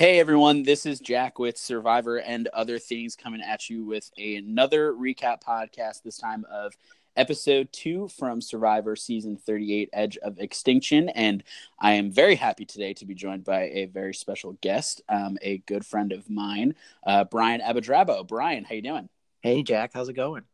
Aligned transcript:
Hey 0.00 0.18
everyone, 0.18 0.62
this 0.62 0.86
is 0.86 0.98
Jack 0.98 1.38
with 1.38 1.58
Survivor 1.58 2.20
and 2.20 2.48
Other 2.54 2.78
Things 2.78 3.14
coming 3.14 3.42
at 3.42 3.68
you 3.68 3.84
with 3.84 4.10
another 4.16 4.94
recap 4.94 5.42
podcast, 5.42 6.02
this 6.02 6.16
time 6.16 6.46
of 6.50 6.72
episode 7.18 7.70
two 7.70 8.08
from 8.08 8.40
Survivor 8.40 8.96
season 8.96 9.36
38 9.36 9.90
Edge 9.92 10.16
of 10.22 10.38
Extinction. 10.38 11.10
And 11.10 11.44
I 11.78 11.92
am 11.92 12.10
very 12.10 12.34
happy 12.34 12.64
today 12.64 12.94
to 12.94 13.04
be 13.04 13.14
joined 13.14 13.44
by 13.44 13.64
a 13.64 13.84
very 13.92 14.14
special 14.14 14.56
guest, 14.62 15.02
um, 15.10 15.36
a 15.42 15.58
good 15.66 15.84
friend 15.84 16.12
of 16.12 16.30
mine, 16.30 16.76
uh, 17.06 17.24
Brian 17.24 17.60
Abadrabo. 17.60 18.26
Brian, 18.26 18.64
how 18.64 18.76
you 18.76 18.80
doing? 18.80 19.10
Hey 19.42 19.62
Jack, 19.62 19.90
how's 19.92 20.08
it 20.08 20.14
going? 20.14 20.44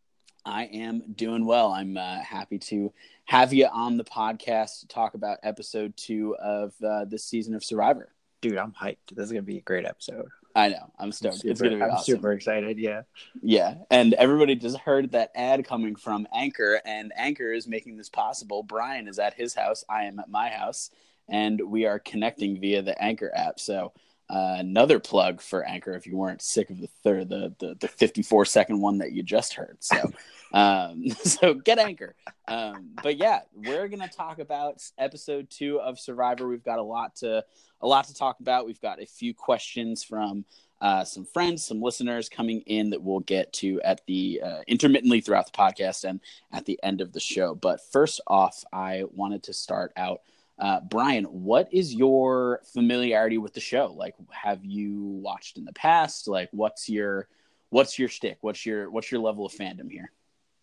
I 0.45 0.65
am 0.65 1.13
doing 1.15 1.47
well. 1.47 1.71
I'm 1.71 1.97
uh, 1.97 2.19
happy 2.19 2.59
to 2.59 2.93
have 3.27 3.53
you 3.53 3.67
on 3.67 3.97
the 3.97 4.03
podcast 4.03 4.81
to 4.81 4.89
talk 4.89 5.15
about 5.15 5.39
episode 5.45 5.97
two 5.97 6.35
of 6.43 6.75
uh, 6.85 7.05
this 7.05 7.23
season 7.23 7.55
of 7.55 7.63
Survivor 7.63 8.11
dude, 8.41 8.59
I'm 8.59 8.73
hyped. 8.73 9.15
This 9.15 9.27
is 9.27 9.33
gonna 9.33 9.43
be 9.43 9.59
a 9.59 9.63
great 9.63 9.85
episode. 9.85 10.29
I 10.55 10.69
know. 10.69 10.91
I'm 10.99 11.13
stoked. 11.13 11.37
Super, 11.37 11.51
it's 11.51 11.61
gonna 11.61 11.77
be 11.77 11.83
I'm 11.83 11.91
awesome. 11.91 12.17
super 12.17 12.33
excited. 12.33 12.79
Yeah. 12.79 13.03
Yeah, 13.43 13.75
and 13.91 14.15
everybody 14.15 14.55
just 14.57 14.79
heard 14.79 15.13
that 15.13 15.33
ad 15.35 15.65
coming 15.67 15.97
from 15.97 16.27
Anchor, 16.35 16.81
and 16.85 17.13
Anchor 17.17 17.53
is 17.53 17.67
making 17.69 17.97
this 17.97 18.09
possible. 18.09 18.63
Brian 18.63 19.09
is 19.09 19.19
at 19.19 19.35
his 19.35 19.55
house. 19.55 19.85
I 19.89 20.05
am 20.05 20.19
at 20.19 20.31
my 20.31 20.49
house, 20.49 20.91
and 21.29 21.61
we 21.61 21.87
are 21.87 21.99
connecting 21.99 22.61
via 22.61 22.83
the 22.83 23.01
Anchor 23.03 23.31
app. 23.35 23.61
So. 23.61 23.93
Uh, 24.29 24.57
another 24.59 24.99
plug 24.99 25.41
for 25.41 25.63
Anchor 25.65 25.95
if 25.95 26.07
you 26.07 26.17
weren't 26.17 26.43
sick 26.43 26.71
of 26.71 26.81
the 26.81 26.89
third, 27.05 27.29
the, 27.29 27.55
the 27.61 27.77
the 27.79 27.89
54 27.89 28.45
second 28.45 28.81
one 28.81 28.99
that 28.99 29.13
you 29.13 29.23
just 29.23 29.55
heard. 29.55 29.77
So, 29.81 30.11
um, 30.53 31.09
so 31.11 31.55
get 31.55 31.79
Anchor. 31.79 32.17
Um, 32.49 32.91
but 33.03 33.17
yeah, 33.17 33.41
we're 33.55 33.87
gonna 33.89 34.09
talk 34.09 34.41
about 34.41 34.83
episode 34.99 35.49
two 35.49 35.81
of 35.81 36.01
Survivor. 36.01 36.49
We've 36.49 36.65
got 36.65 36.81
a 36.81 36.83
lot 36.83 37.15
to 37.17 37.45
a 37.81 37.87
lot 37.87 38.09
to 38.09 38.15
talk 38.15 38.41
about. 38.41 38.67
We've 38.67 38.81
got 38.81 39.01
a 39.01 39.07
few 39.07 39.33
questions 39.33 40.03
from 40.03 40.45
uh, 40.81 41.05
some 41.05 41.25
friends, 41.25 41.65
some 41.65 41.81
listeners 41.81 42.29
coming 42.29 42.61
in 42.63 42.91
that 42.91 43.03
we'll 43.03 43.21
get 43.21 43.53
to 43.53 43.81
at 43.83 44.05
the 44.07 44.41
uh, 44.45 44.61
intermittently 44.67 45.21
throughout 45.21 45.47
the 45.47 45.57
podcast 45.57 46.05
and 46.05 46.21
at 46.53 46.67
the 46.67 46.79
end 46.83 47.01
of 47.01 47.13
the 47.13 47.21
show. 47.21 47.55
But 47.55 47.81
first 47.93 48.21
off, 48.27 48.63
I 48.73 49.05
wanted 49.13 49.45
to 49.45 49.53
start 49.53 49.93
out. 49.97 50.23
Uh, 50.59 50.81
Brian, 50.91 51.25
what 51.25 51.69
is 51.73 51.95
your 51.95 52.61
familiarity 52.73 53.39
with 53.39 53.53
the 53.53 53.61
show? 53.61 53.93
Like, 53.97 54.15
have 54.31 54.65
you 54.65 55.03
watched 55.23 55.59
in 55.59 55.65
the 55.65 55.73
past? 55.75 56.29
Like, 56.29 56.49
what's 56.53 56.89
your 56.89 57.29
what's 57.71 57.99
your 57.99 58.09
stick? 58.09 58.39
What's 58.41 58.65
your 58.65 58.91
what's 58.91 59.11
your 59.11 59.21
level 59.21 59.45
of 59.45 59.53
fandom 59.53 59.91
here? 59.91 60.11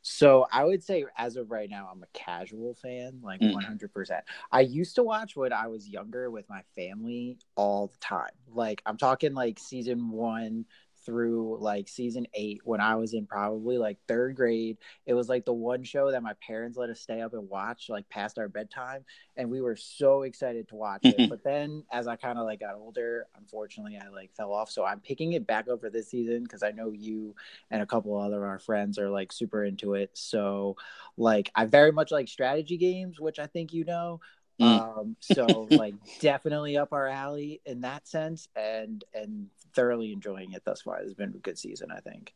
So 0.01 0.47
I 0.51 0.65
would 0.65 0.83
say 0.83 1.05
as 1.17 1.37
of 1.37 1.49
right 1.49 1.69
now, 1.69 1.89
I'm 1.91 2.03
a 2.03 2.07
casual 2.13 2.73
fan, 2.75 3.21
like 3.23 3.39
Mm. 3.39 3.53
100%. 3.53 4.23
I 4.51 4.61
used 4.61 4.95
to 4.95 5.03
watch 5.03 5.35
when 5.35 5.53
I 5.53 5.67
was 5.67 5.87
younger 5.87 6.29
with 6.29 6.49
my 6.49 6.61
family 6.75 7.37
all 7.55 7.87
the 7.87 7.97
time. 7.99 8.33
Like 8.49 8.81
I'm 8.85 8.97
talking 8.97 9.33
like 9.33 9.59
season 9.59 10.09
one 10.09 10.65
through 11.05 11.57
like 11.59 11.87
season 11.87 12.27
eight 12.33 12.61
when 12.63 12.81
I 12.81 12.95
was 12.95 13.13
in 13.13 13.25
probably 13.25 13.77
like 13.77 13.97
third 14.07 14.35
grade. 14.35 14.77
It 15.05 15.13
was 15.13 15.29
like 15.29 15.45
the 15.45 15.53
one 15.53 15.83
show 15.83 16.11
that 16.11 16.23
my 16.23 16.33
parents 16.45 16.77
let 16.77 16.89
us 16.89 16.99
stay 16.99 17.21
up 17.21 17.33
and 17.33 17.49
watch 17.49 17.89
like 17.89 18.07
past 18.09 18.39
our 18.39 18.47
bedtime. 18.47 19.05
And 19.35 19.49
we 19.49 19.61
were 19.61 19.75
so 19.75 20.23
excited 20.23 20.67
to 20.69 20.75
watch 20.75 21.01
it. 21.03 21.27
but 21.29 21.43
then 21.43 21.83
as 21.91 22.07
I 22.07 22.15
kind 22.15 22.37
of 22.37 22.45
like 22.45 22.59
got 22.59 22.75
older, 22.75 23.27
unfortunately 23.37 23.99
I 24.01 24.09
like 24.09 24.33
fell 24.35 24.53
off. 24.53 24.69
So 24.69 24.85
I'm 24.85 24.99
picking 24.99 25.33
it 25.33 25.47
back 25.47 25.67
up 25.67 25.81
for 25.81 25.89
this 25.89 26.09
season 26.09 26.43
because 26.43 26.63
I 26.63 26.71
know 26.71 26.91
you 26.91 27.35
and 27.71 27.81
a 27.81 27.85
couple 27.87 28.17
other 28.19 28.45
our 28.45 28.59
friends 28.59 28.97
are 28.99 29.09
like 29.09 29.31
super 29.31 29.63
into 29.63 29.93
it. 29.93 30.11
So 30.13 30.77
like 31.17 31.51
I 31.55 31.65
very 31.65 31.91
much 31.91 32.11
like 32.11 32.27
strategy 32.27 32.77
games, 32.77 33.19
which 33.19 33.39
I 33.39 33.47
think 33.47 33.73
you 33.73 33.85
know. 33.85 34.19
Mm. 34.61 34.97
Um, 34.97 35.15
so 35.19 35.67
like 35.71 35.95
definitely 36.19 36.77
up 36.77 36.93
our 36.93 37.07
alley 37.07 37.61
in 37.65 37.81
that 37.81 38.07
sense, 38.07 38.47
and 38.55 39.03
and 39.13 39.47
thoroughly 39.73 40.13
enjoying 40.13 40.53
it 40.53 40.63
thus 40.65 40.81
far. 40.81 40.99
It's 40.99 41.13
been 41.13 41.29
a 41.29 41.39
good 41.39 41.57
season, 41.57 41.91
I 41.91 41.99
think. 41.99 42.33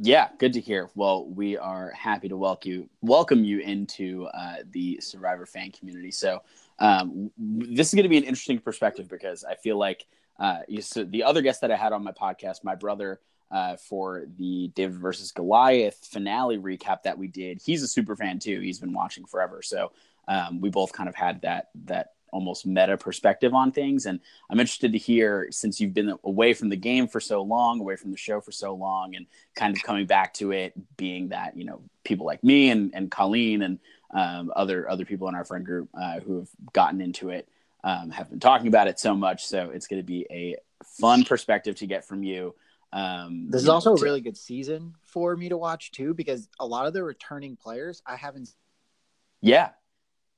Yeah, 0.00 0.28
good 0.38 0.52
to 0.52 0.60
hear. 0.60 0.90
Well, 0.94 1.26
we 1.26 1.56
are 1.56 1.90
happy 1.90 2.28
to 2.28 2.36
welcome 2.36 2.70
you 2.70 2.88
welcome 3.02 3.44
you 3.44 3.58
into 3.58 4.26
uh, 4.26 4.58
the 4.70 5.00
Survivor 5.00 5.44
fan 5.44 5.72
community. 5.72 6.12
So 6.12 6.42
um, 6.78 7.30
this 7.36 7.88
is 7.88 7.94
going 7.94 8.04
to 8.04 8.08
be 8.08 8.18
an 8.18 8.24
interesting 8.24 8.60
perspective 8.60 9.08
because 9.08 9.44
I 9.44 9.56
feel 9.56 9.76
like 9.76 10.06
uh, 10.38 10.60
you, 10.68 10.82
so 10.82 11.02
the 11.02 11.24
other 11.24 11.42
guest 11.42 11.60
that 11.62 11.72
I 11.72 11.76
had 11.76 11.92
on 11.92 12.04
my 12.04 12.12
podcast, 12.12 12.62
my 12.62 12.76
brother, 12.76 13.20
uh, 13.50 13.76
for 13.76 14.24
the 14.36 14.70
David 14.74 14.98
versus 14.98 15.32
Goliath 15.32 16.06
finale 16.12 16.58
recap 16.58 17.02
that 17.02 17.18
we 17.18 17.26
did, 17.26 17.60
he's 17.64 17.82
a 17.82 17.88
super 17.88 18.14
fan 18.14 18.38
too. 18.38 18.60
He's 18.60 18.78
been 18.78 18.92
watching 18.92 19.24
forever, 19.24 19.62
so 19.62 19.90
um, 20.28 20.60
we 20.60 20.70
both 20.70 20.92
kind 20.92 21.08
of 21.08 21.14
had 21.14 21.42
that 21.42 21.70
that 21.86 22.12
almost 22.30 22.66
meta 22.66 22.96
perspective 22.96 23.54
on 23.54 23.72
things. 23.72 24.04
And 24.06 24.20
I'm 24.50 24.60
interested 24.60 24.92
to 24.92 24.98
hear 24.98 25.48
since 25.50 25.80
you've 25.80 25.94
been 25.94 26.14
away 26.24 26.52
from 26.52 26.68
the 26.68 26.76
game 26.76 27.08
for 27.08 27.20
so 27.20 27.42
long, 27.42 27.80
away 27.80 27.96
from 27.96 28.10
the 28.10 28.18
show 28.18 28.40
for 28.40 28.52
so 28.52 28.74
long, 28.74 29.16
and 29.16 29.26
kind 29.56 29.74
of 29.76 29.82
coming 29.82 30.06
back 30.06 30.34
to 30.34 30.52
it, 30.52 30.74
being 30.96 31.28
that 31.30 31.56
you 31.56 31.64
know 31.64 31.82
people 32.04 32.26
like 32.26 32.44
me 32.44 32.70
and 32.70 32.94
and 32.94 33.10
Colleen 33.10 33.62
and 33.62 33.78
um, 34.14 34.52
other 34.54 34.88
other 34.88 35.04
people 35.04 35.28
in 35.28 35.34
our 35.34 35.44
friend 35.44 35.64
group 35.64 35.88
uh, 35.94 36.20
who 36.20 36.38
have 36.40 36.48
gotten 36.72 37.00
into 37.00 37.30
it 37.30 37.48
um, 37.84 38.10
have 38.10 38.30
been 38.30 38.40
talking 38.40 38.68
about 38.68 38.88
it 38.88 38.98
so 38.98 39.14
much. 39.14 39.46
So 39.46 39.70
it's 39.70 39.86
going 39.86 40.00
to 40.00 40.06
be 40.06 40.26
a 40.30 40.56
fun 40.84 41.24
perspective 41.24 41.76
to 41.76 41.86
get 41.86 42.04
from 42.04 42.22
you. 42.22 42.54
Um, 42.92 43.50
This 43.50 43.62
is 43.62 43.68
also 43.68 43.94
a 43.94 44.00
really 44.00 44.20
good 44.20 44.36
season 44.36 44.94
for 45.02 45.36
me 45.36 45.48
to 45.50 45.56
watch 45.56 45.92
too, 45.92 46.14
because 46.14 46.48
a 46.58 46.66
lot 46.66 46.86
of 46.86 46.92
the 46.92 47.02
returning 47.02 47.56
players 47.56 48.02
I 48.06 48.16
haven't. 48.16 48.50
yeah, 49.40 49.70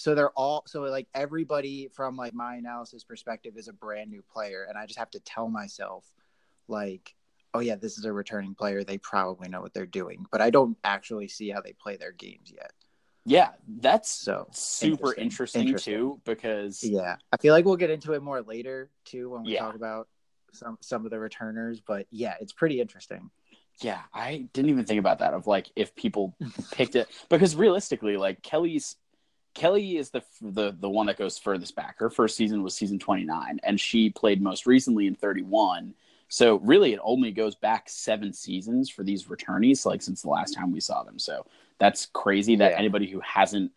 So 0.01 0.15
they're 0.15 0.31
all 0.31 0.63
so 0.67 0.81
like 0.81 1.09
everybody 1.15 1.89
from 1.93 2.17
like 2.17 2.33
my 2.33 2.55
analysis 2.57 3.05
perspective 3.05 3.59
is 3.59 3.69
a 3.69 3.75
brand 3.75 4.11
new 4.11 4.23
player, 4.33 4.65
and 4.67 4.79
I 4.79 4.87
just 4.87 4.99
have 4.99 5.11
to 5.11 5.21
tell 5.21 5.51
myself, 5.51 6.11
like, 6.69 7.15
oh 7.53 7.61
yeah, 7.61 7.77
this 7.77 7.99
is 7.99 8.07
a 8.07 8.13
returning 8.13 8.55
player. 8.55 8.83
They 8.83 8.97
probably 8.97 9.51
know 9.51 9.61
what 9.61 9.75
they're 9.75 9.85
doing, 9.85 10.25
but 10.33 10.41
I 10.41 10.49
don't 10.49 10.79
actually 10.85 11.29
see 11.29 11.51
how 11.51 11.61
they 11.61 11.75
play 11.75 11.99
their 11.99 12.13
games 12.13 12.51
yet. 12.51 12.73
yeah, 13.27 13.51
that's 13.69 14.11
So 14.11 14.49
super 14.53 15.13
interesting. 15.13 15.23
interesting, 15.23 15.61
Interesting. 15.67 15.95
too 15.95 16.21
because 16.25 16.83
Yeah, 16.83 17.17
I 17.31 17.37
feel 17.37 17.53
like 17.53 17.67
we'll 17.67 17.77
get 17.77 17.91
into 17.91 18.15
it 18.15 18.23
more 18.23 18.41
later 18.41 18.89
too 19.05 19.29
when 19.29 19.45
we 19.45 19.53
Yeah. 19.53 19.65
talk 19.65 19.75
about 19.75 20.09
some 20.55 20.79
some 20.81 21.05
of 21.05 21.11
the 21.11 21.19
returners. 21.19 21.83
But 21.83 22.07
yeah, 22.11 22.37
it's 22.41 22.55
pretty 22.55 22.81
interesting. 22.81 23.31
Yeah, 23.83 24.01
I 24.15 24.49
didn't 24.55 24.71
even 24.71 24.87
think 24.87 24.99
about 24.99 25.19
that 25.19 25.35
of 25.35 25.47
like 25.47 25.71
if 25.77 25.95
people 25.95 26.35
picked 26.71 26.97
it 26.97 27.09
because 27.29 27.55
realistically, 27.55 28.17
like 28.17 28.43
Kelly's 28.43 28.97
Kelly 29.55 29.97
is 29.97 30.11
the 30.11 30.23
the 30.41 30.73
the 30.79 30.89
one 30.89 31.07
that 31.07 31.19
goes 31.19 31.39
furthest 31.39 31.75
back. 31.75 31.99
Her 31.99 32.11
first 32.11 32.37
season 32.37 32.63
was 32.63 32.75
season 32.75 32.99
29 32.99 33.61
and 33.63 33.81
she 33.81 34.11
played 34.11 34.41
most 34.43 34.67
recently 34.67 35.07
in 35.07 35.15
31. 35.15 35.95
So 36.29 36.57
really 36.61 36.93
it 36.93 37.01
only 37.03 37.33
goes 37.33 37.57
back 37.57 37.89
7 37.89 38.33
seasons 38.33 38.89
for 38.89 39.03
these 39.03 39.25
returnees 39.25 39.85
like 39.85 40.03
since 40.03 40.23
the 40.23 40.29
last 40.29 40.53
time 40.53 40.71
we 40.73 40.81
saw 40.81 41.03
them. 41.03 41.19
So 41.19 41.47
that's 41.79 42.07
crazy 42.07 42.57
that 42.57 42.73
Yeah. 42.73 42.79
anybody 42.79 43.09
who 43.11 43.21
hasn't 43.21 43.73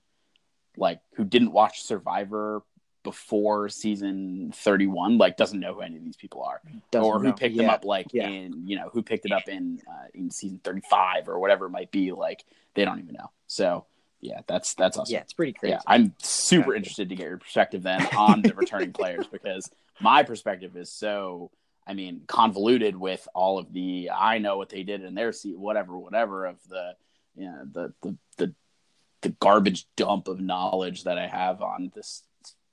like 0.77 0.99
who 1.15 1.23
didn't 1.23 1.51
watch 1.51 1.81
Survivor 1.83 2.61
before 3.03 3.67
season 3.67 4.51
31 4.55 5.17
like 5.17 5.35
doesn't 5.35 5.59
know 5.59 5.73
who 5.73 5.81
any 5.81 5.97
of 5.97 6.03
these 6.05 6.15
people 6.15 6.41
are 6.43 6.61
Doesn't 6.91 7.05
or 7.05 7.19
who 7.19 7.27
know. 7.29 7.33
picked 7.33 7.55
yeah. 7.55 7.63
them 7.63 7.71
up 7.71 7.83
like 7.83 8.07
Yeah. 8.13 8.29
in 8.29 8.65
you 8.67 8.77
know 8.77 8.89
who 8.93 9.01
picked 9.01 9.25
it 9.25 9.31
up 9.33 9.47
in 9.49 9.81
uh, 9.87 10.05
in 10.13 10.29
season 10.31 10.59
35 10.63 11.27
or 11.27 11.39
whatever 11.39 11.65
it 11.65 11.71
might 11.71 11.91
be 11.91 12.11
like 12.13 12.45
they 12.75 12.85
don't 12.85 12.99
even 12.99 13.13
know 13.15 13.29
so 13.47 13.85
yeah 14.23 14.41
that's 14.47 14.73
that's 14.75 14.97
awesome 14.97 15.13
Yeah, 15.13 15.21
it's 15.21 15.33
pretty 15.33 15.53
crazy. 15.53 15.73
yeah 15.73 15.79
i'm 15.87 16.13
super 16.19 16.73
interested 16.73 17.09
to 17.09 17.15
get 17.15 17.27
your 17.27 17.37
perspective 17.37 17.83
then 17.83 18.05
on 18.17 18.41
the 18.41 18.53
returning 18.55 18.93
players 18.99 19.27
because 19.27 19.69
my 19.99 20.23
perspective 20.23 20.75
is 20.77 20.91
so 20.91 21.51
i 21.85 21.93
mean 21.93 22.21
convoluted 22.27 22.95
with 22.95 23.27
all 23.35 23.59
of 23.59 23.71
the 23.73 24.09
i 24.15 24.37
know 24.37 24.57
what 24.57 24.69
they 24.69 24.83
did 24.83 25.03
in 25.03 25.13
their 25.13 25.31
seat 25.33 25.57
whatever 25.57 25.97
whatever 25.97 26.45
of 26.45 26.57
the 26.69 26.93
you 27.35 27.45
know 27.45 27.63
the 27.71 27.93
the 28.01 28.17
the, 28.37 28.55
the 29.21 29.29
garbage 29.29 29.85
dump 29.95 30.27
of 30.27 30.39
knowledge 30.39 31.03
that 31.03 31.17
i 31.17 31.27
have 31.27 31.61
on 31.61 31.91
this 31.93 32.23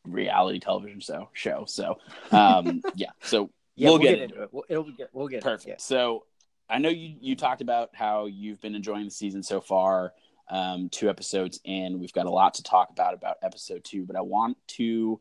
reality 0.06 0.58
television 0.60 1.00
show 1.00 1.28
show 1.32 1.64
so 1.66 1.98
um 2.32 2.80
yeah 2.94 3.10
so 3.22 3.50
yeah, 3.76 3.88
we'll 3.88 3.98
get 3.98 4.12
into 4.14 4.24
into 4.24 4.42
it. 4.42 4.48
We'll, 4.52 4.64
it'll 4.68 4.90
get. 4.92 5.08
We'll 5.12 5.28
get 5.28 5.42
Perfect. 5.42 5.68
It. 5.70 5.80
So 5.80 6.24
I 6.68 6.78
know 6.78 6.90
you 6.90 7.16
you 7.20 7.34
talked 7.34 7.62
about 7.62 7.90
how 7.94 8.26
you've 8.26 8.60
been 8.60 8.74
enjoying 8.74 9.06
the 9.06 9.10
season 9.10 9.42
so 9.42 9.60
far. 9.60 10.12
Um, 10.50 10.88
two 10.88 11.08
episodes 11.08 11.60
in, 11.64 12.00
we've 12.00 12.12
got 12.12 12.26
a 12.26 12.30
lot 12.30 12.54
to 12.54 12.62
talk 12.62 12.90
about 12.90 13.14
about 13.14 13.36
episode 13.42 13.84
two, 13.84 14.04
but 14.04 14.16
I 14.16 14.20
want 14.20 14.56
to 14.78 15.20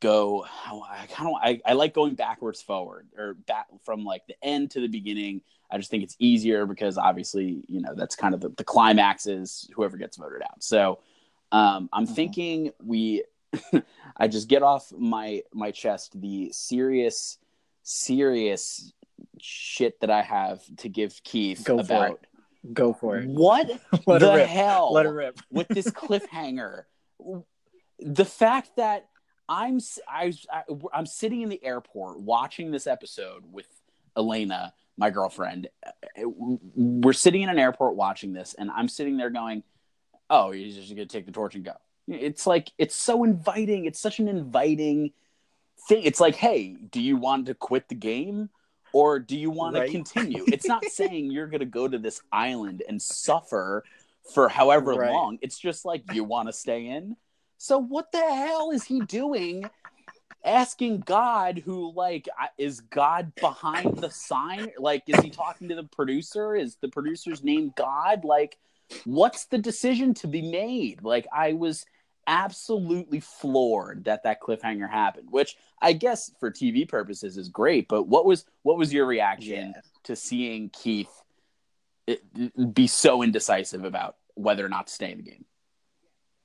go. 0.00 0.46
I 0.66 1.06
kind 1.10 1.28
of 1.28 1.34
I, 1.42 1.60
I 1.66 1.72
like 1.74 1.94
going 1.94 2.14
backwards 2.14 2.62
forward 2.62 3.08
or 3.18 3.34
back 3.34 3.66
from 3.84 4.04
like 4.04 4.26
the 4.26 4.36
end 4.42 4.70
to 4.72 4.80
the 4.80 4.86
beginning. 4.88 5.40
I 5.70 5.78
just 5.78 5.90
think 5.90 6.02
it's 6.04 6.16
easier 6.18 6.66
because 6.66 6.96
obviously 6.98 7.64
you 7.66 7.80
know 7.80 7.94
that's 7.94 8.14
kind 8.14 8.34
of 8.34 8.40
the, 8.40 8.50
the 8.50 8.64
climax 8.64 9.26
is 9.26 9.68
whoever 9.74 9.96
gets 9.96 10.16
voted 10.16 10.42
out. 10.42 10.62
So 10.62 11.00
um, 11.50 11.88
I'm 11.92 12.06
Mhm. 12.06 12.14
thinking 12.14 12.72
we. 12.82 13.24
I 14.16 14.28
just 14.28 14.48
get 14.48 14.62
off 14.62 14.90
my 14.96 15.42
my 15.52 15.72
chest 15.72 16.18
the 16.20 16.50
serious 16.52 17.36
serious 17.82 18.92
shit 19.40 20.00
that 20.00 20.10
I 20.10 20.22
have 20.22 20.62
to 20.78 20.88
give 20.88 21.20
Keith 21.24 21.64
Go 21.64 21.78
about. 21.78 22.24
Go 22.72 22.92
for 22.92 23.18
it. 23.18 23.28
what 23.28 23.68
Let 24.06 24.20
the 24.20 24.34
it 24.34 24.48
hell 24.48 24.92
Let 24.92 25.06
it 25.06 25.10
rip. 25.10 25.40
with 25.50 25.68
this 25.68 25.86
cliffhanger. 25.90 26.84
The 27.98 28.24
fact 28.24 28.76
that 28.76 29.08
I'm 29.48 29.80
I'm 30.92 31.06
sitting 31.06 31.42
in 31.42 31.48
the 31.48 31.62
airport 31.64 32.20
watching 32.20 32.70
this 32.70 32.86
episode 32.86 33.44
with 33.50 33.66
Elena, 34.16 34.72
my 34.96 35.10
girlfriend. 35.10 35.68
Uh, 35.86 36.28
We're 36.74 37.12
sitting 37.12 37.42
in 37.42 37.48
an 37.48 37.58
airport 37.58 37.96
watching 37.96 38.32
this, 38.32 38.54
and 38.54 38.70
I'm 38.70 38.88
sitting 38.88 39.16
there 39.16 39.30
going, 39.30 39.62
"Oh, 40.30 40.52
he's 40.52 40.76
just 40.76 40.90
gonna 40.90 41.06
take 41.06 41.26
the 41.26 41.32
torch 41.32 41.54
and 41.54 41.64
go." 41.64 41.72
It's 42.08 42.46
like 42.46 42.72
it's 42.78 42.94
so 42.96 43.24
inviting. 43.24 43.84
It's 43.84 43.98
such 44.00 44.18
an 44.20 44.28
inviting 44.28 45.12
thing. 45.88 46.02
It's 46.04 46.20
like, 46.20 46.34
hey, 46.36 46.74
do 46.90 47.00
you 47.00 47.16
want 47.16 47.46
to 47.46 47.54
quit 47.54 47.88
the 47.88 47.94
game? 47.94 48.50
Or 48.92 49.18
do 49.18 49.38
you 49.38 49.50
want 49.50 49.76
Right. 49.76 49.86
to 49.86 49.92
continue? 49.92 50.46
It's 50.52 50.68
not 50.68 50.84
saying 50.88 51.30
you're 51.30 51.46
going 51.46 51.60
to 51.60 51.66
go 51.66 51.88
to 51.88 51.98
this 51.98 52.20
island 52.30 52.82
and 52.88 53.00
suffer 53.00 53.84
for 54.34 54.48
however 54.48 54.94
Right. 54.94 55.12
long. 55.12 55.38
It's 55.42 55.58
just 55.58 55.84
like 55.84 56.02
you 56.10 56.24
want 56.24 56.48
to 56.48 56.52
stay 56.52 56.86
in. 56.86 57.16
So 57.58 57.78
what 57.78 58.12
the 58.12 58.18
hell 58.18 58.70
is 58.70 58.84
he 58.84 59.00
doing? 59.00 59.70
Asking 60.44 61.00
God, 61.00 61.62
who 61.64 61.92
like 61.94 62.28
is 62.58 62.80
God 62.80 63.32
behind 63.40 63.98
the 63.98 64.10
sign? 64.10 64.72
Like, 64.78 65.04
is 65.06 65.20
he 65.20 65.30
talking 65.30 65.68
to 65.68 65.76
the 65.76 65.84
producer? 65.84 66.56
Is 66.56 66.76
the 66.80 66.88
producer's 66.88 67.44
name 67.44 67.72
God? 67.76 68.24
Like, 68.24 68.58
what's 69.04 69.44
the 69.46 69.58
decision 69.58 70.14
to 70.14 70.26
be 70.26 70.42
made? 70.42 71.02
Like, 71.02 71.26
I 71.32 71.52
was 71.52 71.84
absolutely 72.26 73.20
floored 73.20 74.04
that 74.04 74.22
that 74.24 74.40
cliffhanger 74.40 74.88
happened, 74.90 75.28
which 75.30 75.56
I 75.80 75.92
guess 75.92 76.32
for 76.38 76.50
TV 76.50 76.88
purposes 76.88 77.36
is 77.36 77.48
great. 77.48 77.88
But 77.88 78.04
what 78.04 78.24
was 78.24 78.44
what 78.62 78.78
was 78.78 78.92
your 78.92 79.06
reaction 79.06 79.72
Yeah. 79.74 79.80
to 80.04 80.16
seeing 80.16 80.70
Keith 80.70 81.10
eh, 82.08 82.16
be 82.72 82.86
so 82.86 83.22
indecisive 83.22 83.84
about 83.84 84.16
whether 84.34 84.64
or 84.64 84.68
not 84.68 84.86
to 84.86 84.92
stay 84.92 85.10
in 85.12 85.18
the 85.18 85.24
game? 85.24 85.44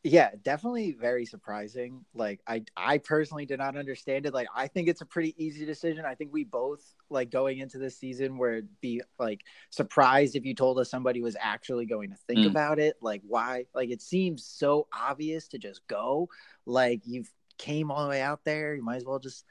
Yeah, 0.10 0.30
definitely 0.42 0.94
very 0.94 1.26
surprising. 1.26 2.06
Like 2.14 2.40
I 2.48 2.64
I 2.78 2.98
personally 3.00 3.46
did 3.46 3.60
not 3.60 3.76
understand 3.76 4.26
it. 4.26 4.34
Like 4.34 4.48
I 4.56 4.68
think 4.68 4.88
it's 4.88 5.02
a 5.02 5.06
pretty 5.06 5.36
easy 5.38 5.66
decision. 5.66 6.06
I 6.06 6.16
think 6.16 6.32
we 6.32 6.46
both 6.46 6.82
like 7.10 7.30
going 7.30 7.58
into 7.60 7.78
this 7.78 7.98
season 7.98 8.38
where 8.38 8.54
it'd 8.54 8.80
be 8.80 9.02
like 9.20 9.42
surprised 9.70 10.38
if 10.38 10.46
you 10.46 10.56
told 10.56 10.80
us 10.80 10.90
somebody 10.90 11.22
was 11.22 11.36
actually 11.38 11.88
going 11.88 12.12
to 12.12 12.16
think 12.16 12.46
Mm. 12.46 12.46
about 12.46 12.80
it. 12.80 12.96
Like 13.02 13.22
why? 13.28 13.66
Like 13.76 13.90
it 13.90 14.02
seems 14.02 14.46
so 14.46 14.88
obvious 14.94 15.50
to 15.50 15.58
just 15.58 15.86
go. 15.88 16.30
Like 16.66 17.02
you've 17.06 17.30
came 17.58 17.92
all 17.92 18.04
the 18.04 18.10
way 18.10 18.22
out 18.22 18.46
there, 18.46 18.76
you 18.76 18.84
might 18.84 18.98
as 18.98 19.06
well 19.06 19.20
just 19.20 19.44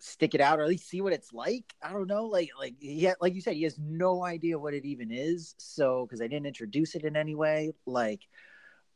stick 0.00 0.34
it 0.34 0.40
out 0.40 0.58
or 0.58 0.62
at 0.62 0.68
least 0.68 0.88
see 0.88 1.00
what 1.00 1.12
it's 1.12 1.32
like. 1.32 1.74
I 1.82 1.92
don't 1.92 2.06
know. 2.08 2.26
Like 2.26 2.50
like 2.58 2.74
yeah, 2.80 3.14
like 3.20 3.34
you 3.34 3.40
said, 3.40 3.54
he 3.54 3.62
has 3.64 3.78
no 3.78 4.24
idea 4.24 4.58
what 4.58 4.74
it 4.74 4.84
even 4.84 5.12
is. 5.12 5.54
So 5.58 6.06
because 6.06 6.20
I 6.20 6.26
didn't 6.26 6.46
introduce 6.46 6.94
it 6.96 7.04
in 7.04 7.16
any 7.16 7.34
way, 7.34 7.72
like 7.86 8.22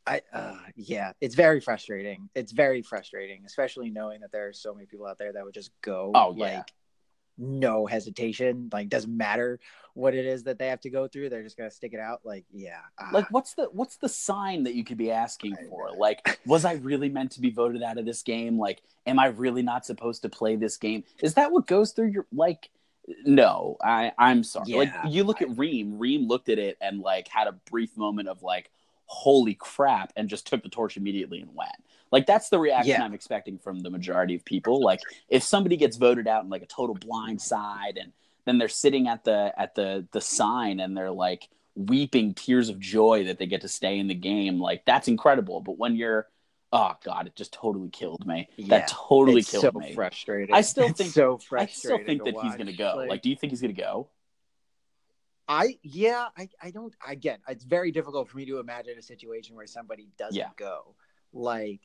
I 0.06 0.20
uh, 0.32 0.56
yeah, 0.76 1.12
it's 1.20 1.34
very 1.34 1.60
frustrating. 1.60 2.28
It's 2.34 2.52
very 2.52 2.82
frustrating, 2.82 3.42
especially 3.46 3.90
knowing 3.90 4.20
that 4.20 4.32
there 4.32 4.48
are 4.48 4.52
so 4.52 4.74
many 4.74 4.86
people 4.86 5.06
out 5.06 5.18
there 5.18 5.32
that 5.32 5.44
would 5.44 5.54
just 5.54 5.70
go 5.82 6.12
Oh, 6.14 6.34
yeah. 6.36 6.58
like 6.58 6.72
no 7.36 7.84
hesitation, 7.86 8.68
like 8.72 8.88
doesn't 8.88 9.16
matter 9.16 9.58
what 9.94 10.14
it 10.14 10.24
is 10.26 10.44
that 10.44 10.58
they 10.58 10.68
have 10.68 10.80
to 10.80 10.90
go 10.90 11.08
through, 11.08 11.28
they're 11.28 11.42
just 11.42 11.56
gonna 11.56 11.70
stick 11.70 11.92
it 11.94 12.00
out. 12.00 12.20
Like 12.24 12.44
yeah, 12.52 12.80
uh, 12.98 13.08
Like, 13.12 13.30
what's 13.30 13.54
the 13.54 13.64
what's 13.72 13.96
the 13.96 14.08
sign 14.08 14.64
that 14.64 14.74
you 14.74 14.84
could 14.84 14.98
be 14.98 15.10
asking 15.10 15.56
for? 15.68 15.90
Like, 15.96 16.38
was 16.46 16.64
I 16.64 16.74
really 16.74 17.08
meant 17.08 17.32
to 17.32 17.40
be 17.40 17.50
voted 17.50 17.82
out 17.82 17.98
of 17.98 18.04
this 18.04 18.22
game? 18.22 18.58
Like, 18.58 18.82
am 19.06 19.18
I 19.18 19.26
really 19.26 19.62
not 19.62 19.86
supposed 19.86 20.22
to 20.22 20.28
play 20.28 20.56
this 20.56 20.76
game? 20.76 21.04
Is 21.22 21.34
that 21.34 21.50
what 21.50 21.66
goes 21.66 21.92
through 21.92 22.08
your 22.08 22.26
like? 22.32 22.70
No, 23.24 23.76
I 23.82 24.12
I'm 24.18 24.42
sorry. 24.44 24.72
like, 24.74 24.92
you 25.08 25.24
look 25.24 25.42
at 25.42 25.56
Reem. 25.58 25.98
Reem 25.98 26.26
looked 26.26 26.48
at 26.48 26.58
it 26.58 26.76
and 26.80 27.00
like 27.00 27.28
had 27.28 27.46
a 27.48 27.52
brief 27.52 27.96
moment 27.96 28.28
of 28.28 28.42
like, 28.42 28.70
holy 29.06 29.54
crap, 29.54 30.12
and 30.16 30.28
just 30.28 30.46
took 30.46 30.62
the 30.62 30.68
torch 30.68 30.96
immediately 30.96 31.40
and 31.40 31.54
went. 31.54 31.72
Like 32.10 32.26
that's 32.26 32.48
the 32.48 32.58
reaction 32.58 32.90
Yeah. 32.92 33.02
I'm 33.04 33.14
expecting 33.14 33.58
from 33.58 33.80
the 33.80 33.90
majority 33.90 34.34
of 34.36 34.44
people. 34.44 34.80
Like 34.82 35.00
if 35.28 35.42
somebody 35.42 35.76
gets 35.76 35.96
voted 35.96 36.28
out 36.28 36.44
in 36.44 36.50
like 36.50 36.62
a 36.62 36.66
total 36.66 36.94
blind 36.94 37.40
side 37.40 37.98
and 38.00 38.12
then 38.44 38.58
they're 38.58 38.68
sitting 38.68 39.08
at 39.08 39.24
the 39.24 39.52
at 39.58 39.74
the 39.74 40.06
the 40.12 40.20
sign 40.20 40.78
and 40.80 40.96
they're 40.96 41.10
like 41.10 41.48
weeping 41.74 42.34
tears 42.34 42.68
of 42.68 42.78
joy 42.78 43.24
that 43.24 43.38
they 43.38 43.46
get 43.46 43.62
to 43.62 43.68
stay 43.68 43.98
in 43.98 44.06
the 44.06 44.14
game, 44.14 44.60
like 44.60 44.84
that's 44.84 45.08
incredible. 45.08 45.60
But 45.60 45.76
when 45.78 45.96
you're 45.96 46.28
oh 46.72 46.92
god, 47.04 47.26
it 47.26 47.34
just 47.34 47.52
totally 47.52 47.88
killed 47.88 48.24
me. 48.26 48.48
Yeah. 48.56 48.78
that 48.78 48.88
totally 48.88 49.40
it's 49.40 49.50
killed 49.50 49.62
so 49.74 49.78
me. 49.78 49.92
frustrating. 49.94 50.54
I 50.54 50.60
still 50.60 50.84
It's 50.86 50.98
think- 50.98 51.12
so 51.12 51.40
I 51.56 51.66
still 51.66 51.98
think 52.04 52.22
that 52.24 52.34
he's 52.42 52.54
gonna 52.56 52.70
watch. 52.72 52.78
go. 52.78 53.06
Like, 53.08 53.22
do 53.22 53.30
you 53.30 53.36
think 53.36 53.50
he's 53.52 53.60
gonna 53.60 53.72
go? 53.72 54.08
I 55.48 55.78
yeah, 55.82 56.28
I 56.36 56.48
I 56.62 56.70
don't 56.70 56.94
again, 57.06 57.38
it's 57.48 57.64
very 57.64 57.90
difficult 57.92 58.28
for 58.28 58.36
me 58.36 58.46
to 58.46 58.58
imagine 58.58 58.98
a 58.98 59.02
situation 59.02 59.56
where 59.56 59.66
somebody 59.66 60.08
doesn't 60.16 60.36
Yeah. 60.36 60.50
go. 60.56 60.94
Like 61.32 61.80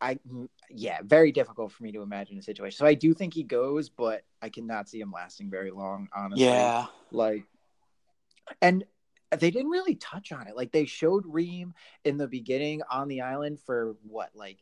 I 0.00 0.14
mm, 0.16 0.48
yeah, 0.70 1.00
very 1.02 1.32
difficult 1.32 1.72
for 1.72 1.82
me 1.82 1.92
to 1.92 2.02
imagine 2.02 2.38
a 2.38 2.42
situation. 2.42 2.76
So 2.78 2.86
I 2.86 2.94
do 2.94 3.12
think 3.12 3.34
he 3.34 3.42
goes, 3.42 3.88
but 3.88 4.22
I 4.40 4.48
cannot 4.48 4.88
see 4.88 5.00
him 5.00 5.12
lasting 5.12 5.50
very 5.50 5.70
long, 5.70 6.08
honestly. 6.14 6.44
Yeah. 6.46 6.86
Like 7.10 7.44
and 8.62 8.84
they 9.30 9.50
didn't 9.50 9.70
really 9.70 9.94
touch 9.96 10.32
on 10.32 10.46
it. 10.46 10.56
Like 10.56 10.72
they 10.72 10.84
showed 10.86 11.24
Reem 11.26 11.74
in 12.04 12.16
the 12.18 12.28
beginning 12.28 12.82
on 12.90 13.08
the 13.08 13.20
island 13.20 13.60
for 13.60 13.96
what, 14.02 14.30
like 14.34 14.58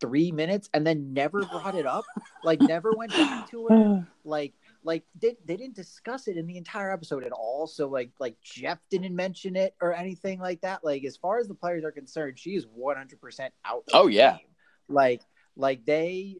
three 0.00 0.32
minutes 0.32 0.70
and 0.72 0.86
then 0.86 1.12
never 1.12 1.44
brought 1.44 1.74
it 1.74 1.86
up. 1.86 2.04
like 2.42 2.60
never 2.60 2.92
went 2.94 3.12
back 3.12 3.50
to 3.50 3.68
it 3.68 4.06
like 4.24 4.54
like 4.82 5.04
they, 5.20 5.36
they 5.44 5.56
didn't 5.56 5.74
discuss 5.76 6.26
it 6.28 6.36
in 6.36 6.46
the 6.46 6.56
entire 6.56 6.92
episode 6.92 7.24
at 7.24 7.32
all. 7.32 7.66
So 7.66 7.88
like 7.88 8.10
like 8.18 8.36
jeff 8.42 8.78
didn't 8.90 9.14
mention 9.14 9.56
it 9.56 9.74
or 9.80 9.92
anything 9.94 10.40
like 10.40 10.60
that. 10.62 10.82
Like 10.84 11.04
as 11.04 11.16
far 11.16 11.38
as 11.38 11.48
the 11.48 11.54
players 11.54 11.84
are 11.84 11.92
concerned 11.92 12.38
she 12.38 12.54
is 12.54 12.66
100% 12.66 13.50
out 13.64 13.84
Oh, 13.92 14.06
yeah. 14.06 14.38
game. 14.38 14.46
like 14.88 15.22
like 15.56 15.84
they 15.84 16.36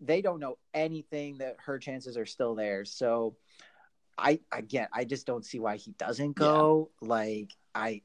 they 0.00 0.22
don't 0.22 0.40
know 0.40 0.56
anything 0.74 1.38
that 1.38 1.56
her 1.64 1.78
chances 1.78 2.16
are 2.16 2.26
still 2.26 2.54
there. 2.54 2.84
So 2.84 3.36
i 4.18 4.38
again 4.52 4.86
i 4.92 5.04
just 5.04 5.26
don't 5.26 5.46
see 5.46 5.58
why 5.60 5.76
he 5.76 5.92
doesn't 5.92 6.36
go. 6.36 6.90
Like 7.00 7.50
i 7.74 8.02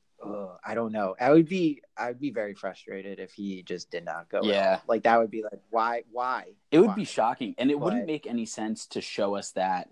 i 0.66 0.74
don't 0.74 0.92
know 0.92 1.16
i 1.19 1.31
would 1.31 1.48
be 1.48 1.81
i 1.98 2.07
would 2.07 2.19
be 2.19 2.31
very 2.31 2.54
frustrated 2.54 3.19
if 3.19 3.31
he 3.33 3.62
just 3.63 3.89
did 3.92 4.04
not 4.06 4.30
go 4.30 4.42
Yeah. 4.44 4.80
like 4.88 5.04
that 5.04 5.19
would 5.19 5.31
be 5.31 5.44
like 5.44 5.60
why 5.69 6.04
why 6.12 6.45
It 6.72 6.80
would 6.80 6.89
Why? 6.89 6.95
be 6.95 7.06
shocking, 7.06 7.56
and 7.57 7.69
it 7.72 7.80
wouldn't 7.80 8.06
make 8.07 8.27
any 8.27 8.45
sense 8.45 8.86
to 8.88 9.01
show 9.01 9.36
us 9.36 9.51
that 9.51 9.89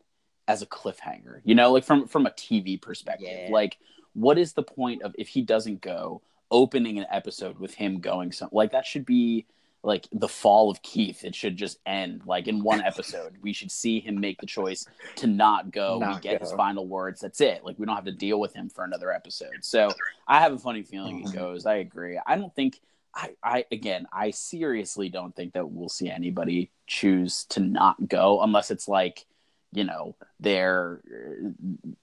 as 0.48 0.62
a 0.62 0.66
cliffhanger. 0.66 1.40
You 1.46 1.56
know, 1.56 1.72
like 1.72 1.84
from 1.86 2.08
from 2.08 2.26
a 2.26 2.32
TV 2.32 2.82
perspective. 2.82 3.28
Yeah. 3.32 3.50
Like, 3.52 3.78
what 4.14 4.38
is 4.38 4.54
the 4.54 4.64
point 4.64 5.02
of 5.04 5.16
if 5.18 5.30
he 5.30 5.42
doesn't 5.42 5.80
go, 5.82 6.22
opening 6.52 6.98
an 7.00 7.06
episode 7.10 7.58
with 7.60 7.74
him 7.76 8.00
going? 8.02 8.32
Some 8.34 8.50
like 8.52 8.72
that 8.74 8.86
should 8.86 9.06
be 9.06 9.46
like 9.84 10.08
the 10.14 10.30
fall 10.30 10.72
of 10.72 10.82
Keith. 10.82 11.24
It 11.26 11.36
should 11.36 11.58
just 11.58 11.78
end 11.86 12.22
like 12.26 12.48
in 12.48 12.64
one 12.64 12.82
episode. 12.82 13.36
we 13.42 13.52
should 13.54 13.70
see 13.72 14.00
him 14.00 14.20
make 14.20 14.40
the 14.40 14.46
choice 14.46 14.88
to 15.18 15.28
not 15.28 15.72
go. 15.72 15.96
we 15.98 16.06
Not 16.06 16.22
get 16.22 16.42
his 16.42 16.52
final 16.54 16.88
words. 16.88 17.20
That's 17.20 17.42
it. 17.42 17.64
Like 17.66 17.78
we 17.78 17.86
don't 17.86 17.96
have 17.96 18.06
to 18.06 18.12
deal 18.14 18.40
with 18.40 18.54
him 18.54 18.70
for 18.70 18.84
another 18.86 19.12
episode. 19.12 19.52
So 19.62 19.90
I 20.28 20.40
have 20.40 20.54
a 20.54 20.58
funny 20.58 20.84
feeling 20.84 21.20
he 21.20 21.26
Mhm. 21.26 21.34
goes. 21.34 21.66
I 21.66 21.76
agree. 21.76 22.20
I 22.26 22.36
don't 22.38 22.54
think. 22.56 22.80
I, 23.16 23.30
I 23.44 23.66
again, 23.72 24.08
I 24.12 24.32
seriously 24.32 25.08
don't 25.08 25.36
think 25.36 25.54
that 25.54 25.70
we'll 25.70 25.88
see 25.90 26.10
anybody 26.10 26.72
choose 26.88 27.44
to 27.50 27.60
not 27.60 28.08
go 28.10 28.42
unless 28.42 28.72
it's 28.72 28.88
like, 28.88 29.26
you 29.74 29.84
know, 29.84 30.16
they're, 30.40 31.02
uh, 31.12 31.50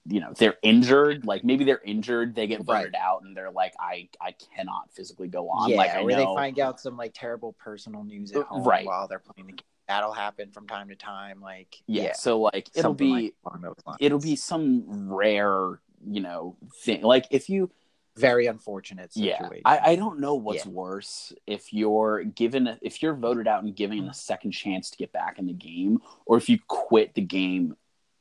you 0.05 0.19
know, 0.19 0.33
they're 0.37 0.57
injured. 0.61 1.25
Like 1.25 1.43
maybe 1.43 1.63
they're 1.63 1.81
injured, 1.83 2.35
they 2.35 2.47
get 2.47 2.63
voted 2.63 2.95
out, 2.95 3.23
and 3.23 3.35
they're 3.35 3.51
like, 3.51 3.73
I, 3.79 4.09
I 4.19 4.33
cannot 4.55 4.91
physically 4.91 5.27
go 5.27 5.49
on. 5.49 5.69
Yeah, 5.69 5.77
like 5.77 5.91
I 5.91 6.01
or 6.01 6.09
know, 6.09 6.15
they 6.17 6.25
find 6.25 6.59
out 6.59 6.79
some 6.79 6.97
like 6.97 7.13
terrible 7.13 7.53
personal 7.53 8.03
news 8.03 8.33
Uh, 8.35 8.41
at 8.41 8.45
home 8.47 8.63
right. 8.63 8.85
while 8.85 9.07
they're 9.07 9.19
playing 9.19 9.47
the 9.47 9.53
game. 9.53 9.65
That'll 9.87 10.13
happen 10.13 10.51
from 10.51 10.67
time 10.67 10.89
to 10.89 10.95
time. 10.95 11.41
Like 11.41 11.75
yeah, 11.87 12.03
yeah, 12.03 12.13
So 12.13 12.39
like, 12.39 12.69
it'll 12.75 12.91
something 12.91 13.07
be, 13.07 13.13
like 13.13 13.33
along 13.45 13.61
those 13.61 13.75
lines. 13.85 13.97
it'll 13.99 14.19
be 14.19 14.35
some 14.35 15.11
rare, 15.11 15.79
you 16.07 16.21
know, 16.21 16.55
thing. 16.83 17.01
Like 17.01 17.25
if 17.31 17.49
you, 17.49 17.71
very 18.17 18.47
unfortunate 18.47 19.11
yeah 19.15 19.37
situation. 19.37 19.61
I, 19.65 19.79
I 19.91 19.95
don't 19.95 20.19
know 20.19 20.35
what's 20.35 20.65
Yeah. 20.65 20.71
worse 20.71 21.31
if 21.47 21.71
you're 21.73 22.23
given 22.23 22.67
a, 22.67 22.77
if 22.81 23.01
you're 23.01 23.13
voted 23.15 23.47
out 23.47 23.63
and 23.63 23.75
given 23.75 24.07
a 24.09 24.13
second 24.13 24.51
chance 24.51 24.91
to 24.91 24.97
get 24.97 25.11
back 25.13 25.39
in 25.39 25.45
the 25.47 25.53
game 25.53 25.99
or 26.25 26.37
if 26.37 26.49
you 26.49 26.59
quit 26.67 27.13
the 27.13 27.21
game 27.21 27.75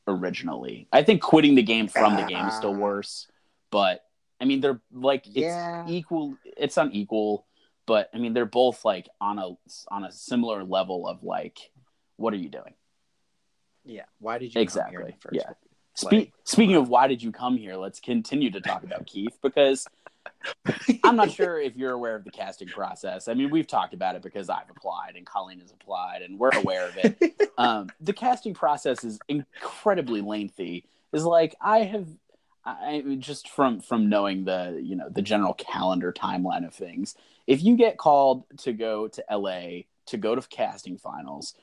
originally 0.06 0.88
i 0.92 1.02
think 1.02 1.20
quitting 1.22 1.54
the 1.54 1.62
game 1.62 1.86
from 1.88 2.16
the 2.16 2.22
game 2.22 2.46
is 2.48 2.54
still 2.54 2.74
Ah. 2.74 2.78
worse 2.78 3.28
but 3.70 4.04
i 4.40 4.44
mean 4.44 4.60
they're 4.60 4.80
like 4.92 5.26
it's 5.26 5.38
Yeah. 5.38 5.84
equal 5.88 6.36
it's 6.56 6.76
unequal 6.76 7.46
but 7.86 8.10
i 8.14 8.18
mean 8.18 8.32
they're 8.32 8.46
both 8.46 8.84
like 8.84 9.08
on 9.20 9.38
a 9.38 9.50
on 9.88 10.04
a 10.04 10.12
similar 10.12 10.64
level 10.64 11.06
of 11.06 11.22
like 11.24 11.58
what 12.16 12.32
are 12.32 12.38
you 12.38 12.48
doing 12.48 12.74
yeah. 13.82 14.04
Why 14.18 14.36
did 14.38 14.54
you 14.54 14.66
come 14.66 14.90
here 14.90 15.00
in 15.00 15.06
Exactly, 15.08 15.16
first 15.20 15.34
yeah. 15.36 15.52
Spe- 16.00 16.32
speaking 16.44 16.76
of 16.76 16.88
why 16.88 17.06
did 17.06 17.22
you 17.22 17.32
come 17.32 17.56
here, 17.56 17.76
let's 17.76 18.00
continue 18.00 18.50
to 18.50 18.60
talk 18.60 18.82
about 18.84 19.06
Keith 19.06 19.38
because 19.42 19.86
I'm 21.04 21.16
not 21.16 21.30
sure 21.30 21.60
if 21.60 21.76
you're 21.76 21.92
aware 21.92 22.16
of 22.16 22.24
the 22.24 22.30
casting 22.30 22.68
process. 22.68 23.28
I 23.28 23.34
mean, 23.34 23.50
we've 23.50 23.66
talked 23.66 23.94
about 23.94 24.16
it 24.16 24.22
because 24.22 24.48
I've 24.48 24.70
applied 24.70 25.16
and 25.16 25.26
Colleen 25.26 25.60
has 25.60 25.72
applied 25.72 26.22
and 26.22 26.38
we're 26.38 26.50
aware 26.54 26.88
of 26.88 26.96
it. 26.96 27.50
um, 27.58 27.90
the 28.00 28.12
casting 28.12 28.54
process 28.54 29.04
is 29.04 29.18
incredibly 29.28 30.20
lengthy. 30.20 30.84
Is 31.12 31.24
like 31.24 31.54
I 31.60 31.80
have, 31.80 32.06
I 32.64 33.02
just 33.18 33.48
from 33.48 33.80
from 33.80 34.08
knowing 34.08 34.44
the 34.44 34.80
you 34.82 34.94
know 34.94 35.08
the 35.08 35.22
general 35.22 35.54
calendar 35.54 36.12
timeline 36.12 36.66
of 36.66 36.74
things. 36.74 37.16
If 37.46 37.64
you 37.64 37.76
get 37.76 37.98
called 37.98 38.44
to 38.58 38.72
go 38.72 39.08
to 39.08 39.24
LA 39.30 39.82
to 40.06 40.16
go 40.16 40.34
to 40.34 40.48
casting 40.48 40.98
finals, 40.98 41.54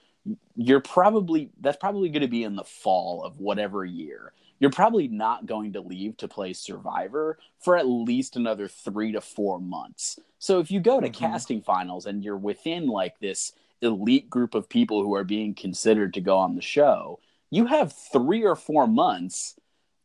you're 0.56 0.82
probably 0.82 1.50
that's 1.62 1.78
probably 1.78 2.10
going 2.10 2.22
to 2.22 2.28
be 2.28 2.44
in 2.44 2.56
the 2.56 2.64
fall 2.64 3.24
of 3.24 3.40
whatever 3.40 3.86
year. 3.86 4.34
You're 4.60 4.72
probably 4.72 5.08
not 5.08 5.46
going 5.46 5.74
to 5.74 5.82
leave 5.82 6.18
to 6.18 6.28
play 6.28 6.54
Survivor 6.54 7.38
for 7.60 7.78
at 7.78 7.88
least 7.88 8.36
another 8.36 8.68
three 8.68 9.12
to 9.12 9.22
four 9.22 9.60
months. 9.60 10.20
So 10.40 10.60
if 10.60 10.72
you 10.72 10.80
go 10.80 11.00
to 11.00 11.10
mm-hmm. 11.10 11.26
casting 11.26 11.62
finals 11.62 12.08
and 12.08 12.24
you're 12.24 12.38
within 12.38 12.88
like 12.88 13.20
this 13.20 13.54
elite 13.82 14.30
group 14.30 14.56
of 14.56 14.68
people 14.68 15.04
who 15.04 15.14
are 15.14 15.24
being 15.24 15.54
considered 15.54 16.16
to 16.16 16.22
go 16.22 16.38
on 16.38 16.56
the 16.56 16.62
show, 16.62 17.20
you 17.52 17.68
have 17.68 17.94
three 17.94 18.44
or 18.44 18.56
four 18.56 18.88
months 18.88 19.56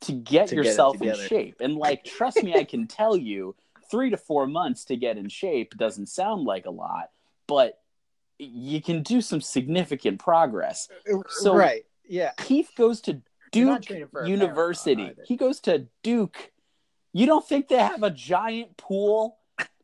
to 0.02 0.12
get 0.12 0.49
to 0.49 0.57
yourself 0.57 0.99
get 0.99 1.19
in 1.19 1.29
shape. 1.29 1.57
And 1.61 1.76
like, 1.76 2.05
trust 2.05 2.43
me, 2.43 2.55
I 2.55 2.64
can 2.64 2.87
tell 2.87 3.17
you, 3.17 3.55
three 3.91 4.11
to 4.11 4.17
four 4.17 4.47
months 4.47 4.87
to 4.87 4.97
get 4.97 5.19
in 5.19 5.29
shape 5.29 5.76
doesn't 5.76 6.09
sound 6.09 6.45
like 6.45 6.67
a 6.67 6.71
lot, 6.71 7.11
but 7.47 7.82
you 8.45 8.83
can 8.83 9.03
do 9.03 9.21
some 9.21 9.41
significant 9.41 10.19
progress. 10.19 10.89
Uh, 11.13 11.19
so 11.29 11.55
right, 11.55 11.85
yeah. 12.09 12.33
Keith 12.39 12.71
goes 12.77 13.01
to 13.03 13.23
Duke 13.51 13.89
University. 14.25 15.13
He 15.27 15.37
goes 15.37 15.61
to 15.61 15.87
Duke. 16.03 16.51
You 17.13 17.27
don't 17.27 17.47
think 17.47 17.69
they 17.69 17.77
have 17.77 18.03
a 18.03 18.11
giant 18.11 18.77
pool 18.77 19.39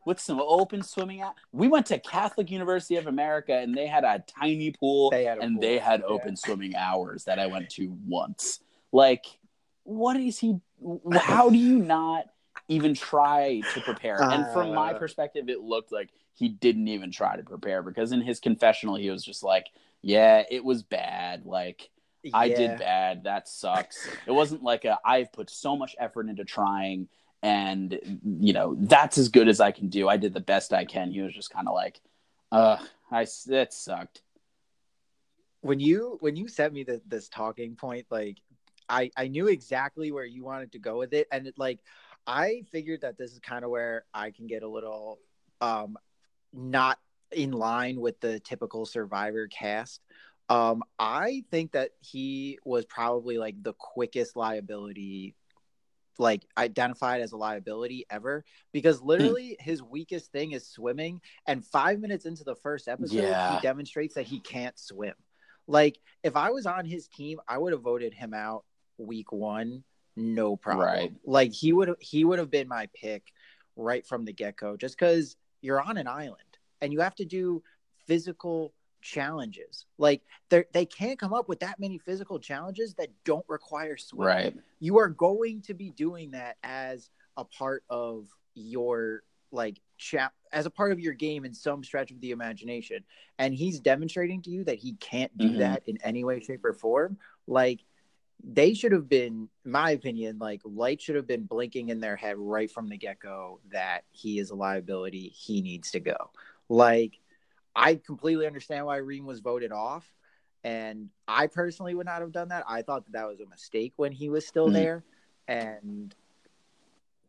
with 0.06 0.18
some 0.18 0.40
open 0.40 0.82
swimming 0.82 1.20
out? 1.20 1.34
We 1.52 1.68
went 1.68 1.86
to 1.86 1.98
Catholic 1.98 2.50
University 2.50 2.96
of 2.96 3.06
America 3.06 3.54
and 3.54 3.76
they 3.76 3.86
had 3.86 4.04
a 4.04 4.24
tiny 4.26 4.72
pool 4.72 5.10
they 5.10 5.26
and 5.26 5.40
pool. 5.40 5.60
they 5.60 5.78
had 5.78 6.02
open 6.02 6.30
yeah. 6.30 6.34
swimming 6.36 6.74
hours 6.74 7.24
that 7.24 7.38
I 7.38 7.46
went 7.46 7.68
to 7.70 7.94
once. 8.06 8.60
Like, 8.90 9.26
what 9.84 10.16
is 10.16 10.38
he? 10.38 10.58
How 11.12 11.50
do 11.50 11.56
you 11.56 11.78
not 11.78 12.24
even 12.68 12.94
try 12.94 13.60
to 13.74 13.80
prepare? 13.82 14.22
Uh, 14.22 14.34
and 14.34 14.52
from 14.52 14.74
my 14.74 14.92
uh. 14.92 14.98
perspective, 14.98 15.50
it 15.50 15.60
looked 15.60 15.92
like 15.92 16.08
he 16.38 16.48
didn't 16.48 16.86
even 16.86 17.10
try 17.10 17.36
to 17.36 17.42
prepare 17.42 17.82
because 17.82 18.12
in 18.12 18.20
his 18.20 18.38
confessional, 18.38 18.94
he 18.94 19.10
was 19.10 19.24
just 19.24 19.42
like, 19.42 19.66
"Yeah, 20.02 20.44
it 20.48 20.64
was 20.64 20.84
bad. 20.84 21.44
Like, 21.44 21.90
yeah. 22.22 22.36
I 22.36 22.48
did 22.48 22.78
bad. 22.78 23.24
That 23.24 23.48
sucks." 23.48 24.08
It 24.24 24.30
wasn't 24.30 24.62
like 24.62 24.84
a 24.84 24.98
I've 25.04 25.32
put 25.32 25.50
so 25.50 25.76
much 25.76 25.96
effort 25.98 26.28
into 26.28 26.44
trying, 26.44 27.08
and 27.42 27.98
you 28.22 28.52
know 28.52 28.76
that's 28.78 29.18
as 29.18 29.30
good 29.30 29.48
as 29.48 29.60
I 29.60 29.72
can 29.72 29.88
do. 29.88 30.08
I 30.08 30.16
did 30.16 30.32
the 30.32 30.40
best 30.40 30.72
I 30.72 30.84
can. 30.84 31.10
He 31.10 31.22
was 31.22 31.34
just 31.34 31.50
kind 31.50 31.66
of 31.66 31.74
like, 31.74 32.00
"Uh, 32.52 32.76
I 33.10 33.26
that 33.46 33.74
sucked." 33.74 34.22
When 35.62 35.80
you 35.80 36.18
when 36.20 36.36
you 36.36 36.46
sent 36.46 36.72
me 36.72 36.84
the, 36.84 37.00
this 37.04 37.28
talking 37.28 37.74
point, 37.74 38.06
like 38.10 38.38
I 38.88 39.10
I 39.16 39.26
knew 39.26 39.48
exactly 39.48 40.12
where 40.12 40.24
you 40.24 40.44
wanted 40.44 40.70
to 40.72 40.78
go 40.78 40.98
with 40.98 41.12
it, 41.14 41.26
and 41.32 41.48
it 41.48 41.54
like 41.58 41.80
I 42.28 42.62
figured 42.70 43.00
that 43.00 43.18
this 43.18 43.32
is 43.32 43.40
kind 43.40 43.64
of 43.64 43.72
where 43.72 44.04
I 44.14 44.30
can 44.30 44.46
get 44.46 44.62
a 44.62 44.68
little 44.68 45.18
um 45.60 45.98
not 46.52 46.98
in 47.32 47.52
line 47.52 48.00
with 48.00 48.20
the 48.20 48.40
typical 48.40 48.86
survivor 48.86 49.46
cast. 49.48 50.00
Um, 50.48 50.82
I 50.98 51.44
think 51.50 51.72
that 51.72 51.90
he 52.00 52.58
was 52.64 52.86
probably 52.86 53.36
like 53.36 53.62
the 53.62 53.74
quickest 53.74 54.34
liability, 54.34 55.34
like 56.18 56.42
identified 56.56 57.20
as 57.20 57.32
a 57.32 57.36
liability 57.36 58.06
ever, 58.10 58.44
because 58.72 59.02
literally 59.02 59.56
his 59.60 59.82
weakest 59.82 60.32
thing 60.32 60.52
is 60.52 60.66
swimming. 60.66 61.20
And 61.46 61.64
five 61.64 62.00
minutes 62.00 62.24
into 62.24 62.44
the 62.44 62.56
first 62.56 62.88
episode, 62.88 63.16
yeah. 63.16 63.56
he 63.56 63.60
demonstrates 63.60 64.14
that 64.14 64.26
he 64.26 64.40
can't 64.40 64.78
swim. 64.78 65.14
Like, 65.66 65.98
if 66.22 66.34
I 66.34 66.48
was 66.48 66.64
on 66.64 66.86
his 66.86 67.08
team, 67.08 67.40
I 67.46 67.58
would 67.58 67.74
have 67.74 67.82
voted 67.82 68.14
him 68.14 68.32
out 68.32 68.64
week 68.96 69.32
one, 69.32 69.84
no 70.16 70.56
problem. 70.56 70.86
Right. 70.86 71.12
Like 71.24 71.52
he 71.52 71.72
would 71.72 71.94
he 72.00 72.24
would 72.24 72.38
have 72.38 72.50
been 72.50 72.68
my 72.68 72.88
pick 72.94 73.22
right 73.76 74.06
from 74.06 74.24
the 74.24 74.32
get 74.32 74.56
go, 74.56 74.76
just 74.76 74.98
because 74.98 75.36
you're 75.60 75.80
on 75.80 75.96
an 75.96 76.06
island 76.06 76.58
and 76.80 76.92
you 76.92 77.00
have 77.00 77.14
to 77.16 77.24
do 77.24 77.62
physical 78.06 78.72
challenges. 79.00 79.86
Like 79.98 80.22
they 80.50 80.64
they 80.72 80.86
can't 80.86 81.18
come 81.18 81.32
up 81.32 81.48
with 81.48 81.60
that 81.60 81.78
many 81.78 81.98
physical 81.98 82.38
challenges 82.38 82.94
that 82.94 83.08
don't 83.24 83.44
require 83.48 83.96
swimming. 83.96 84.26
Right. 84.26 84.56
You 84.80 84.98
are 84.98 85.08
going 85.08 85.62
to 85.62 85.74
be 85.74 85.90
doing 85.90 86.32
that 86.32 86.56
as 86.62 87.10
a 87.36 87.44
part 87.44 87.84
of 87.88 88.28
your 88.54 89.22
like 89.50 89.80
chap 89.96 90.34
as 90.52 90.66
a 90.66 90.70
part 90.70 90.92
of 90.92 91.00
your 91.00 91.12
game 91.12 91.44
in 91.44 91.54
some 91.54 91.84
stretch 91.84 92.10
of 92.10 92.20
the 92.20 92.30
imagination. 92.30 93.04
And 93.38 93.54
he's 93.54 93.80
demonstrating 93.80 94.42
to 94.42 94.50
you 94.50 94.64
that 94.64 94.78
he 94.78 94.94
can't 94.94 95.36
do 95.36 95.48
mm-hmm. 95.48 95.58
that 95.58 95.82
in 95.86 95.98
any 96.02 96.24
way, 96.24 96.40
shape, 96.40 96.64
or 96.64 96.72
form. 96.72 97.18
Like 97.46 97.80
they 98.42 98.74
should 98.74 98.92
have 98.92 99.08
been, 99.08 99.48
in 99.64 99.70
my 99.70 99.90
opinion, 99.90 100.38
like 100.38 100.60
light 100.64 101.00
should 101.00 101.16
have 101.16 101.26
been 101.26 101.44
blinking 101.44 101.88
in 101.88 102.00
their 102.00 102.16
head 102.16 102.36
right 102.38 102.70
from 102.70 102.88
the 102.88 102.96
get 102.96 103.18
go 103.18 103.60
that 103.70 104.04
he 104.10 104.38
is 104.38 104.50
a 104.50 104.54
liability. 104.54 105.28
He 105.28 105.60
needs 105.60 105.90
to 105.92 106.00
go. 106.00 106.30
Like, 106.68 107.18
I 107.74 107.96
completely 107.96 108.46
understand 108.46 108.86
why 108.86 108.96
Reem 108.98 109.26
was 109.26 109.40
voted 109.40 109.72
off. 109.72 110.10
And 110.64 111.08
I 111.26 111.46
personally 111.46 111.94
would 111.94 112.06
not 112.06 112.20
have 112.20 112.32
done 112.32 112.48
that. 112.48 112.64
I 112.68 112.82
thought 112.82 113.04
that 113.06 113.12
that 113.12 113.28
was 113.28 113.40
a 113.40 113.46
mistake 113.46 113.92
when 113.96 114.12
he 114.12 114.28
was 114.28 114.46
still 114.46 114.66
mm-hmm. 114.66 114.74
there. 114.74 115.04
And 115.46 116.14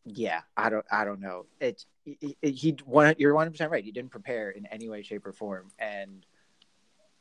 yeah, 0.06 0.42
I 0.58 0.70
don't, 0.70 0.86
I 0.92 1.06
don't 1.06 1.22
know. 1.22 1.46
It's, 1.60 1.86
it, 2.06 2.38
it, 2.42 2.52
he, 2.52 2.76
one, 2.86 3.16
you're 3.18 3.34
100% 3.34 3.70
right. 3.70 3.84
He 3.84 3.92
didn't 3.92 4.12
prepare 4.12 4.50
in 4.50 4.66
any 4.68 4.90
way, 4.90 5.04
shape, 5.04 5.26
or 5.26 5.32
form. 5.32 5.70
And 5.78 6.26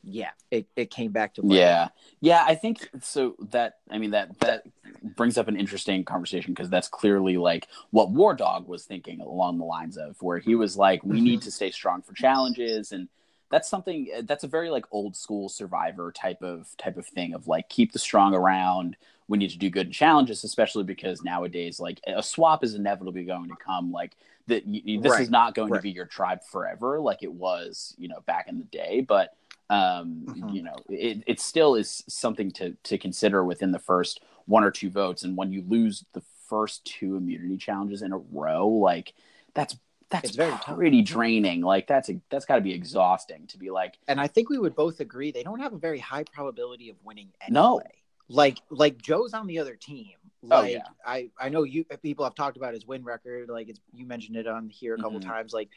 yeah, 0.03 0.31
it, 0.51 0.67
it 0.77 0.91
came 0.91 1.13
back 1.13 1.35
to 1.35 1.43
play. 1.43 1.59
Yeah. 1.59 1.89
Yeah, 2.21 2.45
I 2.47 2.55
think 2.55 2.89
so 3.03 3.37
that 3.51 3.75
I 3.91 3.99
mean 3.99 4.11
that 4.13 4.39
that 4.41 4.65
brings 5.03 5.39
up 5.39 5.49
an 5.49 5.57
interesting 5.57 6.05
conversation 6.05 6.53
because 6.53 6.71
that's 6.71 6.89
clearly 6.89 7.37
like 7.37 7.69
what 7.91 8.11
War 8.11 8.35
Dog 8.35 8.69
was 8.69 8.85
thinking 8.85 9.21
along 9.21 9.59
the 9.59 9.65
lines 9.65 9.97
of 9.97 10.17
where 10.21 10.39
he 10.39 10.55
was 10.55 10.77
like 10.77 11.03
we 11.05 11.17
mm-hmm. 11.17 11.25
need 11.25 11.43
to 11.43 11.51
stay 11.51 11.71
strong 11.71 12.03
for 12.03 12.15
challenges 12.15 12.93
and 12.93 13.09
that's 13.51 13.69
something 13.69 14.09
that's 14.25 14.45
a 14.45 14.49
very 14.49 14.71
like 14.71 14.85
old 14.91 15.17
school 15.17 15.49
survivor 15.49 16.13
type 16.13 16.43
of 16.43 16.69
type 16.77 16.97
of 16.97 17.07
thing 17.07 17.35
of 17.35 17.49
like 17.49 17.69
keep 17.69 17.93
the 17.93 17.99
strong 17.99 18.35
around 18.35 18.97
we 19.27 19.39
need 19.39 19.51
to 19.51 19.59
do 19.59 19.71
good 19.71 19.87
in 19.87 19.93
challenges 19.93 20.45
especially 20.45 20.85
because 20.85 21.23
nowadays 21.23 21.81
like 21.81 22.01
a 22.07 22.23
swap 22.23 22.65
is 22.65 22.75
inevitably 22.75 23.25
going 23.25 23.49
to 23.49 23.57
come 23.57 23.93
like 23.93 24.17
that 24.47 24.65
this 24.67 25.13
right. 25.13 25.23
is 25.23 25.31
not 25.31 25.55
going 25.55 25.71
right. 25.71 25.79
to 25.79 25.83
be 25.83 25.91
your 25.91 26.07
tribe 26.07 26.43
forever 26.43 27.01
like 27.01 27.23
it 27.23 27.33
was 27.33 27.95
you 27.99 28.09
know 28.09 28.21
back 28.27 28.49
in 28.49 28.59
the 28.59 28.65
day 28.65 29.01
but 29.01 29.35
um, 29.71 30.25
mm-hmm. 30.27 30.49
you 30.49 30.63
know, 30.63 30.77
it, 30.89 31.23
it 31.27 31.41
still 31.41 31.75
is 31.75 32.05
something 32.09 32.51
to 32.53 32.77
to 32.85 32.99
consider 32.99 33.45
within 33.45 33.71
the 33.71 33.79
first 33.79 34.21
one 34.47 34.65
or 34.65 34.71
two 34.71 34.91
votes. 34.91 35.23
And 35.23 35.37
when 35.37 35.53
you 35.53 35.63
lose 35.67 36.05
the 36.13 36.23
first 36.49 36.85
two 36.85 37.17
immunity 37.17 37.57
challenges 37.59 38.03
in 38.03 38.13
a 38.13 38.19
row, 38.19 38.67
like 38.67 39.13
that's 39.55 39.77
that's 40.11 40.31
very 40.31 40.57
pretty 40.65 41.03
tough. 41.03 41.15
draining. 41.15 41.61
Like 41.61 41.87
that's 41.87 42.09
a, 42.09 42.21
that's 42.31 42.47
got 42.47 42.57
to 42.57 42.61
be 42.61 42.73
exhausting 42.73 43.47
to 43.49 43.59
be 43.59 43.71
like. 43.71 43.99
And 44.09 44.21
I 44.21 44.27
think 44.27 44.49
we 44.49 44.59
would 44.59 44.75
both 44.75 45.01
agree 45.01 45.31
they 45.31 45.43
don't 45.43 45.61
have 45.61 45.75
a 45.75 45.79
very 45.79 45.99
high 45.99 46.25
probability 46.25 46.89
of 46.89 46.97
winning 47.05 47.29
anyway. 47.41 47.55
No. 47.55 47.83
Like 48.29 48.59
like 48.71 49.01
Joe's 49.01 49.35
on 49.35 49.47
the 49.47 49.59
other 49.59 49.75
team. 49.75 50.13
Oh, 50.45 50.49
like 50.49 50.65
oh, 50.65 50.67
yeah. 50.67 50.83
I 51.05 51.31
I 51.39 51.49
know 51.49 51.65
you 51.65 51.85
people 52.03 52.25
have 52.25 52.35
talked 52.35 52.57
about 52.57 52.75
his 52.75 52.87
win 52.87 53.05
record. 53.05 53.49
Like 53.49 53.69
it's 53.69 53.81
you 53.93 54.07
mentioned 54.07 54.37
it 54.37 54.47
on 54.47 54.69
here 54.69 54.95
a 54.95 54.99
couple 54.99 55.19
mm-hmm. 55.19 55.29
times. 55.29 55.53
Like 55.53 55.71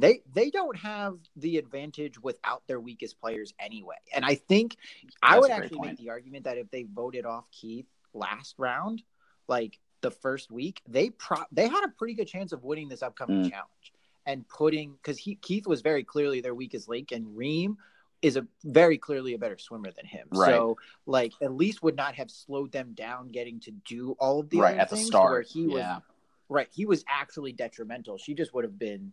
they 0.00 0.22
they 0.32 0.50
don't 0.50 0.76
have 0.76 1.18
the 1.36 1.58
advantage 1.58 2.20
without 2.20 2.62
their 2.66 2.80
weakest 2.80 3.20
players 3.20 3.54
anyway. 3.58 3.96
And 4.12 4.24
I 4.24 4.34
think 4.34 4.76
That's 5.02 5.16
I 5.22 5.38
would 5.38 5.50
actually 5.50 5.78
point. 5.78 5.90
make 5.90 5.98
the 5.98 6.10
argument 6.10 6.44
that 6.44 6.58
if 6.58 6.70
they 6.70 6.84
voted 6.84 7.26
off 7.26 7.44
Keith 7.52 7.86
last 8.12 8.54
round, 8.58 9.02
like 9.48 9.78
the 10.00 10.10
first 10.10 10.50
week, 10.50 10.80
they 10.88 11.10
pro 11.10 11.38
they 11.52 11.68
had 11.68 11.84
a 11.84 11.88
pretty 11.88 12.14
good 12.14 12.28
chance 12.28 12.52
of 12.52 12.64
winning 12.64 12.88
this 12.88 13.02
upcoming 13.02 13.44
mm. 13.44 13.50
challenge 13.50 13.92
and 14.26 14.46
putting 14.48 14.92
because 14.92 15.18
he 15.18 15.34
Keith 15.36 15.66
was 15.66 15.82
very 15.82 16.04
clearly 16.04 16.40
their 16.40 16.54
weakest 16.54 16.88
link, 16.88 17.12
and 17.12 17.36
Reem 17.36 17.76
is 18.22 18.36
a 18.36 18.46
very 18.64 18.98
clearly 18.98 19.34
a 19.34 19.38
better 19.38 19.58
swimmer 19.58 19.90
than 19.90 20.06
him. 20.06 20.28
Right. 20.32 20.50
So 20.50 20.76
like 21.06 21.32
at 21.42 21.52
least 21.52 21.82
would 21.82 21.96
not 21.96 22.14
have 22.14 22.30
slowed 22.30 22.72
them 22.72 22.92
down 22.94 23.28
getting 23.28 23.60
to 23.60 23.70
do 23.70 24.14
all 24.18 24.40
of 24.40 24.50
the 24.50 24.58
right 24.58 24.76
at 24.76 24.90
the 24.90 24.96
start 24.96 25.30
where 25.30 25.42
he 25.42 25.62
yeah. 25.62 25.94
was 25.96 26.02
right. 26.48 26.68
He 26.70 26.86
was 26.86 27.04
actually 27.08 27.52
detrimental. 27.52 28.18
She 28.18 28.34
just 28.34 28.52
would 28.54 28.64
have 28.64 28.78
been 28.78 29.12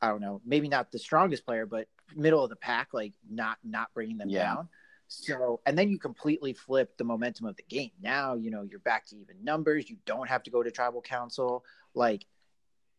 I 0.00 0.08
don't 0.08 0.20
know, 0.20 0.40
maybe 0.44 0.68
not 0.68 0.92
the 0.92 0.98
strongest 0.98 1.44
player, 1.44 1.66
but 1.66 1.88
middle 2.14 2.42
of 2.42 2.50
the 2.50 2.56
pack, 2.56 2.88
like 2.92 3.14
not 3.28 3.58
not 3.64 3.92
bringing 3.94 4.18
them 4.18 4.28
yeah. 4.28 4.54
down. 4.54 4.68
So, 5.08 5.60
and 5.64 5.76
then 5.76 5.88
you 5.88 5.98
completely 5.98 6.52
flip 6.52 6.98
the 6.98 7.04
momentum 7.04 7.46
of 7.46 7.56
the 7.56 7.62
game. 7.62 7.90
Now, 8.00 8.34
you 8.34 8.50
know, 8.50 8.62
you're 8.62 8.78
back 8.78 9.06
to 9.06 9.16
even 9.16 9.42
numbers. 9.42 9.88
You 9.88 9.96
don't 10.04 10.28
have 10.28 10.42
to 10.42 10.50
go 10.50 10.62
to 10.62 10.70
tribal 10.70 11.00
council. 11.00 11.64
Like, 11.94 12.26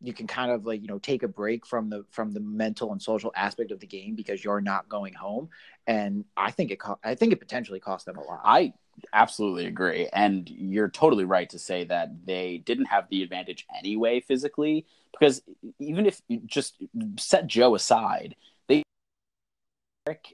you 0.02 0.14
can 0.14 0.28
kind 0.28 0.52
of 0.52 0.66
like 0.66 0.82
you 0.82 0.88
know 0.88 1.00
take 1.00 1.24
a 1.24 1.28
break 1.28 1.66
from 1.66 1.90
the 1.90 2.06
from 2.10 2.32
the 2.32 2.40
mental 2.40 2.92
and 2.92 3.02
social 3.02 3.32
aspect 3.36 3.72
of 3.72 3.80
the 3.80 3.88
game 3.88 4.16
because 4.16 4.44
you're 4.44 4.62
not 4.62 4.88
going 4.88 5.14
home 5.14 5.50
and 5.88 6.24
i 6.38 6.52
think 6.52 6.72
it 6.72 6.80
co- 6.80 7.00
i 7.04 7.16
think 7.16 7.34
it 7.34 7.40
potentially 7.40 7.80
cost 7.80 8.06
them 8.06 8.18
a 8.18 8.22
lot 8.22 8.40
i 8.44 8.74
absolutely 9.14 9.66
agree 9.66 10.08
and 10.14 10.50
you're 10.50 10.90
totally 10.90 11.26
right 11.26 11.50
to 11.50 11.60
say 11.60 11.84
that 11.84 12.10
they 12.26 12.58
didn't 12.66 12.86
have 12.86 13.08
the 13.10 13.24
advantage 13.24 13.66
anyway 13.78 14.20
physically 14.20 14.86
because 15.12 15.42
even 15.80 16.06
if 16.06 16.22
you 16.28 16.42
just 16.46 16.76
set 17.18 17.48
Joe 17.48 17.76
aside, 17.76 18.36
they 18.68 18.84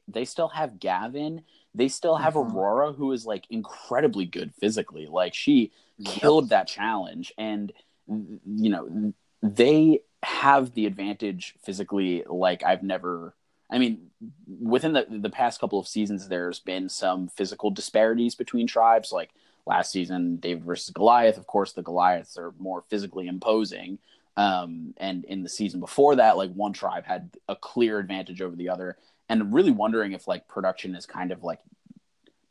they 0.07 0.25
still 0.25 0.49
have 0.49 0.79
Gavin, 0.79 1.43
they 1.73 1.87
still 1.87 2.15
have 2.15 2.33
mm-hmm. 2.33 2.55
Aurora, 2.55 2.93
who 2.93 3.11
is 3.11 3.25
like 3.25 3.45
incredibly 3.49 4.25
good 4.25 4.53
physically. 4.59 5.07
Like 5.07 5.33
she 5.33 5.71
killed 6.03 6.49
that 6.49 6.67
challenge, 6.67 7.33
and 7.37 7.71
you 8.07 8.69
know 8.69 9.13
they 9.41 10.01
have 10.23 10.73
the 10.73 10.85
advantage 10.85 11.55
physically 11.63 12.23
like 12.27 12.63
I've 12.63 12.83
never 12.83 13.35
I 13.69 13.77
mean, 13.79 14.11
within 14.61 14.93
the 14.93 15.05
the 15.09 15.29
past 15.29 15.59
couple 15.59 15.79
of 15.79 15.87
seasons, 15.87 16.27
there's 16.27 16.59
been 16.59 16.89
some 16.89 17.27
physical 17.27 17.71
disparities 17.71 18.35
between 18.35 18.67
tribes. 18.67 19.11
Like 19.11 19.31
last 19.65 19.91
season, 19.91 20.37
David 20.37 20.63
versus 20.63 20.91
Goliath. 20.91 21.37
Of 21.37 21.47
course, 21.47 21.73
the 21.73 21.81
Goliaths 21.81 22.37
are 22.37 22.53
more 22.59 22.83
physically 22.89 23.27
imposing. 23.27 23.99
Um, 24.37 24.93
and 24.97 25.23
in 25.25 25.43
the 25.43 25.49
season 25.49 25.79
before 25.79 26.17
that, 26.17 26.37
like 26.37 26.53
one 26.53 26.73
tribe 26.73 27.05
had 27.05 27.29
a 27.47 27.55
clear 27.55 27.99
advantage 27.99 28.41
over 28.41 28.55
the 28.55 28.69
other. 28.69 28.97
And 29.29 29.53
really 29.53 29.71
wondering 29.71 30.11
if 30.11 30.27
like 30.27 30.47
production 30.47 30.93
is 30.93 31.05
kind 31.05 31.31
of 31.31 31.43
like 31.43 31.59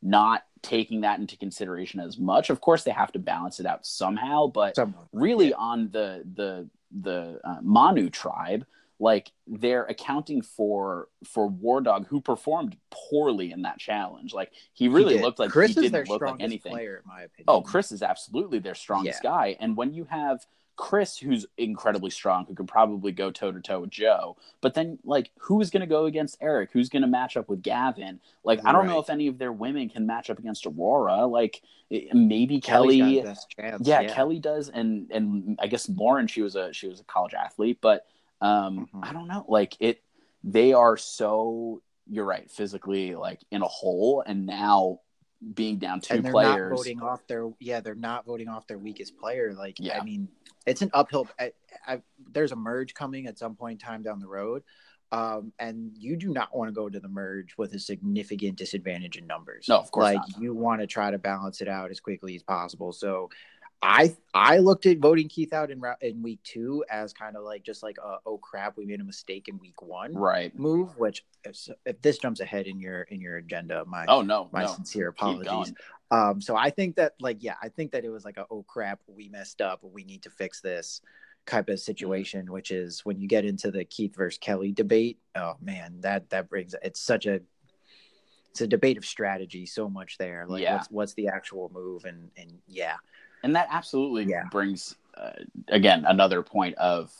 not 0.03 0.45
taking 0.63 1.03
that 1.03 1.19
into 1.19 1.37
consideration 1.37 2.01
as 2.01 2.19
much. 2.19 2.51
Of 2.51 2.61
course, 2.61 2.85
they 2.85 2.91
have 2.91 3.13
to 3.13 3.19
balance 3.19 3.61
it 3.61 3.67
out 3.67 3.87
somehow, 3.87 4.49
but 4.49 4.75
Someone, 4.75 5.07
really 5.13 5.55
on 5.55 5.91
the 5.91 6.23
the 6.35 6.69
the 7.01 7.41
uh, 7.45 7.59
Manu 7.63 8.11
tribe, 8.11 8.67
like 8.99 9.33
they're 9.47 9.85
accounting 9.85 10.43
for 10.43 11.09
for 11.25 11.47
War 11.49 11.81
Dog, 11.81 12.07
who 12.07 12.21
performed 12.21 12.77
poorly 12.91 13.53
in 13.53 13.63
that 13.63 13.79
challenge. 13.79 14.33
Like 14.33 14.53
he 14.73 14.89
really 14.89 15.17
he 15.17 15.23
looked 15.23 15.39
like 15.39 15.51
Chris 15.51 15.75
he 15.75 15.83
didn't 15.83 16.09
look 16.09 16.23
like 16.23 16.37
anything. 16.41 16.73
Player, 16.73 17.03
in 17.05 17.09
my 17.09 17.23
opinion. 17.23 17.45
Oh, 17.49 17.61
Chris 17.61 17.93
is 17.93 18.03
absolutely 18.03 18.59
their 18.59 18.75
strongest 18.75 19.21
yeah. 19.23 19.31
guy, 19.31 19.57
and 19.61 19.77
when 19.77 19.93
you 19.93 20.05
have 20.05 20.47
Chris, 20.77 21.17
who's 21.17 21.47
incredibly 21.57 22.11
strong, 22.11 22.47
who 22.47 22.55
could 22.55 22.67
probably 22.67 23.13
go 23.13 23.31
toe 23.31 23.53
to 23.53 23.61
toe 23.61 23.81
with 23.81 23.91
Joe. 23.91 24.37
But 24.61 24.75
then, 24.75 24.99
like, 25.05 25.31
who's 25.39 25.71
going 25.71 25.83
to 25.83 25.87
go 25.87 26.07
against 26.07 26.37
Eric? 26.41 26.71
Who's 26.73 26.89
going 26.89 27.03
to 27.03 27.09
match 27.09 27.37
up 27.37 27.49
with 27.49 27.63
Gavin? 27.63 28.21
Like, 28.43 28.61
I 28.65 28.73
don't 28.73 28.83
right. 28.83 28.91
know 28.91 28.99
if 28.99 29.09
any 29.09 29.29
of 29.29 29.39
their 29.39 29.53
women 29.53 29.89
can 29.89 30.07
match 30.07 30.31
up 30.31 30.39
against 30.39 30.67
Aurora. 30.67 31.27
Like, 31.27 31.63
eh, 31.93 32.07
maybe 32.13 32.61
Kelly. 32.61 33.23
Chance, 33.23 33.47
yeah, 33.57 34.01
yeah, 34.01 34.15
Kelly 34.15 34.41
does, 34.41 34.69
and 34.69 35.11
and 35.13 35.59
I 35.63 35.69
guess 35.69 35.89
Lauren. 35.89 36.27
She 36.27 36.43
was 36.43 36.57
a 36.57 36.73
she 36.73 36.89
was 36.89 37.01
a 37.01 37.05
college 37.05 37.35
athlete, 37.35 37.79
but 37.81 38.07
um, 38.41 38.89
mm-hmm. 38.95 39.05
I 39.05 39.13
don't 39.13 39.29
know. 39.29 39.45
Like 39.49 39.77
it, 39.81 40.03
they 40.43 40.73
are 40.73 40.97
so. 40.97 41.83
You're 42.07 42.27
right, 42.27 42.51
physically 42.51 43.15
like 43.15 43.41
in 43.51 43.63
a 43.63 43.67
hole, 43.67 44.23
and 44.27 44.45
now 44.45 45.01
being 45.53 45.79
down 45.79 46.01
two 46.01 46.15
and 46.15 46.25
they're 46.25 46.33
players. 46.33 46.71
Not 46.71 46.77
voting 46.77 47.03
off 47.03 47.27
their 47.27 47.51
yeah, 47.61 47.81
they're 47.81 47.95
not 47.95 48.25
voting 48.27 48.49
off 48.49 48.67
their 48.67 48.79
weakest 48.79 49.17
player. 49.19 49.55
Like 49.57 49.77
yeah. 49.79 49.99
I 49.99 50.05
mean, 50.05 50.29
it's 50.67 50.83
an 50.83 50.91
uphill. 50.95 51.29
I, 51.39 51.53
I, 51.87 52.03
there's 52.31 52.53
a 52.53 52.57
merge 52.57 52.95
coming 52.95 53.27
at 53.27 53.39
some 53.39 53.55
point 53.55 53.83
in 53.83 53.87
time 53.87 54.03
down 54.03 54.21
the 54.21 54.27
road, 54.27 54.63
um, 55.13 55.53
and 55.59 55.93
you 55.97 56.17
do 56.17 56.33
not 56.33 56.57
want 56.57 56.69
to 56.69 56.73
go 56.73 56.89
to 56.89 57.01
the 57.01 57.09
merge 57.09 57.57
with 57.57 57.75
a 57.75 57.79
significant 57.79 58.57
disadvantage 58.57 59.17
in 59.17 59.27
numbers. 59.27 59.67
No, 59.69 59.79
of 59.79 59.91
course 59.91 60.05
like 60.05 60.17
not. 60.17 60.41
you 60.41 60.55
want 60.55 60.81
to 60.81 60.87
try 60.87 61.11
to 61.11 61.19
balance 61.19 61.61
it 61.61 61.69
out 61.69 61.91
as 61.91 62.01
quickly 62.01 62.35
as 62.35 62.43
possible. 62.43 62.93
So 62.93 63.31
I 63.85 64.17
I 64.33 64.59
looked 64.59 64.87
at 64.87 64.99
voting 64.99 65.29
Keith 65.29 65.53
out 65.53 65.71
in 65.71 65.83
in 66.01 66.23
week 66.23 66.41
two 66.43 66.85
as 66.91 67.13
kind 67.13 67.37
of 67.37 67.45
like 67.45 67.63
just 67.63 67.83
like 67.83 67.99
a, 68.03 68.17
oh 68.25 68.39
crap 68.39 68.79
we 68.79 68.87
made 68.87 69.01
a 69.01 69.05
mistake 69.05 69.49
in 69.49 69.59
week 69.59 69.83
one 69.83 70.15
right. 70.15 70.59
move 70.59 70.97
which 70.99 71.25
if, 71.45 71.69
if 71.85 72.01
this 72.01 72.17
jumps 72.17 72.41
ahead 72.41 72.67
in 72.67 72.81
your 72.81 73.03
in 73.03 73.21
your 73.21 73.37
agenda 73.37 73.85
my 73.87 74.07
oh 74.09 74.23
no 74.23 74.49
my 74.53 74.63
no. 74.63 74.73
sincere 74.73 75.09
apologies. 75.09 75.75
Um 76.11 76.41
so 76.41 76.57
I 76.57 76.71
think 76.71 76.97
that 76.97 77.13
like 77.21 77.43
yeah 77.43 77.57
I 77.63 77.69
think 77.69 77.93
that 77.93 78.05
it 78.05 78.11
was 78.11 78.25
like 78.25 78.39
a 78.39 78.47
oh 78.51 78.65
crap 78.67 79.01
we 79.07 79.29
messed 79.29 79.61
up 79.61 79.81
we 79.83 80.03
need 80.05 80.23
to 80.23 80.31
fix 80.31 80.63
this 80.63 81.03
type 81.47 81.69
of 81.69 81.79
situation 81.79 82.51
which 82.51 82.71
is 82.71 83.05
when 83.05 83.21
you 83.21 83.29
get 83.29 83.45
into 83.45 83.71
the 83.71 83.85
Keith 83.85 84.17
versus 84.17 84.39
Kelly 84.39 84.73
debate 84.73 85.19
oh 85.37 85.57
man 85.61 86.01
that 86.01 86.31
that 86.31 86.49
brings 86.49 86.75
it's 86.83 87.01
such 87.01 87.27
a 87.27 87.41
it's 88.51 88.63
a 88.63 88.67
debate 88.67 88.97
of 88.97 89.05
strategy 89.05 89.67
so 89.67 89.89
much 89.89 90.17
there. 90.17 90.47
Like 90.49 90.63
yeah. 90.63 90.77
what's 90.77 90.91
what's 90.91 91.15
the 91.15 91.27
actual 91.27 91.73
move? 91.75 92.05
And 92.05 92.31
and 92.37 92.61
yeah 92.69 92.95
and 93.45 93.55
that 93.55 93.69
absolutely 93.71 94.25
yeah. 94.25 94.45
brings 94.51 94.97
uh, 95.17 95.31
again 95.69 96.05
another 96.09 96.43
point 96.43 96.75
of 96.77 97.13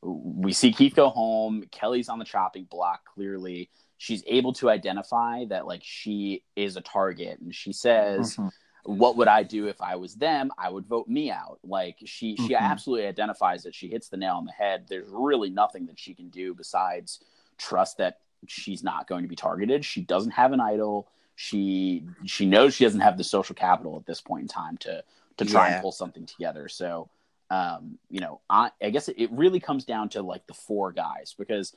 we 0.00 0.52
see 0.52 0.72
Keith 0.72 0.96
go 0.96 1.10
home. 1.10 1.64
Kelly's 1.70 2.08
on 2.08 2.18
the 2.18 2.24
chopping 2.24 2.64
block. 2.64 3.04
Clearly, 3.14 3.68
she's 3.98 4.24
able 4.26 4.52
to 4.54 4.70
identify 4.70 5.44
that 5.46 5.66
like 5.66 5.82
she 5.84 6.44
is 6.56 6.76
a 6.76 6.80
target, 6.80 7.38
and 7.40 7.54
she 7.54 7.74
says. 7.74 8.36
Mm-hmm. 8.36 8.48
What 8.84 9.16
would 9.16 9.28
I 9.28 9.44
do 9.44 9.68
if 9.68 9.80
I 9.80 9.94
was 9.94 10.16
them? 10.16 10.50
I 10.58 10.68
would 10.68 10.86
vote 10.86 11.06
me 11.06 11.30
out. 11.30 11.60
Like 11.62 11.98
she, 12.04 12.34
she 12.34 12.42
mm-hmm. 12.54 12.54
absolutely 12.54 13.06
identifies 13.06 13.62
that 13.62 13.76
she 13.76 13.86
hits 13.86 14.08
the 14.08 14.16
nail 14.16 14.34
on 14.34 14.44
the 14.44 14.50
head. 14.50 14.86
There's 14.88 15.06
really 15.08 15.50
nothing 15.50 15.86
that 15.86 16.00
she 16.00 16.14
can 16.14 16.30
do 16.30 16.52
besides 16.52 17.20
trust 17.58 17.98
that 17.98 18.18
she's 18.48 18.82
not 18.82 19.06
going 19.06 19.22
to 19.22 19.28
be 19.28 19.36
targeted. 19.36 19.84
She 19.84 20.00
doesn't 20.00 20.32
have 20.32 20.50
an 20.50 20.60
idol. 20.60 21.06
She 21.36 22.04
she 22.26 22.44
knows 22.44 22.74
she 22.74 22.82
doesn't 22.82 23.00
have 23.00 23.16
the 23.16 23.22
social 23.22 23.54
capital 23.54 23.96
at 23.98 24.06
this 24.06 24.20
point 24.20 24.42
in 24.42 24.48
time 24.48 24.76
to 24.78 25.04
to 25.38 25.44
try 25.44 25.68
yeah. 25.68 25.74
and 25.74 25.82
pull 25.82 25.92
something 25.92 26.26
together. 26.26 26.68
So, 26.68 27.08
um, 27.50 27.98
you 28.08 28.20
know, 28.20 28.40
I, 28.48 28.70
I 28.82 28.90
guess 28.90 29.08
it, 29.08 29.16
it, 29.18 29.30
really 29.32 29.60
comes 29.60 29.84
down 29.84 30.08
to 30.10 30.22
like 30.22 30.46
the 30.46 30.54
four 30.54 30.92
guys 30.92 31.34
because 31.38 31.74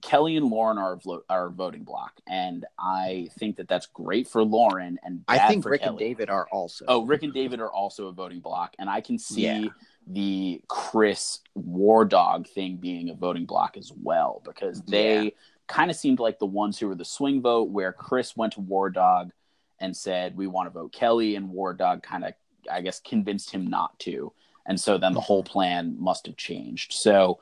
Kelly 0.00 0.36
and 0.36 0.46
Lauren 0.46 0.78
are 0.78 0.98
are 1.28 1.50
voting 1.50 1.84
block, 1.84 2.12
and 2.28 2.64
I 2.78 3.28
think 3.38 3.56
that 3.56 3.68
that's 3.68 3.86
great 3.86 4.28
for 4.28 4.44
Lauren 4.44 4.98
and 5.02 5.22
I 5.28 5.48
think 5.48 5.64
Rick 5.64 5.82
Kelly. 5.82 5.90
and 5.90 5.98
David 5.98 6.30
are 6.30 6.46
also. 6.50 6.84
Oh, 6.88 7.04
Rick 7.04 7.22
and 7.22 7.32
David 7.32 7.60
are 7.60 7.70
also 7.70 8.08
a 8.08 8.12
voting 8.12 8.40
block, 8.40 8.74
and 8.78 8.88
I 8.88 9.00
can 9.00 9.18
see. 9.18 9.42
Yeah. 9.42 9.68
The 10.08 10.62
Chris 10.68 11.40
War 11.56 12.04
Dog 12.04 12.46
thing 12.46 12.76
being 12.76 13.10
a 13.10 13.14
voting 13.14 13.44
block 13.44 13.76
as 13.76 13.90
well 14.04 14.40
because 14.44 14.80
they 14.82 15.20
yeah. 15.20 15.30
kind 15.66 15.90
of 15.90 15.96
seemed 15.96 16.20
like 16.20 16.38
the 16.38 16.46
ones 16.46 16.78
who 16.78 16.86
were 16.86 16.94
the 16.94 17.04
swing 17.04 17.42
vote, 17.42 17.70
where 17.70 17.92
Chris 17.92 18.36
went 18.36 18.52
to 18.52 18.60
War 18.60 18.88
Dog 18.88 19.32
and 19.80 19.96
said, 19.96 20.36
We 20.36 20.46
want 20.46 20.66
to 20.66 20.70
vote 20.70 20.92
Kelly, 20.92 21.36
and 21.36 21.50
War 21.50 21.74
Dog 21.74 22.02
kind 22.02 22.24
of 22.24 22.34
I 22.70 22.80
guess, 22.80 23.00
convinced 23.00 23.50
him 23.50 23.66
not 23.66 23.98
to. 24.00 24.32
And 24.66 24.80
so 24.80 24.98
then 24.98 25.14
the 25.14 25.20
whole 25.20 25.42
mm-hmm. 25.42 25.52
plan 25.52 25.96
must 25.98 26.26
have 26.26 26.36
changed. 26.36 26.92
So, 26.92 27.38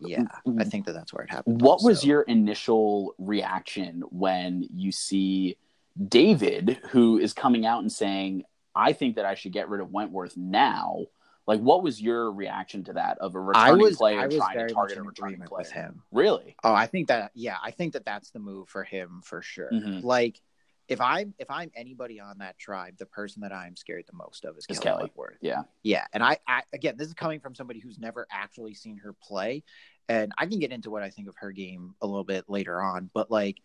yeah, 0.00 0.24
I 0.58 0.64
think 0.64 0.86
that 0.86 0.92
that's 0.92 1.12
where 1.12 1.24
it 1.24 1.30
happened. 1.30 1.60
What 1.60 1.72
also. 1.72 1.88
was 1.88 2.04
your 2.04 2.22
initial 2.22 3.14
reaction 3.18 4.02
when 4.10 4.68
you 4.72 4.92
see 4.92 5.56
David, 6.00 6.78
who 6.90 7.18
is 7.18 7.32
coming 7.32 7.66
out 7.66 7.80
and 7.80 7.90
saying, 7.90 8.44
I 8.74 8.92
think 8.92 9.16
that 9.16 9.24
I 9.24 9.34
should 9.34 9.52
get 9.52 9.68
rid 9.68 9.80
of 9.80 9.90
Wentworth 9.90 10.36
now? 10.36 11.06
Like, 11.46 11.60
what 11.60 11.82
was 11.82 12.00
your 12.00 12.30
reaction 12.30 12.84
to 12.84 12.92
that 12.92 13.18
of 13.18 13.34
a 13.34 13.40
returning 13.40 13.80
was, 13.80 13.96
player 13.96 14.28
trying 14.28 14.68
to 14.68 14.74
target 14.74 14.98
a 14.98 15.02
returning 15.02 15.40
player? 15.40 15.58
With 15.58 15.72
him. 15.72 16.02
Really? 16.12 16.54
Oh, 16.62 16.74
I 16.74 16.86
think 16.86 17.08
that, 17.08 17.32
yeah, 17.34 17.56
I 17.64 17.70
think 17.70 17.94
that 17.94 18.04
that's 18.04 18.30
the 18.30 18.38
move 18.38 18.68
for 18.68 18.84
him 18.84 19.22
for 19.24 19.40
sure. 19.40 19.70
Mm-hmm. 19.72 20.06
Like, 20.06 20.42
if 20.88 21.00
I'm 21.00 21.34
if 21.38 21.50
I'm 21.50 21.70
anybody 21.76 22.18
on 22.18 22.38
that 22.38 22.58
tribe, 22.58 22.96
the 22.98 23.06
person 23.06 23.42
that 23.42 23.52
I'm 23.52 23.76
scared 23.76 24.04
the 24.06 24.16
most 24.16 24.44
of 24.44 24.56
is 24.56 24.66
Kelly, 24.66 24.82
Kelly. 24.82 25.10
Yeah, 25.40 25.62
yeah, 25.82 26.06
and 26.12 26.22
I, 26.22 26.38
I 26.46 26.62
again, 26.72 26.96
this 26.96 27.08
is 27.08 27.14
coming 27.14 27.40
from 27.40 27.54
somebody 27.54 27.78
who's 27.78 27.98
never 27.98 28.26
actually 28.32 28.74
seen 28.74 28.96
her 28.98 29.12
play, 29.12 29.62
and 30.08 30.32
I 30.38 30.46
can 30.46 30.58
get 30.58 30.72
into 30.72 30.90
what 30.90 31.02
I 31.02 31.10
think 31.10 31.28
of 31.28 31.36
her 31.36 31.52
game 31.52 31.94
a 32.00 32.06
little 32.06 32.24
bit 32.24 32.46
later 32.48 32.80
on, 32.80 33.10
but 33.12 33.30
like 33.30 33.58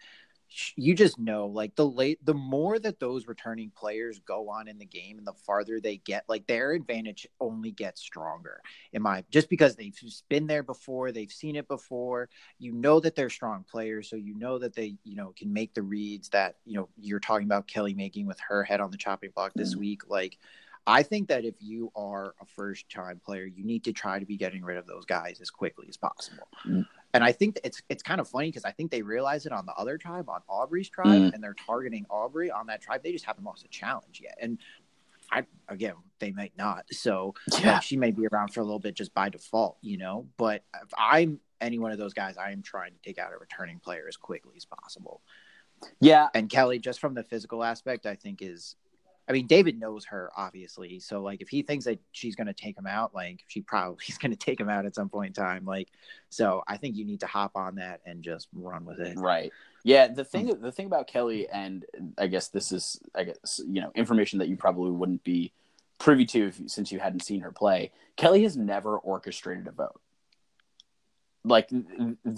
you 0.75 0.93
just 0.93 1.19
know 1.19 1.47
like 1.47 1.75
the 1.75 1.85
late 1.85 2.23
the 2.25 2.33
more 2.33 2.79
that 2.79 2.99
those 2.99 3.27
returning 3.27 3.71
players 3.75 4.19
go 4.19 4.49
on 4.49 4.67
in 4.67 4.77
the 4.77 4.85
game 4.85 5.17
and 5.17 5.25
the 5.25 5.33
farther 5.33 5.79
they 5.79 5.97
get 5.97 6.23
like 6.27 6.45
their 6.47 6.73
advantage 6.73 7.27
only 7.39 7.71
gets 7.71 8.01
stronger 8.01 8.61
in 8.93 9.01
my 9.01 9.23
just 9.31 9.49
because 9.49 9.75
they've 9.75 9.97
been 10.29 10.47
there 10.47 10.63
before 10.63 11.11
they've 11.11 11.31
seen 11.31 11.55
it 11.55 11.67
before 11.67 12.29
you 12.59 12.71
know 12.71 12.99
that 12.99 13.15
they're 13.15 13.29
strong 13.29 13.65
players 13.69 14.09
so 14.09 14.15
you 14.15 14.35
know 14.35 14.57
that 14.57 14.75
they 14.75 14.95
you 15.03 15.15
know 15.15 15.33
can 15.37 15.51
make 15.51 15.73
the 15.73 15.81
reads 15.81 16.29
that 16.29 16.55
you 16.65 16.75
know 16.75 16.87
you're 16.97 17.19
talking 17.19 17.47
about 17.47 17.67
kelly 17.67 17.93
making 17.93 18.25
with 18.25 18.39
her 18.39 18.63
head 18.63 18.81
on 18.81 18.91
the 18.91 18.97
chopping 18.97 19.31
block 19.35 19.51
this 19.55 19.71
mm-hmm. 19.71 19.81
week 19.81 20.09
like 20.09 20.37
I 20.85 21.01
think 21.03 21.29
that 21.29 21.45
if 21.45 21.55
you 21.59 21.93
are 21.95 22.35
a 22.41 22.45
first 22.45 22.89
time 22.89 23.21
player, 23.23 23.45
you 23.45 23.63
need 23.63 23.85
to 23.85 23.93
try 23.93 24.19
to 24.19 24.25
be 24.25 24.35
getting 24.35 24.63
rid 24.63 24.77
of 24.77 24.85
those 24.85 25.05
guys 25.05 25.39
as 25.39 25.49
quickly 25.49 25.85
as 25.87 25.95
possible. 25.95 26.45
And 27.13 27.23
I 27.23 27.31
think 27.31 27.59
it's 27.63 27.81
it's 27.89 28.01
kind 28.01 28.19
of 28.19 28.27
funny 28.27 28.47
because 28.47 28.65
I 28.65 28.71
think 28.71 28.89
they 28.89 29.01
realize 29.01 29.45
it 29.45 29.51
on 29.51 29.65
the 29.65 29.73
other 29.73 29.97
tribe, 29.97 30.29
on 30.29 30.41
Aubrey's 30.47 30.89
tribe, 30.89 31.09
mm. 31.09 31.33
and 31.33 31.43
they're 31.43 31.55
targeting 31.65 32.05
Aubrey 32.09 32.49
on 32.49 32.67
that 32.67 32.81
tribe. 32.81 33.03
They 33.03 33.11
just 33.11 33.25
haven't 33.25 33.43
lost 33.43 33.63
a 33.63 33.67
challenge 33.67 34.19
yet. 34.23 34.37
And 34.41 34.57
I 35.31 35.45
again, 35.67 35.93
they 36.19 36.31
might 36.31 36.53
not. 36.57 36.85
So 36.91 37.35
yeah. 37.59 37.79
she 37.79 37.97
may 37.97 38.11
be 38.11 38.25
around 38.27 38.53
for 38.53 38.61
a 38.61 38.63
little 38.63 38.79
bit 38.79 38.95
just 38.95 39.13
by 39.13 39.29
default, 39.29 39.77
you 39.81 39.97
know. 39.97 40.27
But 40.37 40.63
if 40.81 40.89
I'm 40.97 41.39
any 41.61 41.79
one 41.79 41.91
of 41.91 41.97
those 41.97 42.13
guys, 42.13 42.37
I 42.37 42.51
am 42.51 42.61
trying 42.61 42.91
to 42.93 42.99
take 43.03 43.17
out 43.17 43.31
a 43.33 43.37
returning 43.37 43.79
player 43.79 44.05
as 44.07 44.17
quickly 44.17 44.53
as 44.57 44.65
possible. 44.65 45.21
Yeah. 45.99 46.27
And 46.33 46.49
Kelly, 46.49 46.79
just 46.79 46.99
from 46.99 47.13
the 47.13 47.23
physical 47.23 47.63
aspect, 47.63 48.05
I 48.05 48.15
think 48.15 48.41
is 48.41 48.75
I 49.27 49.31
mean, 49.31 49.47
David 49.47 49.79
knows 49.79 50.05
her 50.05 50.31
obviously, 50.35 50.99
so 50.99 51.21
like 51.21 51.41
if 51.41 51.49
he 51.49 51.61
thinks 51.61 51.85
that 51.85 51.99
she's 52.11 52.35
going 52.35 52.47
to 52.47 52.53
take 52.53 52.77
him 52.77 52.87
out, 52.87 53.15
like 53.15 53.43
she 53.47 53.61
probably 53.61 54.03
is 54.09 54.17
going 54.17 54.31
to 54.31 54.37
take 54.37 54.59
him 54.59 54.69
out 54.69 54.85
at 54.85 54.95
some 54.95 55.09
point 55.09 55.37
in 55.37 55.43
time. 55.43 55.65
Like, 55.65 55.89
so 56.29 56.63
I 56.67 56.77
think 56.77 56.95
you 56.95 57.05
need 57.05 57.21
to 57.21 57.27
hop 57.27 57.51
on 57.55 57.75
that 57.75 58.01
and 58.05 58.21
just 58.21 58.47
run 58.53 58.85
with 58.85 58.99
it. 58.99 59.17
Right. 59.17 59.51
Yeah. 59.83 60.07
The 60.07 60.25
thing, 60.25 60.49
hmm. 60.49 60.61
the 60.61 60.71
thing 60.71 60.87
about 60.87 61.07
Kelly, 61.07 61.47
and 61.49 61.85
I 62.17 62.27
guess 62.27 62.49
this 62.49 62.71
is, 62.71 62.99
I 63.15 63.25
guess 63.25 63.61
you 63.65 63.81
know, 63.81 63.91
information 63.95 64.39
that 64.39 64.49
you 64.49 64.57
probably 64.57 64.91
wouldn't 64.91 65.23
be 65.23 65.53
privy 65.99 66.25
to 66.25 66.47
if, 66.47 66.59
since 66.67 66.91
you 66.91 66.99
hadn't 66.99 67.23
seen 67.23 67.41
her 67.41 67.51
play. 67.51 67.91
Kelly 68.17 68.43
has 68.43 68.57
never 68.57 68.97
orchestrated 68.97 69.67
a 69.67 69.71
vote. 69.71 70.01
Like 71.45 71.69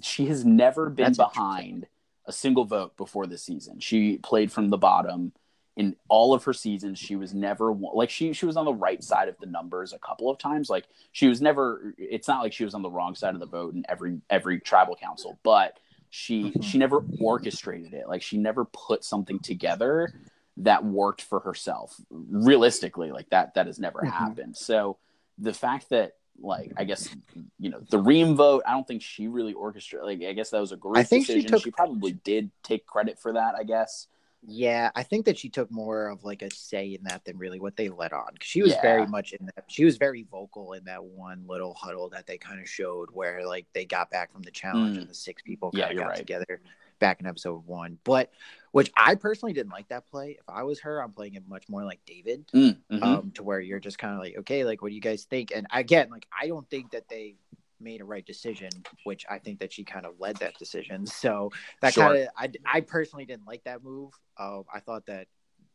she 0.01 0.27
has 0.27 0.45
never 0.45 0.89
been 0.89 1.05
That's 1.05 1.17
behind 1.17 1.87
a 2.25 2.31
single 2.31 2.65
vote 2.65 2.97
before 2.97 3.27
this 3.27 3.43
season. 3.43 3.79
She 3.79 4.17
played 4.17 4.51
from 4.51 4.69
the 4.69 4.77
bottom 4.77 5.31
in 5.77 5.95
all 6.07 6.33
of 6.33 6.43
her 6.45 6.53
seasons 6.53 6.97
she 6.97 7.15
was 7.17 7.33
never 7.33 7.73
like 7.73 8.09
she 8.09 8.31
she 8.33 8.45
was 8.45 8.55
on 8.55 8.63
the 8.65 8.73
right 8.73 9.03
side 9.03 9.27
of 9.27 9.35
the 9.39 9.45
numbers 9.45 9.91
a 9.91 9.99
couple 9.99 10.29
of 10.29 10.37
times 10.37 10.69
like 10.69 10.85
she 11.11 11.27
was 11.27 11.41
never 11.41 11.93
it's 11.97 12.27
not 12.29 12.41
like 12.41 12.53
she 12.53 12.63
was 12.63 12.73
on 12.73 12.81
the 12.81 12.89
wrong 12.89 13.13
side 13.13 13.33
of 13.33 13.39
the 13.41 13.45
vote 13.45 13.73
in 13.73 13.83
every 13.89 14.19
every 14.29 14.59
tribal 14.59 14.95
council 14.95 15.37
but 15.43 15.77
she 16.09 16.43
Mhm. 16.51 16.63
she 16.63 16.77
never 16.77 17.03
orchestrated 17.19 17.93
it. 17.93 18.07
Like 18.07 18.21
she 18.21 18.37
never 18.37 18.63
put 18.63 19.03
something 19.03 19.37
together 19.39 20.13
that 20.57 20.85
worked 20.85 21.21
for 21.21 21.41
herself. 21.41 21.99
Realistically, 22.09 23.11
like 23.11 23.29
that 23.31 23.55
that 23.55 23.65
has 23.65 23.79
never 23.79 23.99
Mhm. 23.99 24.11
happened. 24.11 24.55
So 24.55 24.97
the 25.37 25.51
fact 25.53 25.89
that 25.89 26.13
like 26.39 26.71
I 26.77 26.85
guess 26.85 27.13
you 27.59 27.69
know 27.69 27.81
the 27.89 27.97
Reem 27.97 28.35
vote, 28.35 28.63
I 28.65 28.71
don't 28.71 28.87
think 28.87 29.01
she 29.01 29.27
really 29.27 29.53
orchestrated. 29.53 30.05
Like 30.05 30.21
I 30.29 30.31
guess 30.31 30.51
that 30.51 30.61
was 30.61 30.71
a 30.71 30.77
group 30.77 30.95
I 30.95 31.03
think 31.03 31.25
she 31.25 31.41
decision. 31.41 31.59
took- 31.59 31.75
probably 31.75 32.13
did 32.13 32.49
take 32.63 32.85
credit 32.85 33.19
for 33.19 33.33
that. 33.33 33.55
I 33.55 33.63
guess. 33.63 34.07
Yeah, 34.47 34.91
I 34.95 35.03
think 35.03 35.25
that 35.25 35.37
she 35.37 35.49
took 35.49 35.71
more 35.71 36.07
of 36.09 36.23
like 36.23 36.41
a 36.41 36.51
say 36.51 36.89
in 36.93 37.03
that 37.05 37.25
than 37.25 37.37
really 37.37 37.59
what 37.59 37.75
they 37.75 37.89
let 37.89 38.13
on. 38.13 38.31
She 38.41 38.61
was 38.61 38.73
Yeah. 38.73 38.81
very 38.81 39.07
much 39.07 39.33
in 39.33 39.45
that. 39.47 39.65
She 39.67 39.85
was 39.85 39.97
very 39.97 40.23
vocal 40.23 40.73
in 40.73 40.83
that 40.85 41.03
one 41.03 41.45
little 41.47 41.73
huddle 41.73 42.09
that 42.09 42.27
they 42.27 42.37
kind 42.37 42.59
of 42.59 42.69
showed 42.69 43.09
where 43.11 43.45
like 43.47 43.65
they 43.73 43.85
got 43.85 44.09
back 44.11 44.31
from 44.31 44.43
the 44.43 44.51
challenge 44.51 44.97
Mm. 44.97 45.01
and 45.01 45.09
the 45.09 45.15
six 45.15 45.41
people 45.41 45.71
Yeah, 45.73 45.91
got 45.93 46.07
right. 46.07 46.17
together 46.17 46.61
back 46.99 47.19
in 47.19 47.25
episode 47.25 47.65
one. 47.65 47.97
But 48.03 48.31
which 48.71 48.91
I 48.95 49.15
personally 49.15 49.53
didn't 49.53 49.71
like 49.71 49.87
that 49.89 50.05
play. 50.07 50.37
If 50.39 50.47
I 50.47 50.63
was 50.63 50.79
her, 50.81 51.01
I'm 51.01 51.11
playing 51.13 51.35
it 51.35 51.47
much 51.47 51.67
more 51.69 51.83
like 51.83 51.99
David, 52.05 52.45
Mm, 52.53 52.77
mhm. 52.91 53.03
um, 53.03 53.31
to 53.31 53.43
where 53.43 53.59
you're 53.59 53.79
just 53.79 53.97
kind 53.97 54.13
of 54.13 54.19
like, 54.19 54.37
okay, 54.39 54.63
like 54.63 54.81
what 54.81 54.89
do 54.89 54.95
you 54.95 55.01
guys 55.01 55.23
think? 55.23 55.51
And 55.55 55.65
again, 55.71 56.09
like 56.09 56.27
I 56.31 56.47
don't 56.47 56.69
think 56.69 56.91
that 56.91 57.07
they 57.09 57.35
made 57.79 58.01
a 58.01 58.05
right 58.05 58.25
decision, 58.25 58.69
which 59.03 59.25
I 59.29 59.39
think 59.39 59.59
that 59.59 59.73
she 59.73 59.83
kind 59.83 60.05
of 60.05 60.19
led 60.19 60.37
that 60.37 60.57
decision. 60.57 61.05
So 61.25 61.51
that 61.81 61.93
Sure. 61.93 62.03
kind 62.05 62.17
of 62.23 62.27
I, 62.37 62.51
I 62.65 62.81
personally 62.81 63.25
didn't 63.25 63.47
like 63.47 63.63
that 63.65 63.83
move. 63.83 64.13
Uh, 64.37 64.61
I 64.73 64.79
thought 64.79 65.05
that 65.07 65.27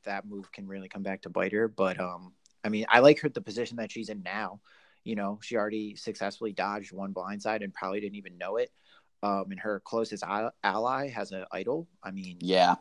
that 0.04 0.26
move 0.26 0.50
can 0.52 0.66
really 0.66 0.88
come 0.88 1.02
back 1.02 1.22
to 1.22 1.30
bite 1.30 1.52
her. 1.52 1.68
But 1.68 2.00
um, 2.00 2.32
I 2.64 2.68
mean, 2.68 2.86
I 2.88 3.00
like 3.00 3.20
her 3.20 3.28
the 3.28 3.40
position 3.40 3.76
that 3.78 3.92
she's 3.92 4.08
in 4.08 4.22
now. 4.22 4.60
You 5.04 5.16
know, 5.16 5.38
she 5.42 5.56
already 5.56 5.96
successfully 5.96 6.52
dodged 6.52 6.92
one 6.92 7.14
blindside 7.14 7.64
and 7.64 7.72
probably 7.72 8.00
didn't 8.00 8.16
even 8.16 8.38
know 8.38 8.56
it. 8.56 8.70
Um, 9.22 9.46
and 9.50 9.60
her 9.60 9.80
closest 9.80 10.24
ally 10.62 11.08
has 11.08 11.32
an 11.32 11.44
idol. 11.52 11.88
I 12.02 12.10
mean, 12.10 12.38
yeah. 12.40 12.76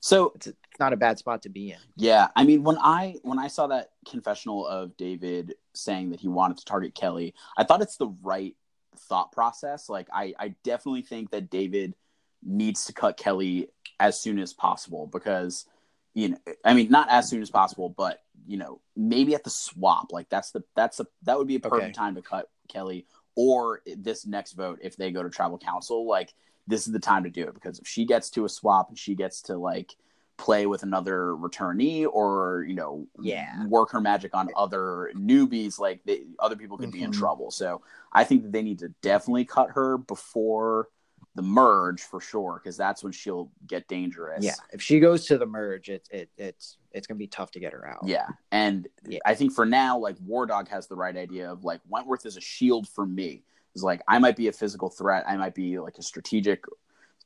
So 0.00 0.32
it's, 0.34 0.46
it's 0.48 0.58
not 0.78 0.92
a 0.92 0.96
bad 0.96 1.18
spot 1.18 1.42
to 1.42 1.48
be 1.48 1.72
in. 1.72 1.78
Yeah, 1.96 2.28
I 2.34 2.44
mean 2.44 2.62
when 2.62 2.78
I 2.78 3.16
when 3.22 3.38
I 3.38 3.48
saw 3.48 3.66
that 3.68 3.90
confessional 4.08 4.66
of 4.66 4.96
David 4.96 5.54
saying 5.74 6.10
that 6.10 6.20
he 6.20 6.28
wanted 6.28 6.58
to 6.58 6.64
target 6.64 6.94
Kelly, 6.94 7.34
I 7.56 7.64
thought 7.64 7.82
it's 7.82 7.96
the 7.96 8.14
right 8.22 8.56
thought 8.96 9.32
process. 9.32 9.88
Like 9.88 10.08
I 10.12 10.34
I 10.38 10.54
definitely 10.64 11.02
think 11.02 11.30
that 11.30 11.50
David 11.50 11.94
needs 12.42 12.86
to 12.86 12.92
cut 12.94 13.16
Kelly 13.18 13.68
as 13.98 14.18
soon 14.18 14.38
as 14.38 14.54
possible 14.54 15.06
because 15.06 15.66
you 16.14 16.30
know 16.30 16.38
I 16.64 16.72
mean 16.74 16.90
not 16.90 17.08
as 17.10 17.28
soon 17.28 17.42
as 17.42 17.50
possible, 17.50 17.90
but 17.90 18.22
you 18.46 18.56
know 18.56 18.80
maybe 18.96 19.34
at 19.34 19.44
the 19.44 19.50
swap. 19.50 20.12
Like 20.12 20.30
that's 20.30 20.50
the 20.52 20.62
that's 20.74 20.96
the 20.96 21.06
that 21.24 21.36
would 21.36 21.46
be 21.48 21.56
a 21.56 21.60
perfect 21.60 21.82
Okay. 21.82 21.92
time 21.92 22.14
to 22.14 22.22
cut 22.22 22.48
Kelly 22.68 23.06
or 23.36 23.82
this 23.96 24.26
next 24.26 24.52
vote 24.52 24.78
if 24.82 24.96
they 24.96 25.10
go 25.10 25.22
to 25.22 25.28
tribal 25.30 25.58
council. 25.58 26.06
Like 26.06 26.32
this 26.70 26.86
is 26.86 26.92
the 26.92 26.98
time 26.98 27.24
to 27.24 27.30
do 27.30 27.42
it 27.48 27.54
because 27.54 27.78
if 27.78 27.86
she 27.86 28.04
gets 28.06 28.30
to 28.30 28.44
a 28.44 28.48
swap 28.48 28.88
and 28.88 28.98
she 28.98 29.14
gets 29.14 29.42
to 29.42 29.56
like 29.56 29.94
play 30.38 30.64
with 30.64 30.82
another 30.82 31.34
returnee 31.36 32.06
or 32.10 32.64
you 32.66 32.74
know 32.74 33.06
Yeah. 33.20 33.66
work 33.66 33.90
her 33.90 34.00
magic 34.00 34.34
on 34.34 34.48
other 34.56 35.10
newbies 35.14 35.78
like 35.78 36.00
they, 36.04 36.22
other 36.38 36.56
people 36.56 36.78
could 36.78 36.90
be 36.90 37.02
in 37.02 37.10
Mhm. 37.10 37.18
trouble 37.18 37.50
so 37.50 37.82
i 38.12 38.24
think 38.24 38.44
that 38.44 38.52
they 38.52 38.62
need 38.62 38.78
to 38.78 38.88
definitely 39.02 39.44
cut 39.44 39.70
her 39.72 39.98
before 39.98 40.88
the 41.34 41.42
merge 41.42 42.00
for 42.00 42.20
sure 42.20 42.58
because 42.62 42.76
that's 42.76 43.04
when 43.04 43.12
she'll 43.12 43.52
get 43.66 43.86
dangerous 43.86 44.44
Yeah, 44.44 44.54
if 44.72 44.80
she 44.82 44.98
goes 44.98 45.26
to 45.26 45.36
the 45.38 45.46
merge, 45.46 45.90
it's 45.90 46.08
it, 46.08 46.30
it's 46.38 46.78
it's 46.92 47.06
gonna 47.06 47.18
be 47.18 47.26
tough 47.28 47.50
to 47.52 47.60
get 47.60 47.72
her 47.74 47.86
out. 47.86 48.00
yeah 48.04 48.26
and 48.50 48.88
Yeah. 49.06 49.18
i 49.26 49.34
think 49.34 49.52
for 49.52 49.66
now 49.66 49.98
like 49.98 50.16
war 50.24 50.46
dog 50.46 50.68
has 50.68 50.86
the 50.86 50.96
right 50.96 51.16
idea 51.16 51.52
of 51.52 51.64
like 51.64 51.80
wentworth 51.88 52.24
is 52.24 52.36
a 52.38 52.40
shield 52.40 52.88
for 52.88 53.04
me 53.04 53.44
it's 53.74 53.82
like 53.82 54.02
i 54.08 54.18
might 54.18 54.36
be 54.36 54.48
a 54.48 54.52
physical 54.52 54.88
threat. 54.88 55.24
I 55.26 55.36
might 55.36 55.54
be 55.54 55.78
like 55.78 55.98
a 55.98 56.02
strategic 56.02 56.64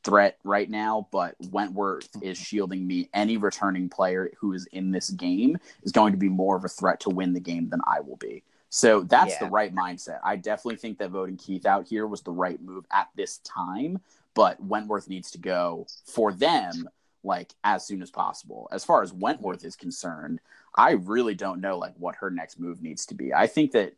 threat 0.03 0.39
right 0.45 0.69
now 0.69 1.09
but 1.11 1.35
wentworth 1.51 2.09
is 2.23 2.37
shielding 2.37 2.87
me. 2.87 3.09
Any 3.15 3.37
returning 3.39 3.89
player 3.89 4.31
who 4.39 4.53
is 4.53 4.67
in 4.73 4.91
this 4.91 5.11
game 5.11 5.57
is 5.83 5.93
going 5.93 6.13
to 6.13 6.19
be 6.19 6.29
more 6.29 6.57
of 6.57 6.65
a 6.65 6.69
threat 6.69 7.01
to 7.01 7.11
win 7.11 7.33
the 7.33 7.41
game 7.41 7.71
than 7.71 7.81
i 7.87 8.01
will 8.01 8.17
be. 8.17 8.43
So 8.69 9.03
that's 9.03 9.35
Yeah. 9.35 9.47
the 9.47 9.51
right 9.51 9.75
mindset. 9.75 10.19
I 10.25 10.37
definitely 10.37 10.77
think 10.77 10.99
that 10.99 11.11
voting 11.11 11.37
keith 11.37 11.65
out 11.65 11.87
here 11.87 12.07
was 12.07 12.23
the 12.23 12.33
right 12.33 12.61
move 12.61 12.85
at 12.93 13.09
this 13.15 13.39
time 13.39 14.01
but 14.35 14.61
wentworth 14.63 15.09
needs 15.09 15.31
to 15.31 15.39
go 15.39 15.87
for 16.05 16.33
them 16.33 16.89
like 17.25 17.55
as 17.65 17.87
soon 17.87 18.03
as 18.03 18.11
possible 18.11 18.69
as 18.71 18.85
far 18.85 19.03
as 19.03 19.13
wentworth 19.13 19.65
is 19.65 19.75
concerned 19.77 20.41
I 20.77 20.93
really 20.93 21.35
don't 21.35 21.61
know 21.61 21.79
like 21.79 21.95
what 21.99 22.17
her 22.17 22.31
next 22.31 22.59
move 22.59 22.83
needs 22.83 23.07
to 23.07 23.15
be. 23.15 23.33
I 23.33 23.47
think 23.47 23.71
that 23.73 23.95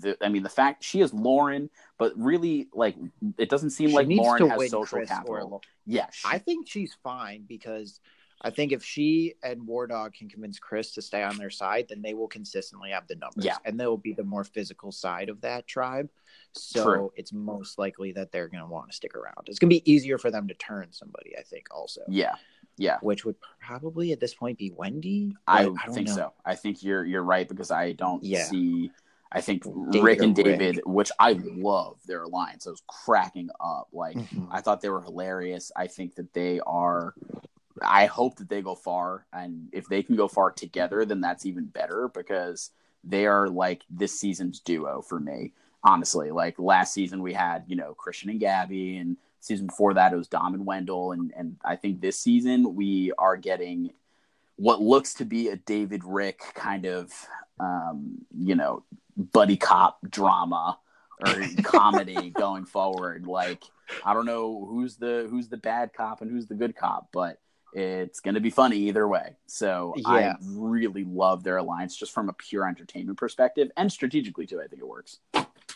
the 0.00 0.16
I 0.20 0.28
mean 0.30 0.42
the 0.42 0.48
fact 0.48 0.82
she 0.82 1.00
is 1.00 1.14
Lauren, 1.14 1.70
but 1.96 2.12
really 2.16 2.66
like 2.74 2.96
it 3.38 3.48
doesn't 3.48 3.70
seem 3.70 3.90
She 3.90 3.94
like 3.94 4.08
Lauren 4.08 4.50
has 4.50 4.70
social 4.70 4.98
Chris 4.98 5.08
capital. 5.08 5.48
Lo- 5.48 5.60
yeah, 5.86 6.06
she- 6.10 6.26
I 6.28 6.38
think 6.38 6.66
she's 6.68 6.96
fine 7.04 7.44
because 7.46 8.00
I 8.44 8.50
think 8.50 8.72
if 8.72 8.82
she 8.84 9.34
and 9.42 9.66
War 9.66 9.86
Dog 9.86 10.14
can 10.14 10.28
convince 10.28 10.58
Chris 10.58 10.92
to 10.94 11.02
stay 11.02 11.22
on 11.22 11.36
their 11.36 11.50
side, 11.50 11.86
then 11.88 12.02
they 12.02 12.12
will 12.14 12.26
consistently 12.28 12.90
have 12.90 13.06
the 13.06 13.14
numbers. 13.14 13.44
Yeah. 13.44 13.56
And 13.64 13.78
they 13.78 13.86
will 13.86 13.96
be 13.96 14.12
the 14.12 14.24
more 14.24 14.44
physical 14.44 14.90
side 14.90 15.28
of 15.28 15.40
that 15.42 15.66
tribe. 15.68 16.08
So 16.52 16.82
True. 16.82 17.12
it's 17.16 17.32
most 17.32 17.78
likely 17.78 18.12
that 18.12 18.32
they're 18.32 18.48
going 18.48 18.62
to 18.62 18.68
want 18.68 18.90
to 18.90 18.96
stick 18.96 19.14
around. 19.14 19.46
It's 19.46 19.58
going 19.58 19.70
to 19.70 19.76
be 19.76 19.90
easier 19.90 20.18
for 20.18 20.30
them 20.30 20.48
to 20.48 20.54
turn 20.54 20.88
somebody, 20.90 21.36
I 21.38 21.42
think, 21.42 21.68
also. 21.70 22.02
yeah, 22.08 22.34
yeah. 22.76 22.98
Which 23.00 23.24
would 23.24 23.36
probably 23.60 24.12
at 24.12 24.20
this 24.20 24.34
point 24.34 24.58
be 24.58 24.70
Wendy. 24.70 25.36
I, 25.46 25.64
don't 25.64 25.78
think 25.94 26.08
know. 26.08 26.14
so. 26.14 26.32
I 26.44 26.54
think 26.56 26.82
you're 26.82 27.04
you're 27.04 27.22
right 27.22 27.48
because 27.48 27.70
I 27.70 27.92
don't 27.92 28.22
Yeah. 28.24 28.44
see. 28.44 28.90
I 29.30 29.40
think 29.40 29.62
David 29.90 30.02
Rick 30.04 30.20
and 30.20 30.38
or 30.38 30.42
Rick. 30.42 30.58
David, 30.58 30.80
which 30.84 31.10
I 31.18 31.38
love 31.42 31.98
their 32.06 32.24
alliance. 32.24 32.66
I 32.66 32.70
was 32.70 32.82
cracking 32.86 33.48
up. 33.60 33.88
Like 33.92 34.16
Mhm. 34.16 34.48
I 34.50 34.60
thought 34.60 34.80
they 34.82 34.90
were 34.90 35.00
hilarious. 35.02 35.70
I 35.76 35.86
think 35.86 36.16
that 36.16 36.32
they 36.34 36.60
are. 36.66 37.14
I 37.84 38.06
hope 38.06 38.36
that 38.36 38.48
they 38.48 38.62
go 38.62 38.74
far, 38.74 39.26
and 39.32 39.68
if 39.72 39.86
they 39.86 40.02
can 40.02 40.16
go 40.16 40.28
far 40.28 40.50
together, 40.50 41.04
then 41.04 41.20
that's 41.20 41.46
even 41.46 41.66
better 41.66 42.08
because 42.12 42.70
they 43.04 43.26
are 43.26 43.48
like 43.48 43.82
this 43.90 44.18
season's 44.18 44.60
duo 44.60 45.02
for 45.02 45.18
me. 45.20 45.52
Honestly, 45.84 46.30
like 46.30 46.58
last 46.58 46.94
season 46.94 47.22
we 47.22 47.32
had 47.32 47.64
you 47.66 47.76
know 47.76 47.94
Christian 47.94 48.30
and 48.30 48.40
Gabby, 48.40 48.96
and 48.96 49.16
season 49.40 49.66
before 49.66 49.94
that 49.94 50.12
it 50.12 50.16
was 50.16 50.28
Dom 50.28 50.54
and 50.54 50.66
Wendell, 50.66 51.12
and 51.12 51.32
and 51.36 51.56
I 51.64 51.76
think 51.76 52.00
this 52.00 52.18
season 52.18 52.74
we 52.74 53.12
are 53.18 53.36
getting 53.36 53.92
what 54.56 54.80
looks 54.80 55.14
to 55.14 55.24
be 55.24 55.48
a 55.48 55.56
David 55.56 56.02
Rick 56.04 56.40
kind 56.54 56.86
of 56.86 57.12
um, 57.58 58.24
you 58.38 58.54
know 58.54 58.84
buddy 59.16 59.56
cop 59.56 59.98
drama 60.08 60.78
or 61.26 61.42
comedy 61.62 62.30
going 62.30 62.64
forward. 62.64 63.26
Like 63.26 63.64
I 64.04 64.14
don't 64.14 64.26
know 64.26 64.66
who's 64.68 64.96
the 64.96 65.26
who's 65.30 65.48
the 65.48 65.56
bad 65.56 65.92
cop 65.92 66.22
and 66.22 66.30
who's 66.30 66.46
the 66.46 66.54
good 66.54 66.76
cop, 66.76 67.08
but 67.12 67.38
it's 67.72 68.20
going 68.20 68.34
to 68.34 68.40
be 68.40 68.50
funny 68.50 68.76
either 68.76 69.08
way. 69.08 69.36
So 69.46 69.94
I 70.04 70.34
really 70.42 71.04
love 71.04 71.42
their 71.42 71.56
alliance 71.56 71.96
just 71.96 72.12
from 72.12 72.28
a 72.28 72.32
pure 72.34 72.68
entertainment 72.68 73.18
perspective 73.18 73.70
and 73.76 73.90
strategically 73.90 74.46
too. 74.46 74.60
I 74.60 74.66
think 74.66 74.82
it 74.82 74.88
works. 74.88 75.18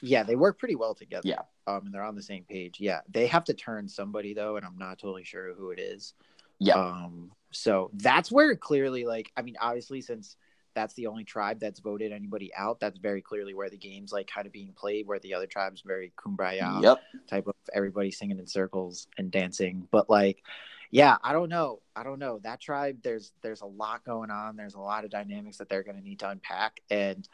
Yeah, 0.02 0.22
they 0.22 0.36
work 0.36 0.58
pretty 0.58 0.74
well 0.74 0.94
together. 0.94 1.26
Yeah. 1.26 1.40
Um, 1.66 1.86
and 1.86 1.94
they're 1.94 2.02
on 2.02 2.14
the 2.14 2.22
same 2.22 2.44
page. 2.44 2.78
Yeah. 2.80 3.00
They 3.08 3.26
have 3.28 3.44
to 3.44 3.54
turn 3.54 3.88
somebody 3.88 4.34
though, 4.34 4.56
and 4.56 4.66
I'm 4.66 4.76
not 4.76 4.98
totally 4.98 5.24
sure 5.24 5.54
who 5.54 5.70
it 5.70 5.78
is. 5.78 6.12
Yeah. 6.58 6.74
Um, 6.74 7.32
so 7.50 7.90
that's 7.94 8.30
where 8.30 8.54
clearly, 8.56 9.04
like, 9.04 9.30
I 9.36 9.42
mean, 9.42 9.56
obviously, 9.60 10.00
since 10.02 10.36
that's 10.74 10.92
the 10.94 11.06
only 11.06 11.24
tribe 11.24 11.58
that's 11.60 11.80
voted 11.80 12.12
anybody 12.12 12.54
out, 12.54 12.80
that's 12.80 12.98
very 12.98 13.22
clearly 13.22 13.54
where 13.54 13.70
the 13.70 13.78
game's 13.78 14.12
like 14.12 14.26
kind 14.26 14.46
of 14.46 14.52
being 14.52 14.74
played, 14.76 15.06
where 15.06 15.18
the 15.20 15.32
other 15.32 15.46
tribes 15.46 15.82
very 15.84 16.12
kumbaya 16.18 16.82
Yep. 16.82 16.98
type 17.28 17.46
of 17.46 17.54
everybody 17.72 18.10
singing 18.10 18.38
in 18.38 18.46
circles 18.46 19.08
and 19.16 19.30
dancing. 19.30 19.88
But 19.90 20.10
like, 20.10 20.42
yeah, 20.90 21.16
I 21.22 21.32
don't 21.32 21.48
know. 21.48 21.80
I 21.94 22.02
don't 22.02 22.18
know. 22.18 22.38
That 22.42 22.60
tribe, 22.60 22.98
there's 23.02 23.32
there's 23.42 23.60
a 23.62 23.66
lot 23.66 24.04
going 24.04 24.30
on. 24.30 24.56
There's 24.56 24.74
a 24.74 24.80
lot 24.80 25.04
of 25.04 25.10
dynamics 25.10 25.58
that 25.58 25.68
they're 25.68 25.82
gonna 25.82 26.00
need 26.00 26.20
to 26.20 26.28
unpack. 26.30 26.80
And 26.90 27.28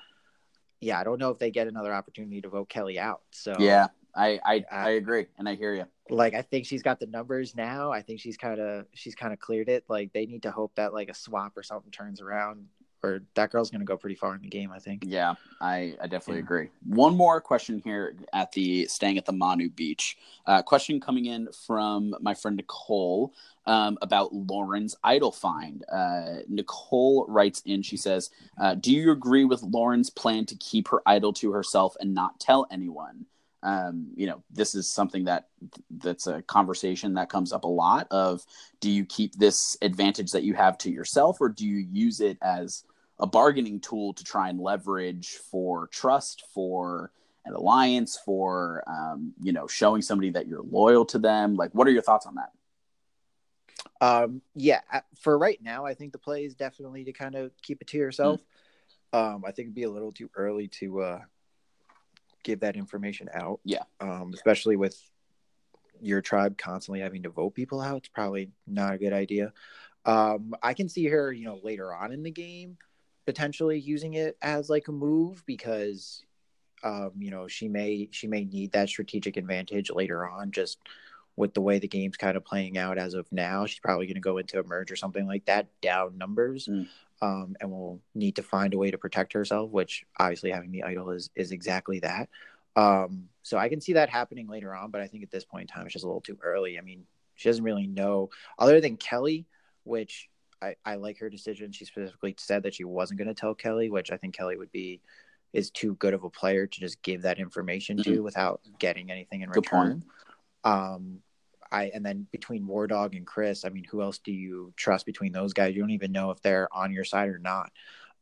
yeah, 0.81 0.99
I 1.01 1.05
don't 1.05 1.19
know 1.19 1.31
if 1.31 1.39
they 1.39 1.51
get 1.51 1.69
another 1.69 1.95
opportunity 1.95 2.41
to 2.41 2.49
vote 2.49 2.69
Kelly 2.69 2.99
out. 2.99 3.23
So 3.31 3.55
Yeah. 3.59 3.89
I 4.15 4.39
I, 4.45 4.57
Uh, 4.71 4.75
I 4.75 4.91
agree 4.91 5.27
and 5.39 5.49
I 5.49 5.55
hear 5.55 5.75
you. 5.75 5.87
like 6.11 6.35
I 6.35 6.43
think 6.43 6.67
she's 6.67 6.83
got 6.83 7.01
the 7.01 7.07
numbers 7.07 7.57
now. 7.57 7.91
I 7.93 8.03
think 8.03 8.21
she's 8.21 8.37
kind 8.37 8.61
of 8.61 8.87
she's 8.93 9.15
kind 9.15 9.33
of 9.33 9.39
cleared 9.39 9.69
it. 9.71 9.85
Like 9.89 10.13
they 10.13 10.27
need 10.27 10.43
to 10.43 10.51
hope 10.51 10.75
that 10.75 10.93
like 10.93 11.09
a 11.09 11.15
swap 11.15 11.57
or 11.57 11.63
something 11.63 11.91
turns 11.91 12.21
around, 12.21 12.67
or 13.03 13.23
that 13.35 13.51
girl's 13.51 13.71
gonna 13.71 13.85
go 13.85 13.97
pretty 13.97 14.15
far 14.15 14.35
in 14.35 14.43
the 14.43 14.49
game. 14.49 14.71
I 14.73 14.79
think. 14.79 15.05
Yeah, 15.07 15.35
I, 15.61 15.95
I 16.01 16.07
definitely 16.07 16.37
Yeah. 16.37 16.45
agree. 16.45 16.69
One 16.85 17.17
more 17.17 17.41
question 17.41 17.81
here 17.85 18.15
at 18.33 18.53
the 18.53 18.87
staying 18.87 19.19
at 19.19 19.27
the 19.27 19.33
Manu 19.33 19.69
Beach. 19.71 20.17
Uh, 20.47 20.63
question 20.63 21.01
coming 21.01 21.27
in 21.27 21.49
from 21.67 22.15
my 22.21 22.35
friend 22.35 22.57
Nicole 22.57 23.33
um, 23.67 23.99
about 24.03 24.33
Lauren's 24.33 24.97
idol 25.05 25.33
find. 25.33 25.85
Uh, 25.91 26.41
Nicole 26.49 27.27
writes 27.29 27.63
in, 27.65 27.83
she 27.83 27.97
says, 27.97 28.31
uh, 28.61 28.75
Do 28.75 28.93
you 28.93 29.13
agree 29.13 29.45
with 29.45 29.63
Lauren's 29.63 30.11
plan 30.11 30.47
to 30.47 30.57
keep 30.57 30.89
her 30.89 31.03
idol 31.07 31.33
to 31.35 31.53
herself 31.53 31.97
and 32.01 32.15
not 32.15 32.41
tell 32.41 32.67
anyone? 32.71 33.27
Um, 33.65 34.09
you 34.17 34.27
know, 34.27 34.43
this 34.51 34.75
is 34.75 34.89
something 34.89 35.25
that 35.27 35.47
that's 35.99 36.27
a 36.27 36.43
conversation 36.43 37.15
that 37.15 37.31
comes 37.31 37.53
up 37.53 37.63
a 37.63 37.69
lot 37.69 38.09
of 38.11 38.45
do 38.81 38.91
you 38.91 39.05
keep 39.05 39.37
this 39.37 39.77
advantage 39.83 40.33
that 40.33 40.43
you 40.43 40.55
have 40.55 40.77
to 40.79 40.91
yourself 40.91 41.41
or 41.41 41.49
do 41.49 41.65
you 41.65 41.77
use 41.77 42.21
it 42.21 42.39
as 42.43 42.83
a 43.23 43.27
bargaining 43.27 43.79
tool 43.81 44.13
to 44.15 44.25
try 44.25 44.51
and 44.51 44.61
leverage 44.61 45.39
for 45.51 45.87
trust 45.87 46.45
for 46.53 47.13
an 47.45 47.55
alliance, 47.55 48.19
for 48.25 48.83
um, 48.87 49.33
you 49.41 49.53
know 49.53 49.67
showing 49.67 50.03
somebody 50.03 50.31
that 50.31 50.49
you're 50.49 50.63
loyal 50.63 51.07
to 51.07 51.19
them? 51.19 51.55
Like, 51.55 51.71
what 51.73 51.87
are 51.87 51.93
your 51.93 52.03
thoughts 52.03 52.27
on 52.27 52.35
that? 52.35 52.51
Um, 54.01 54.43
yeah, 54.55 54.81
for 55.21 55.39
right 55.39 55.61
now, 55.63 55.87
I 55.87 55.95
think 55.95 56.13
the 56.13 56.19
play 56.19 56.45
is 56.45 56.55
definitely 56.55 57.05
to 57.05 57.13
kind 57.13 57.37
of 57.37 57.53
keep 57.63 57.81
it 57.81 57.87
to 57.89 57.97
yourself. 57.97 58.41
Mm. 59.15 59.35
Um, 59.35 59.45
I 59.47 59.53
think 59.53 59.67
it'd 59.67 59.75
be 59.75 59.85
a 59.85 59.91
little 59.91 60.13
too 60.13 60.29
early 60.35 60.67
to 60.69 61.01
uh, 61.03 61.21
give 62.43 62.61
that 62.61 62.77
information 62.77 63.29
out. 63.33 63.61
Yeah. 63.65 63.85
Um, 64.01 64.33
especially 64.35 64.75
with 64.75 65.01
your 66.01 66.21
tribe 66.21 66.59
constantly 66.59 67.01
having 67.01 67.23
to 67.23 67.29
vote 67.29 67.55
people 67.55 67.81
out, 67.81 67.99
it's 67.99 68.09
probably 68.09 68.51
not 68.67 68.95
a 68.95 68.99
good 68.99 69.13
idea. 69.13 69.53
Um, 70.05 70.55
I 70.63 70.75
can 70.75 70.89
see 70.89 71.07
her, 71.07 71.33
you 71.33 71.45
know, 71.45 71.61
later 71.63 71.95
on 71.95 72.11
in 72.11 72.25
the 72.25 72.31
game 72.31 72.79
potentially 73.27 73.79
using 73.79 74.15
it 74.15 74.37
as 74.43 74.69
like 74.69 74.89
a 74.89 74.93
move 74.93 75.43
because 75.47 76.25
um, 76.83 77.13
you 77.19 77.31
know, 77.31 77.47
she 77.49 77.69
may 77.69 78.09
she 78.11 78.27
may 78.27 78.45
need 78.45 78.73
that 78.73 78.89
strategic 78.89 79.37
advantage 79.37 79.91
later 79.91 80.27
on 80.29 80.51
just 80.51 80.79
with 81.37 81.55
the 81.55 81.61
way 81.61 81.79
the 81.79 81.89
game's 81.89 82.17
kind 82.17 82.37
of 82.37 82.45
playing 82.45 82.77
out 82.77 82.99
as 82.99 83.15
of 83.15 83.31
now. 83.33 83.65
She's 83.67 83.81
probably 83.81 84.07
going 84.07 84.15
to 84.15 84.21
go 84.21 84.39
into 84.39 84.61
a 84.61 84.65
merge 84.65 84.91
or 84.91 84.97
something 84.97 85.27
like 85.27 85.45
that, 85.47 85.69
down 85.81 86.19
numbers, 86.19 86.69
mm. 86.69 86.87
um, 87.23 87.57
and 87.61 87.71
will 87.71 88.01
need 88.15 88.37
to 88.37 88.43
find 88.43 88.75
a 88.75 88.79
way 88.79 88.91
to 88.91 88.99
protect 88.99 89.33
herself. 89.33 89.71
Which 89.71 90.05
obviously 90.19 90.51
having 90.51 90.73
the 90.73 90.83
idol 90.83 91.11
is 91.11 91.31
is 91.37 91.53
exactly 91.53 92.01
that. 92.01 92.29
Um, 92.75 93.29
so 93.43 93.59
I 93.59 93.69
can 93.69 93.81
see 93.81 93.95
that 93.95 94.09
happening 94.09 94.49
later 94.49 94.75
on, 94.75 94.91
but 94.91 95.01
I 95.03 95.07
think 95.07 95.23
at 95.23 95.31
this 95.31 95.45
point 95.45 95.63
in 95.63 95.69
time, 95.69 95.85
it's 95.85 95.93
just 95.93 96.05
a 96.05 96.09
little 96.09 96.23
too 96.23 96.39
early. 96.43 96.79
I 96.79 96.81
mean, 96.81 97.05
she 97.37 97.49
doesn't 97.49 97.65
really 97.65 97.87
know, 97.87 98.31
other 98.59 98.81
than 98.81 98.97
Kelly, 98.97 99.47
which 99.85 100.31
I, 100.63 100.77
I 100.85 100.95
like 100.95 101.19
her 101.19 101.29
decision. 101.29 101.73
She 101.73 101.85
specifically 101.85 102.35
said 102.39 102.63
that 102.63 102.75
she 102.75 102.85
wasn't 102.85 103.19
going 103.19 103.29
to 103.29 103.35
tell 103.35 103.55
Kelly, 103.55 103.91
which 103.91 104.13
I 104.13 104.17
think 104.17 104.35
Kelly 104.35 104.57
would 104.57 104.73
be 104.73 105.01
is 105.53 105.71
too 105.71 105.95
good 105.97 106.15
of 106.15 106.25
a 106.25 106.31
player 106.31 106.67
to 106.67 106.81
just 106.81 107.03
give 107.03 107.23
that 107.23 107.39
information 107.39 107.99
mm-hmm. 107.99 108.15
to 108.15 108.23
without 108.23 108.61
getting 108.79 109.11
anything 109.11 109.43
in 109.43 109.51
good 109.51 109.65
return. 109.65 110.05
Point. 110.65 110.75
Um, 110.75 111.19
I 111.71 111.91
and 111.95 112.05
then 112.05 112.27
between 112.31 112.67
War 112.67 112.87
Dog 112.87 113.15
and 113.15 113.27
Chris, 113.27 113.65
I 113.65 113.71
mean, 113.71 113.85
who 113.85 114.03
else 114.03 114.19
do 114.19 114.33
you 114.33 114.73
trust 114.77 115.07
between 115.07 115.33
those 115.33 115.53
guys? 115.53 115.75
You 115.75 115.83
don't 115.83 115.91
even 115.91 116.13
know 116.13 116.31
if 116.31 116.41
they're 116.43 116.69
on 116.73 116.93
your 116.93 117.05
side 117.05 117.29
or 117.29 117.39
not. 117.39 117.73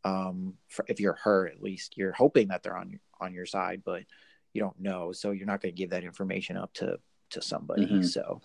Um, 0.02 0.54
for, 0.68 0.84
if 0.88 0.98
you're 0.98 1.18
her, 1.24 1.46
at 1.46 1.62
least 1.62 1.98
you're 1.98 2.12
hoping 2.12 2.48
that 2.48 2.62
they're 2.62 2.76
on 2.76 2.98
on 3.20 3.34
your 3.34 3.46
side, 3.46 3.82
but 3.84 4.04
you 4.52 4.62
don't 4.62 4.80
know, 4.80 5.12
so 5.12 5.32
you're 5.32 5.46
not 5.46 5.60
going 5.60 5.74
to 5.74 5.78
give 5.78 5.90
that 5.90 6.04
information 6.04 6.56
up 6.56 6.72
to 6.74 6.98
to 7.30 7.42
somebody. 7.42 7.86
Mm-hmm. 7.86 8.02
So, 8.02 8.40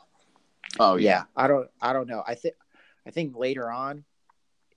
oh 0.79 0.95
yeah. 0.97 1.09
yeah, 1.09 1.23
I 1.35 1.47
don't 1.47 1.69
I 1.79 1.93
don't 1.93 2.07
know. 2.07 2.23
I 2.27 2.35
think 2.35 2.55
I 3.07 3.11
think 3.11 3.35
later 3.35 3.71
on, 3.71 4.03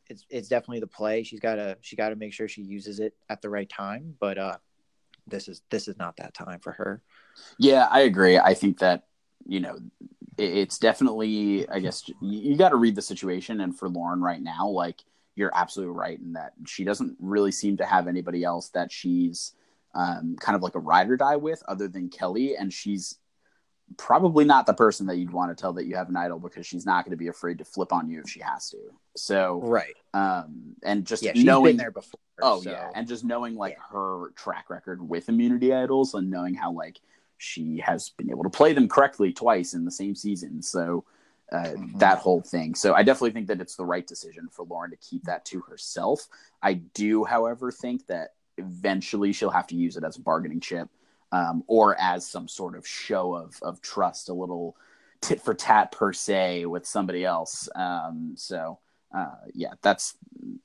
it's 0.09 0.25
it's 0.31 0.49
definitely 0.49 0.81
the 0.81 0.87
play. 0.87 1.23
She's 1.23 1.41
got 1.41 1.57
to 1.57 1.77
she 1.81 1.97
got 1.97 2.11
to 2.11 2.17
make 2.17 2.33
sure 2.33 2.49
she 2.49 2.63
uses 2.63 3.01
it 3.01 3.15
at 3.29 3.43
the 3.43 3.51
right 3.51 3.69
time. 3.69 4.15
But 4.19 4.39
uh, 4.39 4.57
this 5.27 5.49
is 5.49 5.63
this 5.71 5.89
is 5.89 5.99
not 5.99 6.17
that 6.17 6.35
time 6.35 6.61
for 6.61 6.73
her. 6.73 7.03
Yeah, 7.59 7.87
I 7.91 8.01
agree. 8.01 8.39
I 8.39 8.55
think 8.55 8.79
that 8.79 9.05
you 9.47 9.61
know 9.61 9.79
it's 10.37 10.79
definitely 10.79 11.69
I 11.69 11.81
guess 11.81 12.09
you 12.21 12.57
got 12.57 12.71
to 12.71 12.77
read 12.77 12.95
the 12.95 13.03
situation. 13.03 13.61
And 13.61 13.77
for 13.77 13.89
Lauren 13.89 14.21
right 14.21 14.41
now, 14.41 14.69
like 14.69 15.03
you're 15.35 15.53
absolutely 15.55 15.95
right 15.95 16.19
in 16.19 16.33
that 16.33 16.53
she 16.67 16.85
doesn't 16.85 17.17
really 17.21 17.53
seem 17.53 17.77
to 17.77 17.85
have 17.85 18.09
anybody 18.09 18.43
else 18.43 18.71
that 18.71 18.91
she's 18.91 19.53
um, 19.95 20.37
kind 20.41 20.57
of 20.57 20.63
like 20.63 20.75
a 20.75 20.81
ride 20.81 21.09
or 21.11 21.17
die 21.17 21.37
with 21.37 21.63
other 21.69 21.89
than 21.89 22.09
Kelly, 22.09 22.57
and 22.57 22.73
she's 22.73 23.19
probably 23.97 24.45
not 24.45 24.67
the 24.67 24.75
person 24.75 25.07
that 25.07 25.17
you'd 25.17 25.33
want 25.33 25.57
to 25.57 25.61
tell 25.61 25.73
that 25.73 25.87
you 25.87 25.97
have 25.97 26.09
an 26.09 26.17
idol 26.17 26.39
because 26.39 26.67
she's 26.67 26.85
not 26.85 27.05
going 27.05 27.13
to 27.13 27.17
be 27.17 27.29
afraid 27.29 27.59
to 27.59 27.65
flip 27.65 27.93
on 27.93 28.09
you 28.09 28.21
if 28.21 28.29
she 28.29 28.41
has 28.41 28.71
to. 28.71 28.79
So 29.17 29.61
right, 29.63 29.95
um, 30.15 30.75
and 30.83 31.05
just 31.05 31.23
yeah, 31.23 31.33
knowing 31.35 31.77
there 31.77 31.91
before. 31.91 32.21
Oh 32.41 32.61
so. 32.61 32.71
yeah, 32.71 32.91
and 32.95 33.09
just 33.09 33.25
knowing 33.25 33.57
like 33.57 33.75
yeah. 33.75 33.97
her 33.97 34.31
track 34.37 34.71
record 34.71 35.07
with 35.07 35.29
immunity 35.29 35.73
idols 35.73 36.15
and 36.15 36.31
knowing 36.31 36.55
how 36.55 36.73
like 36.73 37.01
she 37.39 37.79
has 37.79 38.11
been 38.11 38.31
able 38.31 38.43
to 38.43 38.51
play 38.51 38.73
them 38.73 38.89
correctly 38.89 39.33
twice 39.33 39.75
in 39.75 39.85
the 39.85 39.91
same 39.91 40.15
season. 40.15 40.63
So 40.63 41.05
uh, 41.51 41.63
mm-hmm. 41.63 41.99
that 41.99 42.19
whole 42.19 42.43
thing. 42.43 42.75
So 42.75 42.95
I 42.95 43.03
definitely 43.03 43.31
think 43.31 43.49
that 43.49 43.61
it's 43.61 43.77
the 43.77 43.85
right 43.85 44.07
decision 44.07 44.49
for 44.51 44.67
Lauren 44.67 44.91
to 44.91 44.97
keep 44.97 45.25
that 45.25 45.45
to 45.47 45.61
herself. 45.61 46.29
I 46.63 46.75
do, 46.75 47.25
however, 47.25 47.71
think 47.71 48.07
that 48.09 48.35
eventually 48.59 49.33
she'll 49.33 49.51
have 49.51 49.69
to 49.69 49.77
use 49.77 49.97
it 49.97 50.05
as 50.05 50.17
a 50.17 50.21
bargaining 50.21 50.61
chip 50.61 50.89
um, 51.33 51.65
or 51.67 51.99
as 52.01 52.27
some 52.27 52.49
sort 52.49 52.77
of 52.77 52.87
show 52.87 53.35
of 53.35 53.59
of 53.63 53.81
trust, 53.81 54.29
a 54.29 54.35
little 54.35 54.77
tit 55.21 55.41
for 55.43 55.55
tat 55.55 55.93
per 55.93 56.13
se 56.13 56.67
with 56.67 56.87
somebody 56.87 57.25
else. 57.25 57.69
Um, 57.75 58.35
so 58.37 58.79
uh, 59.15 59.35
yeah, 59.55 59.75
that's 59.83 60.17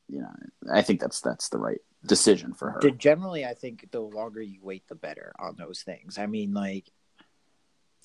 you 0.08 0.22
know 0.22 0.32
I 0.72 0.82
think 0.82 1.00
that's 1.00 1.22
that's 1.22 1.50
the 1.50 1.58
right 1.58 1.82
decision 2.06 2.54
for 2.54 2.72
her. 2.72 2.80
Generally, 2.92 3.46
I 3.46 3.54
think 3.54 3.90
the 3.92 4.02
longer 4.02 4.42
you 4.42 4.60
wait, 4.62 4.88
the 4.88 4.96
better 4.96 5.34
on 5.40 5.56
those 5.58 5.82
things. 5.82 6.18
I 6.18 6.26
mean, 6.26 6.54
like 6.54 6.86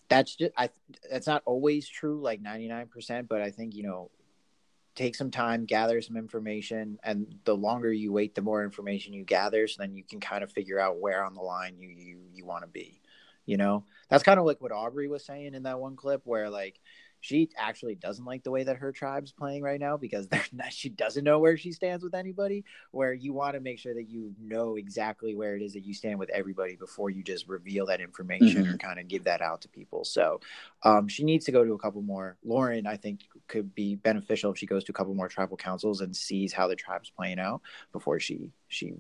that's 0.09 0.35
just 0.37 0.53
I. 0.57 0.71
That's 1.11 1.27
not 1.27 1.43
always 1.45 1.89
true, 1.89 2.21
like 2.21 2.41
ninety 2.41 2.69
nine 2.69 2.87
percent, 2.87 3.29
but 3.29 3.43
I 3.43 3.51
think 3.51 3.75
you 3.75 3.83
know 3.83 4.11
take 4.99 5.15
some 5.15 5.31
time, 5.31 5.65
gather 5.65 6.03
some 6.03 6.17
information, 6.17 6.99
and 7.05 7.39
the 7.45 7.57
longer 7.57 7.93
you 7.93 8.13
wait, 8.13 8.35
the 8.35 8.43
more 8.43 8.65
information 8.65 9.13
you 9.13 9.25
gather. 9.25 9.69
So 9.69 9.77
then 9.81 9.95
you 9.95 10.03
can 10.03 10.19
kind 10.19 10.43
of 10.43 10.53
figure 10.53 10.81
out 10.81 11.01
where 11.01 11.25
on 11.25 11.35
the 11.35 11.41
line 11.41 11.77
you 11.79 11.89
you 11.89 12.19
you 12.35 12.45
want 12.45 12.65
to 12.65 12.69
be. 12.69 13.01
You 13.47 13.57
know, 13.57 13.85
that's 14.11 14.25
kind 14.25 14.39
of 14.39 14.45
like 14.45 14.61
what 14.61 14.73
Aubrey 14.73 15.09
was 15.09 15.25
saying 15.25 15.55
in 15.55 15.63
that 15.63 15.81
one 15.81 15.97
clip, 15.97 16.23
where 16.25 16.51
like 16.51 16.81
she 17.21 17.51
actually 17.57 17.95
doesn't 17.95 18.25
like 18.25 18.45
the 18.45 18.51
way 18.51 18.65
that 18.65 18.77
her 18.77 18.93
tribe's 18.93 19.33
playing 19.33 19.63
right 19.63 19.81
now 19.81 19.97
because 19.97 20.29
not, 20.53 20.73
she 20.73 20.89
doesn't 20.89 21.25
know 21.25 21.39
where 21.39 21.57
she 21.57 21.73
stands 21.73 22.05
with 22.05 22.15
anybody. 22.15 22.65
Where 22.91 23.13
you 23.13 23.33
want 23.33 23.55
to 23.55 23.61
make 23.61 23.79
sure 23.79 23.95
that 23.95 24.09
you 24.09 24.35
know 24.41 24.77
exactly 24.77 25.35
where 25.35 25.57
it 25.57 25.63
is 25.63 25.73
that 25.75 25.85
you 25.85 25.95
stand 25.95 26.19
with 26.19 26.31
everybody 26.31 26.77
before 26.77 27.11
you 27.11 27.23
just 27.23 27.49
reveal 27.49 27.87
that 27.87 28.01
information 28.01 28.65
mm-hmm. 28.65 28.75
or 28.75 28.79
kind 28.79 28.99
of 28.99 29.09
give 29.09 29.25
that 29.25 29.43
out 29.43 29.63
to 29.63 29.69
people. 29.69 30.05
So 30.05 30.41
um, 30.83 31.09
she 31.09 31.25
needs 31.25 31.45
to 31.47 31.53
go 31.53 31.65
to 31.65 31.73
a 31.73 31.79
couple 31.79 32.03
more. 32.03 32.37
Lauren, 32.45 32.87
I 32.87 32.97
think, 32.97 33.21
could 33.49 33.75
be 33.75 33.97
beneficial 33.97 34.53
if 34.53 34.59
she 34.59 34.67
goes 34.67 34.85
to 34.85 34.93
a 34.93 34.95
couple 34.95 35.15
more 35.15 35.29
tribal 35.29 35.57
councils 35.57 36.01
and 36.01 36.15
sees 36.15 36.53
how 36.53 36.69
the 36.69 36.77
tribe's 36.77 37.11
playing 37.11 37.39
out 37.39 37.63
before 37.93 38.21
she 38.21 38.51
she 38.69 38.95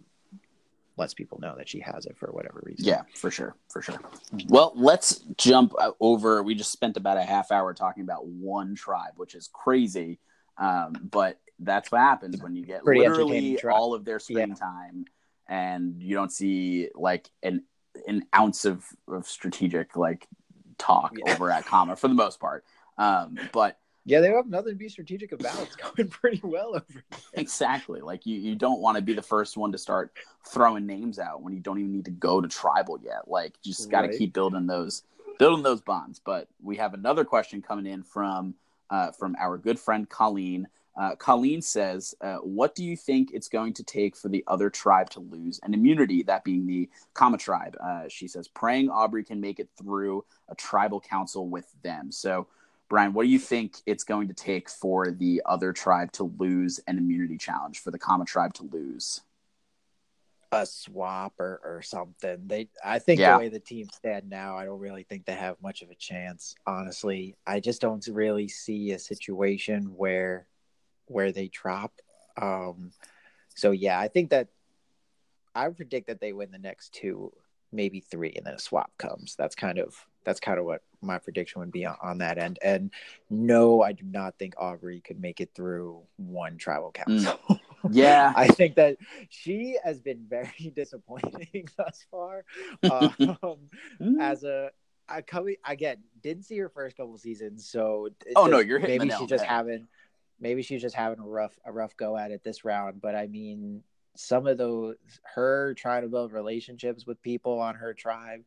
lets 0.99 1.15
people 1.15 1.39
know 1.41 1.55
that 1.57 1.69
she 1.69 1.81
has 1.81 2.07
it 2.07 2.17
for 2.17 2.31
whatever 2.33 2.63
reason. 2.65 2.85
Yeah, 2.85 3.03
for 3.15 3.31
sure, 3.31 3.55
for 3.69 3.83
sure. 3.83 4.01
Well, 4.49 4.73
let's 4.75 5.21
jump 5.37 5.75
uh, 5.79 5.93
over. 6.01 6.43
We 6.43 6.55
just 6.55 6.73
spent 6.73 6.97
about 6.97 7.17
a 7.17 7.23
half 7.23 7.51
hour 7.51 7.73
talking 7.75 8.03
about 8.03 8.27
one 8.27 8.75
tribe, 8.75 9.13
which 9.17 9.35
is 9.35 9.49
crazy, 9.53 10.19
um, 10.57 10.95
but 11.11 11.41
that's 11.61 11.91
what 11.91 12.01
happens 12.01 12.43
when 12.43 12.55
you 12.55 12.65
get 12.65 12.85
Pretty 12.85 13.01
literally 13.01 13.61
all 13.63 13.95
of 13.95 14.05
their 14.05 14.19
screen 14.19 14.51
yeah. 14.51 14.55
time, 14.55 15.05
and 15.49 16.03
you 16.03 16.15
don't 16.15 16.33
see 16.33 16.89
like 16.95 17.29
an 17.43 17.65
an 18.07 18.25
ounce 18.35 18.65
of, 18.65 18.85
of 19.09 19.27
strategic 19.27 19.97
like 19.97 20.27
talk 20.79 21.15
yeah. 21.17 21.33
over 21.33 21.51
at 21.51 21.67
Kama 21.67 21.97
for 21.97 22.09
the 22.09 22.15
most 22.15 22.39
part. 22.41 22.65
Um, 22.97 23.39
but 23.53 23.79
yeah, 24.09 24.21
they 24.21 24.31
have 24.31 24.47
nothing 24.47 24.73
to 24.73 24.79
be 24.79 24.89
strategic 24.89 25.33
about. 25.33 25.61
It's 25.61 25.77
going 25.95 26.09
pretty 26.09 26.41
well 26.43 26.69
over 26.69 26.85
there. 26.89 27.03
Exactly. 27.35 28.01
Like 28.01 28.25
you, 28.25 28.39
you 28.39 28.55
don't 28.55 28.81
want 28.81 28.97
to 28.97 29.03
be 29.03 29.13
the 29.13 29.23
first 29.23 29.57
one 29.57 29.71
to 29.73 29.79
start 29.79 30.17
throwing 30.47 30.87
names 30.87 31.19
out 31.19 31.43
when 31.43 31.53
you 31.53 31.61
don't 31.61 31.79
even 31.79 31.93
need 31.93 32.07
to 32.07 32.11
go 32.11 32.41
to 32.41 32.49
tribal 32.49 32.99
yet. 33.03 33.29
Like 33.29 33.55
you 33.63 33.73
just 33.73 33.91
got 33.91 34.03
to 34.03 34.09
right. 34.09 34.19
keep 34.19 34.33
building 34.33 34.67
those 34.67 35.03
building 35.39 35.63
those 35.63 35.83
bonds. 35.83 36.21
But 36.25 36.49
we 36.63 36.77
have 36.77 36.95
another 36.95 37.25
question 37.25 37.61
coming 37.61 37.87
in 37.87 38.03
from 38.03 38.55
uh, 38.91 39.13
from 39.13 39.37
our 39.39 39.59
good 39.59 39.79
friend 39.79 40.09
Colleen. 40.09 40.69
Uh, 40.99 41.15
Colleen 41.15 41.61
says, 41.61 42.15
uh, 42.23 42.37
"What 42.37 42.75
do 42.75 42.85
you 42.85 42.97
think 42.97 43.31
it's 43.33 43.49
going 43.49 43.75
to 43.75 43.85
take 43.85 44.17
for 44.17 44.31
the 44.31 44.43
other 44.47 44.71
tribe 44.71 45.11
to 45.11 45.21
lose 45.21 45.61
an 45.63 45.75
immunity? 45.75 46.23
That 46.23 46.45
being 46.45 46.67
the 46.67 46.89
Kama 47.13 47.37
tribe." 47.37 47.77
Uh, 47.79 48.05
she 48.09 48.27
says, 48.27 48.49
"Praying 48.49 48.89
Aubrey 48.89 49.23
can 49.23 49.39
make 49.39 49.61
it 49.61 49.69
through 49.77 50.25
a 50.49 50.55
tribal 50.55 50.99
council 50.99 51.47
with 51.47 51.71
them." 51.83 52.11
So 52.11 52.49
Brian, 52.89 53.13
what 53.13 53.25
do 53.25 53.29
you 53.29 53.39
think 53.39 53.77
it's 53.85 54.05
going 54.05 54.29
to 54.29 54.35
take 54.35 54.71
for 54.71 55.11
the 55.11 55.43
other 55.45 55.73
tribe 55.73 56.11
to 56.13 56.33
lose 56.39 56.81
an 56.87 56.97
immunity 56.97 57.37
challenge, 57.37 57.81
for 57.81 57.91
the 57.91 57.99
Kama 57.99 58.25
tribe 58.25 58.55
to 58.55 58.63
lose? 58.73 59.21
A 60.53 60.65
swap 60.65 61.35
or, 61.39 61.61
or 61.63 61.83
something. 61.83 62.39
They, 62.47 62.71
I 62.83 62.99
think 62.99 63.21
yeah. 63.21 63.35
the 63.35 63.39
way 63.41 63.49
the 63.51 63.61
teams 63.61 63.95
stand 63.95 64.31
now, 64.31 64.57
I 64.57 64.65
don't 64.65 64.81
really 64.81 65.03
think 65.03 65.27
they 65.27 65.35
have 65.35 65.61
much 65.63 65.83
of 65.83 65.91
a 65.91 65.95
chance. 65.95 66.55
Honestly, 66.67 67.37
I 67.47 67.61
just 67.61 67.83
don't 67.83 68.07
really 68.11 68.49
see 68.49 68.93
a 68.93 68.99
situation 68.99 69.93
where 69.95 70.47
where 71.05 71.33
they 71.33 71.49
drop. 71.49 71.93
Um, 72.41 72.93
so 73.55 73.73
yeah, 73.73 74.01
I 74.01 74.09
think 74.09 74.31
that 74.31 74.49
I 75.55 75.69
predict 75.69 76.07
that 76.07 76.21
they 76.21 76.33
win 76.33 76.51
the 76.51 76.59
next 76.59 76.95
two, 76.95 77.33
maybe 77.73 78.01
three, 78.01 78.33
and 78.35 78.47
then 78.47 78.55
a 78.55 78.59
swap 78.59 78.91
comes. 78.97 79.35
That's 79.37 79.55
kind 79.55 79.79
of 79.79 80.07
that's 80.29 80.41
kind 80.41 80.59
of 80.59 80.67
what 80.67 80.83
my 81.01 81.17
prediction 81.17 81.61
would 81.61 81.73
be 81.73 81.87
on, 81.87 81.97
on, 82.03 82.19
that 82.19 82.37
end. 82.37 82.59
And 82.61 82.91
no, 83.31 83.83
I 83.83 83.93
do 83.93 84.05
not 84.05 84.35
think 84.39 84.53
Aubrey 84.59 85.01
could 85.01 85.19
make 85.19 85.41
it 85.41 85.53
through 85.55 86.03
one 86.19 86.59
tribal 86.59 86.93
council. 86.93 87.41
Mm. 87.49 87.61
Yeah, 87.93 88.33
I 88.37 88.49
think 88.49 88.75
that 88.75 88.97
she 89.29 89.79
has 89.85 90.01
been 90.01 90.27
very 90.29 90.73
disappointing 90.75 91.69
thus 91.77 92.05
far. 92.11 92.45
Um, 92.83 93.15
mm. 94.03 94.21
As 94.21 94.43
a 94.43 94.73
I 95.09 95.21
coming 95.21 95.55
again, 95.65 95.99
didn't 96.21 96.43
see 96.43 96.59
her 96.59 96.69
first 96.69 96.97
couple 96.97 97.17
seasons, 97.19 97.71
so 97.71 98.09
oh 98.35 98.43
just, 98.43 98.51
no, 98.51 98.59
you're 98.59 98.81
maybe 98.81 99.09
she's 99.17 99.29
just 99.29 99.45
having 99.45 99.87
maybe 100.41 100.63
she's 100.63 100.83
just 100.83 100.97
having 100.97 101.21
a 101.21 101.27
rough 101.27 101.57
a 101.65 101.71
rough 101.71 101.97
go 101.97 102.17
at 102.17 102.33
it 102.33 102.43
this 102.43 102.65
round. 102.65 103.01
But 103.01 103.15
I 103.15 103.29
mean, 103.29 103.85
some 104.17 104.49
of 104.49 104.59
those 104.59 104.97
her 105.37 105.73
trying 105.75 106.03
to 106.03 106.09
build 106.09 106.33
relationships 106.33 107.07
with 107.07 107.23
people 107.23 107.61
on 107.61 107.77
her 107.77 107.95
tribe 107.95 108.41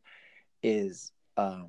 is 0.62 1.10
um 1.36 1.68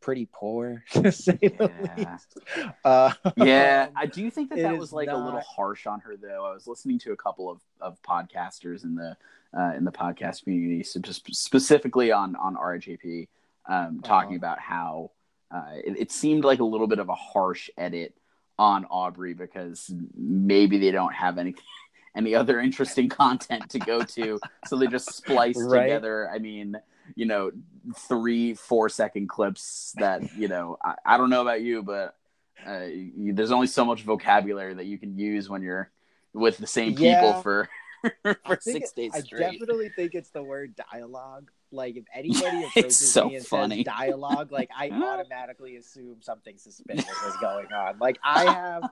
pretty 0.00 0.28
poor 0.32 0.84
to 0.92 1.10
say 1.12 1.38
Yeah. 1.42 1.48
the 1.58 1.70
least. 1.96 2.38
Uh, 2.84 3.12
yeah, 3.36 3.88
I 3.96 4.06
do 4.18 4.30
think 4.30 4.50
that 4.50 4.62
that 4.62 4.78
was 4.78 4.92
like 4.92 5.08
a 5.08 5.16
little 5.16 5.40
harsh 5.40 5.86
on 5.86 6.00
her, 6.00 6.16
though. 6.16 6.46
I 6.46 6.52
was 6.54 6.66
listening 6.66 6.98
to 7.00 7.12
a 7.12 7.16
couple 7.16 7.50
of, 7.50 7.60
of 7.80 8.00
podcasters 8.02 8.84
in 8.84 8.94
the 8.94 9.16
uh, 9.58 9.72
in 9.76 9.84
the 9.84 9.90
podcast 9.92 10.44
community, 10.44 10.82
so 10.84 11.00
just 11.00 11.26
specifically 11.34 12.12
on 12.12 12.36
on 12.36 12.54
RHAP, 12.54 13.28
um, 13.68 14.00
talking 14.04 14.28
Uh-huh. 14.30 14.36
about 14.36 14.60
how 14.60 15.10
uh, 15.50 15.72
it, 15.84 15.98
it 15.98 16.12
seemed 16.12 16.44
like 16.44 16.60
a 16.60 16.64
little 16.64 16.86
bit 16.86 16.98
of 16.98 17.08
a 17.08 17.14
harsh 17.14 17.68
edit 17.76 18.14
on 18.58 18.84
Aubrey 18.90 19.34
because 19.34 19.92
maybe 20.16 20.78
they 20.78 20.90
don't 20.90 21.14
have 21.14 21.38
any 21.38 21.54
any 22.16 22.34
other 22.34 22.60
interesting 22.60 23.08
content 23.08 23.68
to 23.70 23.78
go 23.80 24.02
to, 24.04 24.40
so 24.66 24.76
they 24.76 24.86
just 24.86 25.16
spliced 25.16 25.60
Right. 25.60 25.82
together. 25.82 26.28
I 26.32 26.38
mean, 26.38 26.76
you 27.14 27.26
know, 27.26 27.50
three 27.96 28.54
four 28.54 28.88
second 28.88 29.28
clips 29.28 29.94
that 29.98 30.22
you 30.36 30.48
know. 30.48 30.78
I, 30.84 30.94
I 31.04 31.16
don't 31.16 31.30
know 31.30 31.42
about 31.42 31.60
you, 31.62 31.82
but 31.82 32.14
uh, 32.66 32.84
you, 32.84 33.32
there's 33.34 33.52
only 33.52 33.66
so 33.66 33.84
much 33.84 34.02
vocabulary 34.02 34.74
that 34.74 34.86
you 34.86 34.98
can 34.98 35.18
use 35.18 35.48
when 35.48 35.62
you're 35.62 35.90
with 36.32 36.58
the 36.58 36.66
same 36.66 36.94
people 36.94 37.30
Yeah. 37.30 37.40
for 37.42 37.68
for 38.22 38.58
six 38.60 38.92
days 38.92 39.12
I 39.14 39.20
straight. 39.20 39.58
definitely 39.58 39.90
think 39.90 40.14
it's 40.14 40.30
the 40.30 40.42
word 40.42 40.74
dialogue. 40.92 41.50
Like 41.70 41.96
if 41.96 42.04
anybody 42.14 42.64
approaches 42.64 43.12
so 43.12 43.28
me 43.28 43.36
and 43.36 43.46
funny. 43.46 43.76
says 43.76 43.84
dialogue, 43.84 44.52
like 44.52 44.70
I 44.76 44.90
automatically 45.04 45.76
assume 45.76 46.16
something 46.20 46.56
suspicious 46.58 47.06
is 47.06 47.36
going 47.40 47.66
on. 47.72 47.98
Like 47.98 48.18
I 48.24 48.44
have 48.44 48.84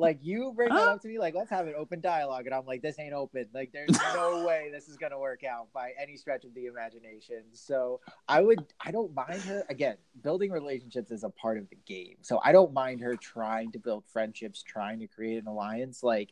like 0.00 0.18
you 0.22 0.52
bring 0.56 0.70
that 0.70 0.88
up 0.88 1.02
to 1.02 1.08
me, 1.08 1.18
like 1.18 1.34
let's 1.34 1.50
have 1.50 1.66
an 1.66 1.74
open 1.76 2.00
dialogue, 2.00 2.46
and 2.46 2.54
I'm 2.54 2.64
like, 2.66 2.82
this 2.82 2.98
ain't 2.98 3.12
open. 3.12 3.46
Like 3.52 3.70
there's 3.72 3.90
no 4.14 4.44
way 4.46 4.70
this 4.72 4.88
is 4.88 4.96
gonna 4.96 5.18
work 5.18 5.44
out 5.44 5.72
by 5.72 5.92
any 6.00 6.16
stretch 6.16 6.44
of 6.44 6.54
the 6.54 6.66
imagination. 6.66 7.42
So 7.52 8.00
I 8.26 8.40
would 8.40 8.64
I 8.80 8.90
don't 8.90 9.14
mind 9.14 9.42
her 9.42 9.64
again, 9.68 9.96
building 10.22 10.50
relationships 10.50 11.10
is 11.10 11.22
a 11.22 11.30
part 11.30 11.58
of 11.58 11.68
the 11.68 11.76
game. 11.86 12.16
So 12.22 12.40
I 12.42 12.52
don't 12.52 12.72
mind 12.72 13.00
her 13.02 13.14
trying 13.16 13.72
to 13.72 13.78
build 13.78 14.04
friendships, 14.06 14.62
trying 14.62 15.00
to 15.00 15.06
create 15.06 15.40
an 15.40 15.46
alliance. 15.46 16.02
Like 16.02 16.30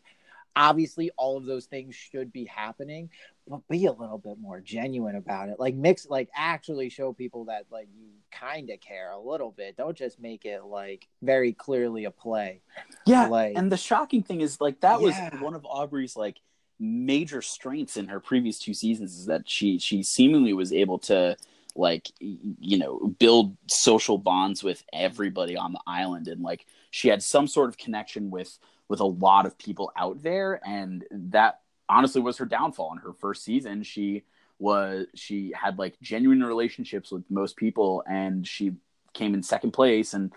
obviously 0.58 1.10
all 1.16 1.36
of 1.36 1.44
those 1.46 1.66
things 1.66 1.94
should 1.94 2.32
be 2.32 2.44
happening 2.44 3.08
but 3.46 3.66
be 3.68 3.86
a 3.86 3.92
little 3.92 4.18
bit 4.18 4.38
more 4.38 4.60
genuine 4.60 5.16
about 5.16 5.48
it. 5.48 5.58
Like 5.58 5.74
mix 5.74 6.06
like 6.08 6.28
actually 6.34 6.90
show 6.90 7.12
people 7.12 7.46
that 7.46 7.64
like 7.70 7.88
you 7.96 8.08
kind 8.30 8.68
of 8.70 8.80
care 8.80 9.10
a 9.10 9.18
little 9.18 9.52
bit. 9.52 9.76
Don't 9.76 9.96
just 9.96 10.20
make 10.20 10.44
it 10.44 10.64
like 10.64 11.08
very 11.22 11.52
clearly 11.52 12.04
a 12.04 12.10
play. 12.10 12.60
Yeah, 13.06 13.28
like- 13.28 13.56
and 13.56 13.72
the 13.72 13.76
shocking 13.76 14.22
thing 14.22 14.40
is 14.40 14.60
like 14.60 14.80
that 14.80 15.00
was 15.00 15.14
one 15.40 15.54
of 15.54 15.64
Aubrey's 15.64 16.16
like 16.16 16.36
major 16.78 17.40
strengths 17.42 17.96
in 17.96 18.08
her 18.08 18.20
previous 18.20 18.58
two 18.58 18.74
seasons 18.74 19.18
is 19.18 19.26
that 19.26 19.48
she 19.48 19.78
she 19.78 20.02
seemingly 20.02 20.52
was 20.52 20.72
able 20.72 20.98
to 20.98 21.36
like 21.74 22.08
you 22.20 22.78
know 22.78 23.14
build 23.18 23.56
social 23.68 24.18
bonds 24.18 24.62
with 24.62 24.82
everybody 24.92 25.56
on 25.56 25.72
the 25.72 25.80
island. 25.86 26.28
And 26.28 26.42
like 26.42 26.66
she 26.90 27.08
had 27.08 27.22
some 27.22 27.46
sort 27.46 27.68
of 27.68 27.78
connection 27.78 28.30
with 28.30 28.58
with 28.88 29.00
a 29.00 29.04
lot 29.04 29.46
of 29.46 29.58
people 29.58 29.92
out 29.96 30.22
there 30.22 30.60
and 30.66 31.04
that 31.10 31.60
honestly 31.88 32.20
was 32.20 32.38
her 32.38 32.46
downfall. 32.46 32.92
In 32.92 32.98
her 32.98 33.12
first 33.12 33.44
season 33.44 33.82
she 33.82 34.24
was 34.58 35.06
she 35.14 35.52
had 35.54 35.78
like 35.78 35.96
genuine 36.02 36.42
relationships 36.42 37.12
with 37.12 37.22
most 37.30 37.56
people 37.56 38.02
and 38.08 38.46
she 38.46 38.72
came 39.14 39.34
in 39.34 39.42
second 39.42 39.70
place 39.70 40.14
and 40.14 40.32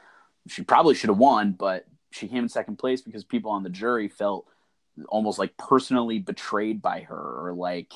she 0.48 0.64
probably 0.64 0.94
should 0.94 1.10
have 1.10 1.18
won 1.18 1.52
but 1.54 1.86
she 2.12 2.28
came 2.28 2.44
in 2.44 2.50
second 2.50 2.78
place 2.78 3.02
because 3.02 3.24
people 3.24 3.52
on 3.52 3.64
the 3.64 3.70
jury 3.70 4.08
felt 4.08 4.46
almost 5.08 5.40
like 5.40 5.56
personally 5.58 6.20
betrayed 6.20 6.82
by 6.82 7.02
her 7.02 7.48
or 7.48 7.54
like 7.54 7.94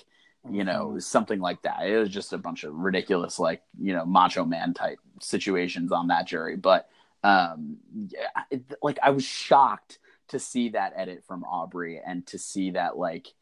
you 0.49 0.63
know 0.63 0.99
something 0.99 1.39
like 1.39 1.61
that. 1.63 1.87
It 1.87 1.97
was 1.97 2.09
just 2.09 2.33
a 2.33 2.37
bunch 2.37 2.63
of 2.63 2.73
ridiculous 2.73 3.39
like 3.39 3.61
you 3.79 3.93
know 3.93 4.05
macho 4.05 4.45
man 4.45 4.73
type 4.73 4.99
situations 5.21 5.91
on 5.91 6.07
that 6.07 6.27
jury 6.27 6.55
but 6.55 6.89
um 7.23 7.77
yeah 8.09 8.27
it, 8.51 8.63
like 8.83 8.99
i 9.01 9.09
was 9.09 9.23
shocked 9.23 9.97
to 10.29 10.39
see 10.39 10.69
that 10.69 10.93
edit 10.95 11.23
from 11.27 11.43
aubrey 11.43 12.01
and 12.05 12.25
to 12.27 12.37
see 12.37 12.71
that 12.71 12.97
like 12.97 13.33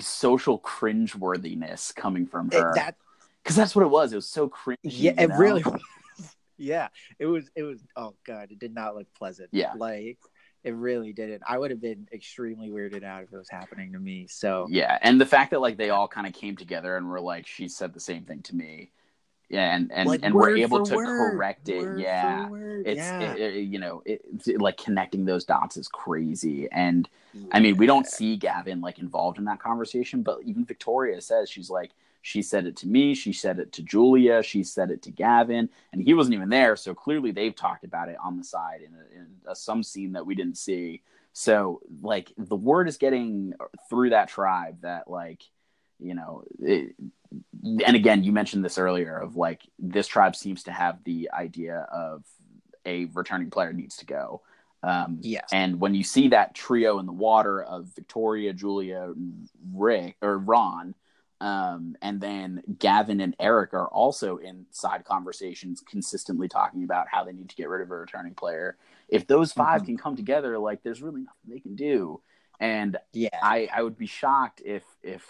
social 0.00 0.58
cringeworthiness 0.60 1.94
coming 1.94 2.26
from 2.26 2.50
her 2.50 2.72
that 2.74 2.94
because 3.42 3.56
that's 3.56 3.74
what 3.74 3.82
it 3.84 3.88
was 3.88 4.12
it 4.12 4.16
was 4.16 4.28
so 4.28 4.48
cringy 4.48 4.76
yeah 4.82 5.12
it 5.16 5.28
know? 5.28 5.36
really 5.36 5.62
was. 5.62 5.80
yeah 6.58 6.88
it 7.18 7.26
was 7.26 7.50
it 7.54 7.62
was 7.62 7.82
oh 7.96 8.14
god 8.26 8.50
it 8.50 8.58
did 8.58 8.74
not 8.74 8.94
look 8.94 9.06
pleasant 9.14 9.48
Yeah. 9.52 9.72
like 9.76 10.18
it 10.64 10.74
really 10.74 11.12
didn't 11.12 11.42
i 11.48 11.56
would 11.56 11.70
have 11.70 11.80
been 11.80 12.06
extremely 12.12 12.68
weirded 12.68 13.04
out 13.04 13.22
if 13.22 13.32
it 13.32 13.36
was 13.36 13.48
happening 13.48 13.92
to 13.92 13.98
me 13.98 14.26
so 14.28 14.66
Yeah, 14.68 14.98
and 15.00 15.20
the 15.20 15.24
fact 15.26 15.52
that 15.52 15.60
like 15.60 15.76
they 15.78 15.90
all 15.90 16.08
kind 16.08 16.26
of 16.26 16.32
came 16.34 16.56
together 16.56 16.96
and 16.96 17.08
were 17.08 17.20
like, 17.20 17.46
she 17.46 17.68
said 17.68 17.94
the 17.94 18.00
same 18.00 18.24
thing 18.24 18.42
to 18.42 18.56
me, 18.56 18.90
yeah, 19.48 19.74
and 19.74 19.90
and 19.92 20.08
Like, 20.08 20.20
and 20.22 20.34
we're 20.34 20.56
able 20.56 20.84
to 20.84 20.96
word, 20.96 21.16
correct 21.16 21.68
it. 21.68 21.88
yeah, 21.96 22.48
it's 22.84 23.12
yeah. 23.18 23.32
it- 23.32 23.40
it- 23.40 23.60
you 23.62 23.78
know 23.78 24.02
it, 24.04 24.20
it's, 24.34 24.48
like 24.60 24.76
connecting 24.76 25.24
those 25.24 25.44
dots 25.44 25.76
is 25.76 25.88
crazy, 25.88 26.68
and 26.70 27.08
I 27.50 27.60
mean 27.60 27.76
we 27.76 27.86
don't 27.86 28.06
see 28.06 28.36
Gavin 28.36 28.80
like 28.80 28.98
involved 28.98 29.38
in 29.38 29.44
that 29.46 29.58
conversation, 29.60 30.22
but 30.22 30.40
even 30.44 30.64
Victoria 30.64 31.20
says 31.20 31.48
she's 31.50 31.70
like 31.70 31.92
she 32.20 32.42
said 32.42 32.66
it 32.66 32.76
to 32.78 32.88
me, 32.88 33.14
she 33.14 33.32
said 33.32 33.58
it 33.58 33.72
to 33.72 33.82
Julia, 33.82 34.42
she 34.42 34.62
said 34.62 34.90
it 34.90 35.02
to 35.02 35.10
Gavin, 35.10 35.70
and 35.92 36.02
he 36.02 36.14
wasn't 36.14 36.34
even 36.34 36.48
there, 36.50 36.76
so 36.76 36.94
clearly 36.94 37.30
they've 37.30 37.54
talked 37.54 37.84
about 37.84 38.08
it 38.08 38.16
on 38.22 38.36
the 38.36 38.44
side 38.44 38.80
in, 38.82 38.92
a, 38.92 39.20
in 39.20 39.26
a, 39.46 39.54
some 39.54 39.82
scene 39.82 40.12
that 40.12 40.26
we 40.26 40.34
didn't 40.34 40.58
see. 40.58 41.00
So 41.32 41.80
like 42.02 42.32
the 42.36 42.56
word 42.56 42.88
is 42.88 42.98
getting 42.98 43.54
through 43.88 44.10
that 44.10 44.28
tribe 44.28 44.82
that 44.82 45.08
like 45.08 45.42
you 46.00 46.14
know 46.14 46.44
it, 46.60 46.94
and 47.84 47.96
again 47.96 48.22
you 48.24 48.32
mentioned 48.32 48.64
this 48.64 48.78
earlier 48.78 49.16
of 49.18 49.36
like 49.36 49.62
this 49.78 50.06
tribe 50.06 50.34
seems 50.36 50.62
to 50.64 50.72
have 50.72 51.02
the 51.04 51.30
idea 51.32 51.86
of 51.92 52.24
a 52.86 53.06
returning 53.06 53.50
player 53.50 53.72
needs 53.72 53.96
to 53.96 54.06
go 54.06 54.42
um 54.82 55.18
Yes. 55.22 55.48
and 55.52 55.80
when 55.80 55.94
you 55.94 56.04
see 56.04 56.28
that 56.28 56.54
trio 56.54 56.98
in 56.98 57.06
the 57.06 57.12
water 57.12 57.62
of 57.62 57.86
victoria 57.94 58.52
julia 58.52 59.12
rick 59.74 60.16
or 60.22 60.38
ron 60.38 60.94
um 61.40 61.96
and 62.00 62.20
then 62.20 62.62
gavin 62.78 63.20
and 63.20 63.34
eric 63.40 63.74
are 63.74 63.88
also 63.88 64.36
in 64.38 64.66
side 64.70 65.04
conversations 65.04 65.82
consistently 65.88 66.48
talking 66.48 66.84
about 66.84 67.06
how 67.10 67.24
they 67.24 67.32
need 67.32 67.48
to 67.48 67.56
get 67.56 67.68
rid 67.68 67.82
of 67.82 67.90
a 67.90 67.96
returning 67.96 68.34
player 68.34 68.76
if 69.08 69.26
those 69.26 69.52
5 69.52 69.82
Mhm. 69.82 69.86
can 69.86 69.96
come 69.98 70.16
together 70.16 70.58
like 70.58 70.82
there's 70.82 71.02
really 71.02 71.20
nothing 71.22 71.48
they 71.48 71.60
can 71.60 71.74
do 71.76 72.20
and 72.60 72.96
yeah 73.12 73.28
I, 73.40 73.68
I 73.72 73.82
would 73.82 73.96
be 73.98 74.06
shocked 74.06 74.62
if 74.64 74.82
if 75.02 75.24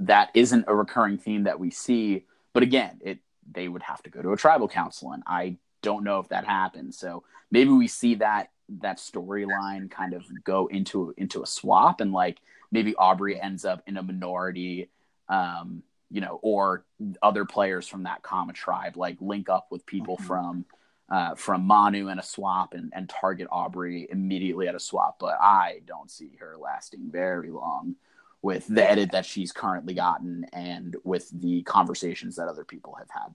that 0.00 0.30
isn't 0.34 0.64
a 0.68 0.74
recurring 0.74 1.18
theme 1.18 1.44
that 1.44 1.60
we 1.60 1.70
see. 1.70 2.24
But 2.52 2.62
again, 2.62 3.00
it 3.02 3.18
they 3.50 3.68
would 3.68 3.82
have 3.82 4.02
to 4.02 4.10
go 4.10 4.20
to 4.20 4.32
a 4.32 4.36
tribal 4.36 4.68
council, 4.68 5.12
and 5.12 5.22
I 5.26 5.56
don't 5.82 6.04
know 6.04 6.18
if 6.18 6.28
that 6.28 6.44
happens. 6.44 6.98
So 6.98 7.22
maybe 7.50 7.70
we 7.70 7.88
see 7.88 8.16
that 8.16 8.50
that 8.80 8.98
storyline 8.98 9.90
kind 9.90 10.12
of 10.12 10.24
go 10.44 10.66
into 10.66 11.14
into 11.16 11.42
a 11.42 11.46
swap, 11.46 12.00
and 12.00 12.12
like 12.12 12.38
maybe 12.70 12.94
Aubrey 12.96 13.40
ends 13.40 13.64
up 13.64 13.82
in 13.86 13.96
a 13.96 14.02
minority, 14.02 14.90
um, 15.28 15.82
you 16.10 16.20
know, 16.20 16.38
or 16.42 16.84
other 17.22 17.44
players 17.44 17.88
from 17.88 18.02
that 18.02 18.22
Kama 18.22 18.52
tribe 18.52 18.96
like 18.96 19.16
link 19.20 19.48
up 19.48 19.68
with 19.70 19.86
people 19.86 20.16
Mhm. 20.18 20.24
from 20.26 20.64
uh, 21.10 21.34
from 21.34 21.64
Manu 21.64 22.08
and 22.08 22.20
a 22.20 22.22
swap 22.22 22.74
and, 22.74 22.92
and 22.94 23.08
target 23.08 23.48
Aubrey 23.50 24.06
immediately 24.10 24.68
at 24.68 24.74
a 24.74 24.80
swap, 24.80 25.18
but 25.18 25.38
I 25.40 25.80
don't 25.86 26.10
see 26.10 26.36
her 26.38 26.54
lasting 26.58 27.10
very 27.10 27.50
long 27.50 27.96
with 28.42 28.66
the 28.68 28.88
edit 28.88 29.12
that 29.12 29.26
she's 29.26 29.52
currently 29.52 29.94
gotten 29.94 30.44
and 30.52 30.96
with 31.04 31.28
the 31.40 31.62
conversations 31.62 32.36
that 32.36 32.48
other 32.48 32.64
people 32.64 32.94
have 32.94 33.08
had. 33.10 33.34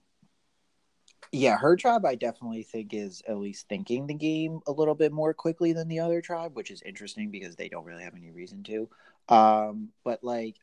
Yeah, 1.32 1.56
her 1.58 1.76
tribe 1.76 2.04
I 2.04 2.14
definitely 2.14 2.62
think 2.62 2.94
is 2.94 3.22
at 3.26 3.38
least 3.38 3.68
thinking 3.68 4.06
the 4.06 4.14
game 4.14 4.60
a 4.66 4.72
little 4.72 4.94
bit 4.94 5.12
more 5.12 5.34
quickly 5.34 5.72
than 5.72 5.88
the 5.88 6.00
other 6.00 6.20
tribe, 6.20 6.54
which 6.54 6.70
is 6.70 6.80
interesting 6.82 7.30
because 7.30 7.56
they 7.56 7.68
don't 7.68 7.84
really 7.84 8.04
have 8.04 8.14
any 8.14 8.30
reason 8.30 8.62
to. 8.64 8.88
Um, 9.28 9.88
but 10.04 10.22
like 10.22 10.56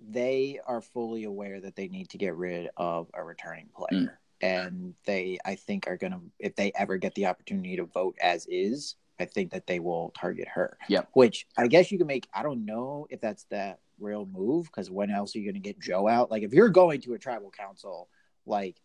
they 0.00 0.60
are 0.66 0.80
fully 0.80 1.24
aware 1.24 1.60
that 1.60 1.76
they 1.76 1.88
need 1.88 2.08
to 2.10 2.18
get 2.18 2.34
rid 2.36 2.68
of 2.76 3.08
a 3.14 3.22
returning 3.22 3.68
player. 3.76 4.18
And 4.40 4.94
they 5.04 5.38
I 5.44 5.54
think 5.56 5.88
are 5.88 5.96
gonna 5.96 6.20
if 6.38 6.54
they 6.56 6.72
ever 6.74 6.96
get 6.96 7.14
the 7.14 7.26
opportunity 7.26 7.76
to 7.76 7.84
vote 7.84 8.16
as 8.20 8.46
is, 8.46 8.96
I 9.20 9.24
think 9.24 9.52
that 9.52 9.66
they 9.66 9.80
will 9.80 10.12
target 10.18 10.48
her. 10.48 10.78
Yep. 10.88 11.08
Which 11.12 11.46
I 11.56 11.66
guess 11.66 11.90
you 11.90 11.98
can 11.98 12.06
make 12.06 12.26
I 12.32 12.42
don't 12.42 12.64
know 12.64 13.06
if 13.10 13.20
that's 13.20 13.44
that 13.50 13.80
real 13.98 14.26
move, 14.26 14.66
because 14.66 14.90
when 14.90 15.10
else 15.10 15.34
are 15.34 15.38
you 15.38 15.50
gonna 15.50 15.60
get 15.60 15.80
Joe 15.80 16.08
out? 16.08 16.30
Like 16.30 16.42
if 16.42 16.52
you're 16.52 16.68
going 16.68 17.00
to 17.02 17.14
a 17.14 17.18
tribal 17.18 17.50
council, 17.50 18.08
like 18.46 18.76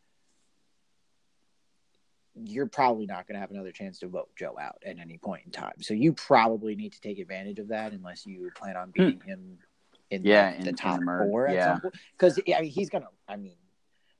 you're 2.36 2.66
probably 2.66 3.06
not 3.06 3.28
going 3.28 3.36
to 3.36 3.40
have 3.40 3.52
another 3.52 3.72
chance 3.72 4.00
to 4.00 4.08
vote 4.08 4.30
Joe 4.36 4.56
out 4.60 4.82
at 4.84 4.98
any 4.98 5.20
point 5.20 5.44
in 5.46 5.52
time. 5.52 5.74
So 5.82 5.94
you 5.94 6.14
probably 6.14 6.76
need 6.76 6.94
to 6.94 7.00
take 7.02 7.20
advantage 7.20 7.60
of 7.60 7.68
that 7.68 7.92
unless 7.92 8.26
you 8.26 8.50
plan 8.56 8.76
on 8.76 8.90
beating 8.92 9.22
him 9.22 9.60
in 10.10 10.22
Hmm. 10.22 10.28
Yeah, 10.28 10.52
the, 10.52 10.58
in- 10.58 10.66
the 10.66 10.74
top 10.74 11.00
four 11.04 11.48
at 11.48 11.54
yeah. 11.56 11.78
Because 12.18 12.40
I 12.48 12.62
mean, 12.62 12.72
he's 12.72 12.90
going 12.90 13.04
to, 13.04 13.10
I 13.28 13.36
mean, 13.36 13.56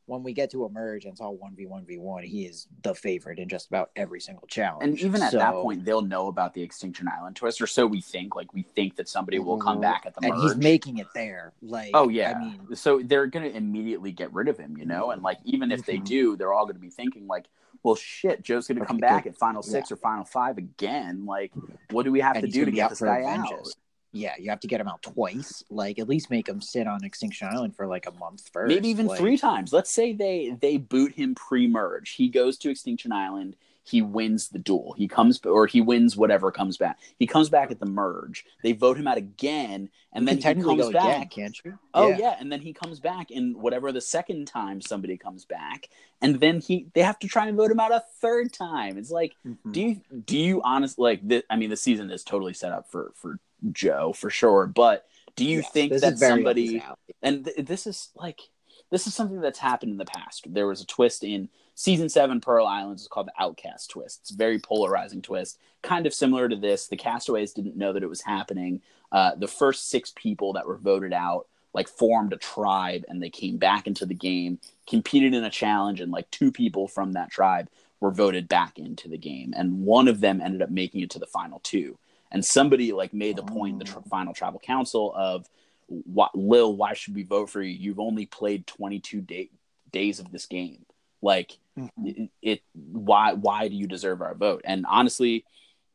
when 0.06 0.22
we 0.22 0.34
get 0.34 0.52
to 0.52 0.66
emerge 0.66 1.06
and 1.06 1.14
it's 1.14 1.22
all 1.22 1.36
one 1.38 1.56
v 1.56 1.66
one 1.66 1.86
v 1.86 1.98
one, 1.98 2.24
he 2.24 2.46
is 2.46 2.68
the 2.82 2.94
favorite 2.94 3.40
in 3.40 3.48
just 3.48 3.68
about 3.68 3.90
every 3.96 4.20
single 4.20 4.46
challenge. 4.48 4.84
And 4.84 5.00
even 5.00 5.22
at 5.22 5.32
So- 5.32 5.38
that 5.38 5.54
point, 5.54 5.86
they'll 5.86 6.02
know 6.02 6.28
about 6.28 6.54
the 6.54 6.62
Extinction 6.62 7.08
Island 7.08 7.36
twist, 7.38 7.62
or 7.62 7.68
so 7.68 7.88
we 7.88 8.02
think. 8.02 8.36
Like 8.36 8.54
we 8.54 8.64
think 8.64 8.96
that 8.98 9.08
somebody 9.08 9.40
will 9.40 9.58
come 9.58 9.80
back 9.80 10.06
at 10.06 10.14
the 10.16 10.26
and 10.26 10.34
merge. 10.36 10.42
he's 10.44 10.56
making 10.58 10.98
it 10.98 11.08
there. 11.16 11.54
Like, 11.62 11.92
Oh 11.94 12.10
yeah. 12.10 12.34
I 12.36 12.40
mean, 12.40 12.76
so 12.76 13.02
they're 13.04 13.28
gonna 13.28 13.48
immediately 13.48 14.12
get 14.12 14.34
rid 14.34 14.48
of 14.50 14.58
him, 14.58 14.78
you 14.78 14.86
know, 14.86 15.12
and 15.12 15.22
like 15.24 15.38
even 15.46 15.72
if 15.72 15.86
they 15.86 15.98
Mhm. 16.00 16.06
do, 16.06 16.36
they're 16.36 16.54
all 16.54 16.66
gonna 16.66 16.80
be 16.80 16.90
thinking 16.90 17.28
like, 17.28 17.46
well, 17.82 17.96
shit, 17.96 18.42
Joe's 18.42 18.68
gonna 18.68 18.86
come 18.86 18.98
back 18.98 19.26
at 19.26 19.36
final 19.38 19.62
six 19.62 19.92
or 19.92 19.98
final 19.98 20.24
five 20.26 20.58
again. 20.58 21.26
Like, 21.26 21.52
what 21.92 22.04
do 22.04 22.12
we 22.12 22.20
have 22.22 22.36
and 22.38 22.46
to 22.46 22.52
do 22.52 22.62
gonna 22.66 22.72
get 22.76 22.90
this 22.92 23.02
guy 23.02 23.20
Avengers. 23.20 23.76
out? 23.78 23.83
Yeah, 24.16 24.34
you 24.40 24.50
have 24.52 24.60
to 24.62 24.68
get 24.68 24.80
him 24.80 24.88
out 24.88 25.02
twice. 25.02 25.64
Like, 25.70 25.98
at 26.00 26.08
least 26.08 26.30
make 26.30 26.48
him 26.48 26.62
sit 26.62 26.88
on 26.88 27.04
Extinction 27.04 27.48
Island 27.52 27.76
for 27.76 27.88
like 27.88 28.06
a 28.08 28.12
month 28.12 28.50
first. 28.54 28.70
Maybe 28.70 28.88
even 28.90 29.08
Like, 29.08 29.20
three 29.20 29.38
times. 29.38 29.74
Let's 29.74 29.90
say 29.92 30.14
they 30.14 30.56
they 30.62 30.78
boot 30.78 31.14
him 31.14 31.36
pre-merge. 31.36 32.12
He 32.12 32.30
goes 32.30 32.58
to 32.60 32.70
Extinction 32.70 33.12
Island. 33.12 33.56
He 33.86 34.02
wins 34.02 34.48
the 34.48 34.60
duel. 34.60 34.94
He 34.98 35.10
comes 35.10 35.42
or 35.44 35.68
he 35.68 35.82
wins 35.82 36.16
whatever 36.16 36.52
comes 36.54 36.78
back. 36.78 37.00
He 37.20 37.28
comes 37.28 37.50
back 37.50 37.70
at 37.70 37.80
the 37.82 37.86
merge. 37.86 38.46
They 38.62 38.72
vote 38.72 38.96
him 38.96 39.08
out 39.10 39.18
again, 39.18 39.90
and 40.14 40.26
then 40.26 40.38
he 40.38 40.44
comes 40.44 40.64
go 40.64 40.92
back. 40.94 41.04
again, 41.18 41.28
can't 41.28 41.66
you? 41.66 41.78
Oh 41.94 42.08
yeah. 42.08 42.38
and 42.40 42.50
then 42.50 42.62
he 42.62 42.72
comes 42.72 43.02
back 43.02 43.30
and 43.30 43.58
whatever 43.58 43.92
the 43.92 44.00
second 44.00 44.46
time 44.48 44.80
somebody 44.80 45.18
comes 45.18 45.44
back, 45.44 45.90
and 46.22 46.40
then 46.40 46.62
he 46.62 46.88
they 46.94 47.02
have 47.02 47.20
to 47.20 47.28
try 47.28 47.48
and 47.48 47.58
vote 47.58 47.72
him 47.72 47.80
out 47.82 47.92
a 47.92 48.04
third 48.22 48.54
time. 48.54 48.98
It's 48.98 49.12
like, 49.12 49.34
Mhm. 49.46 49.74
do 49.74 49.82
you 49.82 50.02
do 50.26 50.38
you 50.38 50.62
honestly 50.64 51.04
like? 51.04 51.28
This, 51.28 51.44
I 51.50 51.58
mean, 51.58 51.70
the 51.70 51.76
season 51.76 52.10
is 52.10 52.24
totally 52.24 52.54
set 52.54 52.72
up 52.72 52.90
for 52.90 53.12
for 53.16 53.38
Joe 53.72 54.14
for 54.14 54.30
sure, 54.30 54.68
but 54.68 55.08
do 55.36 55.46
you 55.46 55.62
think 55.62 55.94
that 55.94 56.14
is 56.14 56.20
somebody 56.20 56.84
and 57.22 57.46
th- 57.46 57.66
this 57.66 57.88
is 57.88 58.10
like 58.16 58.42
this 58.90 59.08
is 59.08 59.16
something 59.16 59.42
that's 59.42 59.60
happened 59.60 59.92
in 59.92 59.98
the 59.98 60.06
past. 60.06 60.54
There 60.54 60.68
was 60.68 60.82
a 60.82 60.86
twist 60.86 61.24
in 61.24 61.50
season 61.74 62.10
seven, 62.10 62.40
Pearl 62.40 62.68
Islands. 62.68 63.02
It's 63.02 63.08
called 63.08 63.28
the 63.28 63.42
Outcast 63.42 63.90
twist. 63.90 64.20
It's 64.22 64.32
a 64.32 64.36
very 64.36 64.60
polarizing 64.60 65.22
twist, 65.22 65.58
kind 65.82 66.06
of 66.06 66.14
similar 66.14 66.48
to 66.48 66.56
this. 66.56 66.88
The 66.88 66.96
castaways 66.96 67.54
didn't 67.54 67.76
know 67.76 67.94
that 67.94 68.04
it 68.04 68.10
was 68.10 68.22
happening. 68.22 68.82
Uh, 69.12 69.34
the 69.36 69.48
first 69.48 69.90
six 69.90 70.14
people 70.16 70.54
that 70.54 70.68
were 70.68 70.78
voted 70.78 71.14
out 71.14 71.48
like 71.74 71.88
formed 71.88 72.34
a 72.34 72.38
tribe 72.38 73.04
and 73.08 73.22
they 73.22 73.30
came 73.30 73.58
back 73.58 73.88
into 73.88 74.06
the 74.06 74.14
game, 74.14 74.60
competed 74.88 75.34
in 75.34 75.44
a 75.44 75.50
challenge, 75.50 76.00
and 76.00 76.12
like 76.12 76.30
two 76.30 76.52
people 76.52 76.88
from 76.88 77.14
that 77.14 77.32
tribe 77.32 77.70
were 78.00 78.12
voted 78.12 78.48
back 78.48 78.78
into 78.78 79.08
the 79.08 79.18
game, 79.18 79.54
and 79.56 79.86
one 79.86 80.08
of 80.08 80.20
them 80.20 80.42
ended 80.42 80.62
up 80.62 80.70
making 80.70 81.02
it 81.02 81.10
to 81.10 81.20
the 81.20 81.26
final 81.26 81.60
two. 81.60 81.98
And 82.34 82.44
somebody 82.44 82.92
like 82.92 83.14
made 83.14 83.38
the 83.38 83.44
point 83.44 83.74
in 83.74 83.80
the 83.80 83.86
tr- 83.86 84.00
final 84.10 84.34
tribal 84.34 84.60
council 84.60 85.14
of 85.16 85.48
why, 85.88 86.28
Lill, 86.34 86.76
why 86.76 86.94
should 86.94 87.14
we 87.16 87.24
vote 87.24 87.50
for 87.50 87.62
you? 87.62 87.70
You've 87.78 88.00
only 88.00 88.26
played 88.26 88.66
22 88.68 89.22
day, 89.22 89.50
days 89.92 90.20
of 90.20 90.32
this 90.32 90.48
game. 90.48 90.86
Like 91.22 91.58
Mhm. 91.78 91.90
it, 92.06 92.30
it, 92.42 92.62
why, 92.74 93.34
why 93.34 93.68
do 93.68 93.76
you 93.76 93.88
deserve 93.88 94.22
our 94.22 94.36
vote? 94.36 94.62
And 94.66 94.86
honestly, 94.88 95.46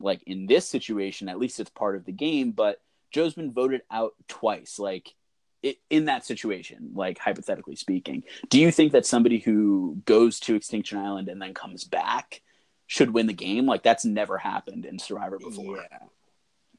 like 0.00 0.22
in 0.26 0.46
this 0.46 0.66
situation, 0.68 1.28
at 1.28 1.38
least 1.38 1.60
it's 1.60 1.70
part 1.70 1.96
of 1.96 2.04
the 2.04 2.12
game, 2.12 2.52
but 2.52 2.80
Joe's 3.10 3.34
been 3.34 3.52
voted 3.52 3.82
out 3.90 4.14
twice. 4.28 4.78
Like 4.78 5.14
it, 5.62 5.78
in 5.90 6.04
that 6.04 6.24
situation, 6.24 6.90
like 6.94 7.18
hypothetically 7.18 7.74
speaking, 7.76 8.22
do 8.48 8.60
you 8.60 8.70
think 8.70 8.92
that 8.92 9.06
somebody 9.06 9.38
who 9.38 10.00
goes 10.04 10.38
to 10.40 10.54
Extinction 10.54 10.98
Island 10.98 11.28
and 11.28 11.42
then 11.42 11.54
comes 11.54 11.84
back 11.84 12.42
should 12.86 13.12
win 13.12 13.26
the 13.26 13.32
game? 13.32 13.66
Like 13.66 13.82
that's 13.82 14.04
never 14.04 14.38
happened 14.38 14.84
in 14.84 14.98
Survivor 15.00 15.38
before. 15.38 15.78
Yeah. 15.78 15.98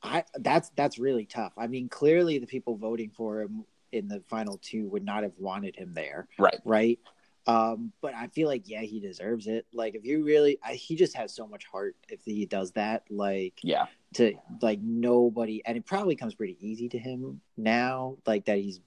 I 0.01 0.23
that's 0.35 0.69
that's 0.75 0.97
really 0.99 1.25
tough. 1.25 1.53
I 1.57 1.67
mean, 1.67 1.89
clearly 1.89 2.39
the 2.39 2.47
people 2.47 2.75
voting 2.77 3.09
for 3.09 3.41
him 3.41 3.65
in 3.91 4.07
the 4.07 4.21
final 4.29 4.57
two 4.61 4.87
would 4.87 5.03
not 5.03 5.23
have 5.23 5.33
wanted 5.37 5.75
him 5.75 5.93
there, 5.93 6.27
Right. 6.37 6.59
right? 6.63 6.99
Um, 7.47 7.91
but 8.01 8.13
I 8.13 8.27
feel 8.27 8.47
like 8.47 8.69
yeah, 8.69 8.81
he 8.81 8.99
deserves 8.99 9.47
it. 9.47 9.65
Like 9.73 9.95
if 9.95 10.05
you 10.05 10.23
really, 10.23 10.59
I, 10.63 10.73
he 10.75 10.95
just 10.95 11.15
has 11.17 11.33
so 11.33 11.47
much 11.47 11.65
heart 11.65 11.95
if 12.07 12.21
he 12.23 12.45
does 12.45 12.71
that. 12.73 13.03
Like 13.09 13.59
Yeah. 13.63 13.87
to 14.13 14.35
like 14.61 14.79
nobody, 14.81 15.63
and 15.65 15.75
it 15.77 15.85
probably 15.85 16.15
comes 16.15 16.35
pretty 16.35 16.57
easy 16.59 16.87
to 16.89 16.99
him 16.99 17.41
now. 17.57 18.17
Like 18.27 18.45
that 18.45 18.59
he's 18.59 18.79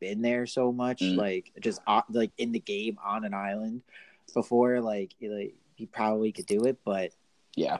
been 0.00 0.22
there 0.22 0.46
so 0.46 0.72
much, 0.72 1.00
Mm. 1.02 1.16
like 1.16 1.52
just 1.60 1.80
uh, 1.86 2.02
like 2.10 2.32
in 2.38 2.52
the 2.52 2.60
game 2.60 2.98
on 3.04 3.24
an 3.24 3.34
island 3.34 3.82
before. 4.32 4.80
Like 4.80 5.14
he, 5.20 5.28
like 5.28 5.54
he 5.74 5.84
probably 5.86 6.32
could 6.32 6.46
do 6.46 6.64
it, 6.64 6.78
but 6.84 7.12
Yeah. 7.54 7.78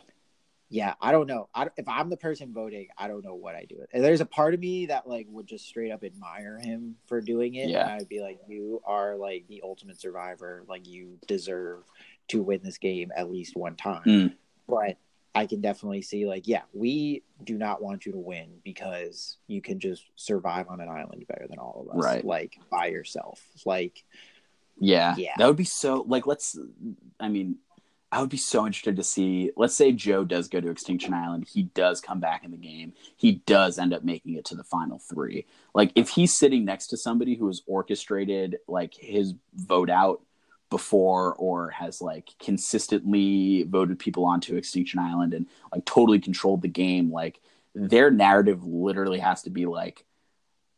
Yeah, 0.73 0.95
I 1.01 1.11
don't 1.11 1.27
know. 1.27 1.49
I, 1.53 1.69
if 1.77 1.89
I'm 1.89 2.11
the 2.11 2.17
person 2.17 2.53
voting, 2.55 2.89
I 2.97 3.09
don't 3.09 3.25
know 3.25 3.35
what 3.35 3.57
I 3.57 3.65
do. 3.69 3.85
And 3.93 4.05
there's 4.05 4.21
a 4.21 4.27
part 4.27 4.55
of 4.55 4.61
me 4.61 4.87
that 4.87 5.09
like 5.09 5.27
would 5.29 5.49
just 5.49 5.67
straight 5.67 5.91
up 5.91 6.05
admire 6.05 6.61
him 6.61 6.95
for 7.07 7.21
doing 7.21 7.57
it. 7.57 7.69
Yeah. 7.69 7.83
And 7.83 7.91
I'd 7.91 8.09
be 8.09 8.21
like, 8.21 8.39
you 8.49 8.81
are 8.87 9.17
like 9.17 9.47
the 9.49 9.63
ultimate 9.65 10.01
survivor. 10.01 10.63
Like 10.69 10.87
you 10.87 11.19
deserve 11.27 11.83
to 12.29 12.41
win 12.41 12.61
this 12.63 12.79
game 12.79 13.11
at 13.17 13.33
least 13.33 13.57
one 13.57 13.75
time. 13.75 14.05
Mm. 14.07 14.35
But 14.69 14.97
I 15.35 15.47
can 15.47 15.61
definitely 15.61 16.03
see 16.03 16.25
like, 16.25 16.47
yeah, 16.47 16.63
we 16.73 17.25
do 17.43 17.59
not 17.59 17.83
want 17.83 18.07
you 18.07 18.13
to 18.13 18.19
win 18.19 18.51
because 18.65 19.39
you 19.49 19.61
can 19.61 19.81
just 19.81 20.05
survive 20.15 20.69
on 20.69 20.81
an 20.81 20.89
island 20.89 21.25
better 21.29 21.47
than 21.51 21.59
all 21.59 21.85
of 21.91 21.97
us. 21.97 22.05
Right. 22.05 22.25
Like 22.25 22.61
by 22.71 22.87
yourself. 22.87 23.43
Like 23.67 24.05
Yeah. 24.79 25.17
Yeah. 25.19 25.33
That 25.37 25.49
would 25.49 25.57
be 25.57 25.65
so 25.65 26.05
like 26.07 26.29
let's 26.29 26.57
I 27.19 27.29
mean, 27.29 27.57
I 28.13 28.21
would 28.21 28.31
be 28.31 28.37
so 28.37 28.67
interested 28.67 28.97
to 28.97 29.05
see 29.05 29.53
let's 29.57 29.75
say 29.75 29.93
Joe 29.93 30.25
does 30.25 30.49
go 30.49 30.61
to 30.61 30.71
Extinction 30.71 31.15
Island, 31.15 31.47
he 31.49 31.65
does 31.65 32.01
come 32.01 32.21
back 32.21 32.45
in 32.45 32.51
the 32.51 32.57
game, 32.57 32.93
he 33.17 33.43
does 33.47 33.79
end 33.79 33.95
up 33.95 34.05
making 34.05 34.35
it 34.35 34.45
to 34.47 34.57
the 34.57 34.65
final 34.65 34.99
3. 34.99 35.47
Like 35.75 35.93
if 35.95 36.11
he's 36.11 36.35
sitting 36.37 36.65
next 36.65 36.89
to 36.89 36.97
somebody 36.97 37.37
who 37.37 37.47
has 37.47 37.63
orchestrated 37.67 38.59
like 38.67 38.95
his 38.95 39.35
vote 39.55 39.91
out 39.91 40.23
before 40.71 41.35
or 41.35 41.71
has 41.71 42.01
like 42.01 42.31
consistently 42.39 43.65
voted 43.65 43.99
people 43.99 44.25
onto 44.25 44.57
Extinction 44.57 45.01
Island 45.01 45.35
and 45.35 45.47
like 45.73 45.85
totally 45.85 46.21
controlled 46.21 46.63
the 46.63 46.69
game, 46.69 47.13
like 47.13 47.41
their 47.75 48.11
narrative 48.11 48.65
literally 48.65 49.19
has 49.19 49.43
to 49.43 49.51
be 49.51 49.67
like 49.67 50.05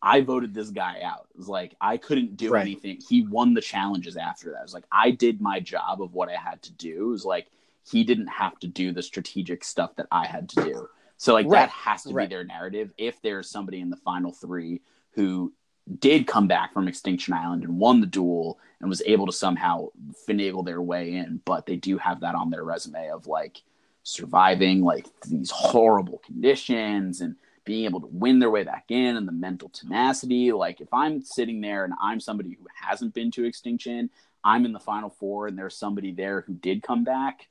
I 0.02 0.20
voted 0.22 0.52
this 0.52 0.70
guy 0.70 1.00
out. 1.02 1.28
It 1.30 1.38
was 1.38 1.48
like 1.48 1.74
I 1.80 1.96
couldn't 1.96 2.36
do 2.36 2.50
Right. 2.50 2.62
anything. 2.62 2.98
He 3.08 3.22
won 3.22 3.54
the 3.54 3.60
challenges 3.60 4.16
after 4.16 4.50
that. 4.50 4.58
It 4.60 4.64
was 4.64 4.74
like 4.74 4.86
I 4.90 5.12
did 5.12 5.40
my 5.40 5.60
job 5.60 6.02
of 6.02 6.12
what 6.14 6.28
I 6.28 6.36
had 6.36 6.60
to 6.62 6.72
do. 6.72 7.04
It 7.04 7.12
was 7.12 7.24
like 7.24 7.46
he 7.88 8.02
didn't 8.04 8.26
have 8.28 8.58
to 8.60 8.66
do 8.66 8.92
the 8.92 9.02
strategic 9.02 9.62
stuff 9.64 9.94
that 9.96 10.06
I 10.10 10.26
had 10.26 10.48
to 10.50 10.64
do. 10.64 10.88
So 11.18 11.32
like 11.32 11.46
Right. 11.46 11.60
that 11.60 11.70
has 11.70 12.02
to 12.04 12.14
Right. 12.14 12.28
be 12.28 12.34
their 12.34 12.44
narrative. 12.44 12.92
If 12.98 13.22
there's 13.22 13.48
somebody 13.48 13.80
in 13.80 13.90
the 13.90 13.96
final 13.96 14.32
three 14.32 14.80
who 15.12 15.52
did 15.98 16.26
come 16.26 16.46
back 16.48 16.72
from 16.72 16.88
Extinction 16.88 17.34
Island 17.34 17.62
and 17.64 17.78
won 17.78 18.00
the 18.00 18.06
duel 18.06 18.58
and 18.80 18.88
was 18.88 19.02
able 19.06 19.26
to 19.26 19.32
somehow 19.32 19.88
finagle 20.28 20.64
their 20.64 20.82
way 20.82 21.14
in, 21.14 21.40
but 21.44 21.66
they 21.66 21.76
do 21.76 21.98
have 21.98 22.20
that 22.20 22.34
on 22.34 22.50
their 22.50 22.64
resume 22.64 23.08
of 23.10 23.26
like 23.26 23.62
surviving 24.02 24.82
like 24.82 25.06
these 25.28 25.50
horrible 25.50 26.18
conditions 26.18 27.20
and 27.20 27.36
being 27.64 27.84
able 27.84 28.00
to 28.00 28.08
win 28.08 28.38
their 28.38 28.50
way 28.50 28.64
back 28.64 28.86
in 28.88 29.16
and 29.16 29.26
the 29.26 29.32
mental 29.32 29.68
tenacity. 29.68 30.52
Like 30.52 30.80
if 30.80 30.92
I'm 30.92 31.22
sitting 31.22 31.60
there 31.60 31.84
and 31.84 31.94
I'm 32.00 32.20
somebody 32.20 32.50
who 32.58 32.66
hasn't 32.74 33.14
been 33.14 33.30
to 33.32 33.44
extinction, 33.44 34.10
I'm 34.44 34.64
in 34.64 34.72
the 34.72 34.80
final 34.80 35.10
four 35.10 35.46
and 35.46 35.56
there's 35.56 35.76
somebody 35.76 36.12
there 36.12 36.40
who 36.42 36.54
did 36.54 36.82
come 36.82 37.04
back. 37.04 37.48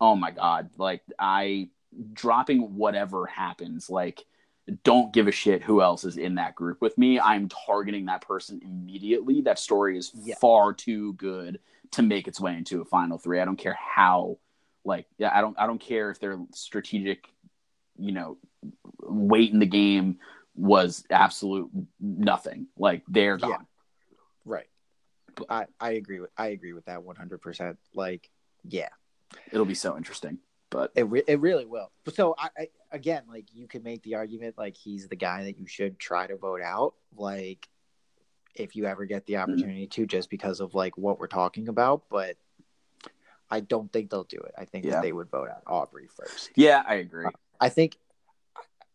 Oh 0.00 0.14
my 0.16 0.30
God. 0.30 0.70
Like 0.76 1.02
I 1.18 1.68
dropping 2.12 2.76
whatever 2.76 3.26
happens, 3.26 3.88
like 3.88 4.24
don't 4.82 5.12
give 5.12 5.28
a 5.28 5.32
shit 5.32 5.62
who 5.62 5.82
else 5.82 6.04
is 6.04 6.16
in 6.16 6.36
that 6.36 6.54
group 6.54 6.80
with 6.80 6.96
me. 6.98 7.20
I'm 7.20 7.48
targeting 7.48 8.06
that 8.06 8.22
person 8.26 8.60
immediately. 8.64 9.40
That 9.42 9.58
story 9.58 9.96
is 9.98 10.12
Yeah. 10.22 10.36
far 10.40 10.72
too 10.72 11.12
good 11.14 11.60
to 11.92 12.02
make 12.02 12.26
its 12.26 12.40
way 12.40 12.56
into 12.56 12.80
a 12.80 12.84
final 12.84 13.18
three. 13.18 13.40
I 13.40 13.44
don't 13.44 13.56
care 13.58 13.78
how 13.78 14.38
like 14.84 15.06
yeah, 15.18 15.30
I 15.34 15.40
don't 15.40 15.58
I 15.58 15.66
don't 15.66 15.80
care 15.80 16.10
if 16.10 16.18
their 16.18 16.38
strategic, 16.52 17.28
you 17.98 18.12
know, 18.12 18.38
weight 19.00 19.52
in 19.52 19.58
the 19.58 19.66
game 19.66 20.18
was 20.54 21.04
absolute 21.10 21.70
nothing. 22.00 22.66
Like 22.78 23.02
they're 23.08 23.36
gone. 23.36 23.50
Yeah. 23.50 24.16
right. 24.44 24.66
I, 25.48 25.66
I 25.80 25.92
agree 25.92 26.20
with 26.20 26.30
I 26.36 26.48
agree 26.48 26.72
with 26.72 26.86
that 26.86 27.02
one 27.02 27.16
hundred 27.16 27.40
percent. 27.42 27.78
Like, 27.94 28.30
yeah. 28.62 28.90
It'll 29.50 29.66
be 29.66 29.74
so 29.74 29.96
interesting. 29.96 30.38
But 30.70 30.92
It, 30.94 31.02
re- 31.02 31.24
it 31.26 31.40
really 31.40 31.66
will. 31.66 31.90
But 32.04 32.14
so 32.14 32.34
I, 32.38 32.48
I 32.56 32.68
again, 32.92 33.24
like 33.28 33.46
you 33.52 33.66
can 33.66 33.82
make 33.82 34.02
the 34.02 34.14
argument 34.16 34.56
like 34.58 34.76
he's 34.76 35.08
the 35.08 35.16
guy 35.16 35.44
that 35.44 35.58
you 35.58 35.66
should 35.66 35.98
try 35.98 36.26
to 36.26 36.36
vote 36.36 36.62
out. 36.62 36.94
Like 37.16 37.68
if 38.54 38.76
you 38.76 38.86
ever 38.86 39.04
get 39.04 39.26
the 39.26 39.34
mm-hmm. 39.34 39.42
opportunity 39.42 39.86
to, 39.88 40.06
just 40.06 40.30
because 40.30 40.60
of 40.60 40.74
like 40.74 40.96
what 40.96 41.18
we're 41.18 41.26
talking 41.26 41.68
about. 41.68 42.04
But 42.10 42.36
I 43.54 43.60
don't 43.60 43.92
think 43.92 44.10
they'll 44.10 44.24
do 44.24 44.38
it. 44.38 44.52
I 44.58 44.64
think 44.64 44.84
Yeah. 44.84 44.92
that 44.92 45.02
they 45.02 45.12
would 45.12 45.30
vote 45.30 45.48
out 45.48 45.62
Aubrey 45.66 46.08
first. 46.08 46.50
yeah, 46.56 46.82
I 46.86 46.94
agree. 46.96 47.26
I 47.60 47.68
think 47.68 47.96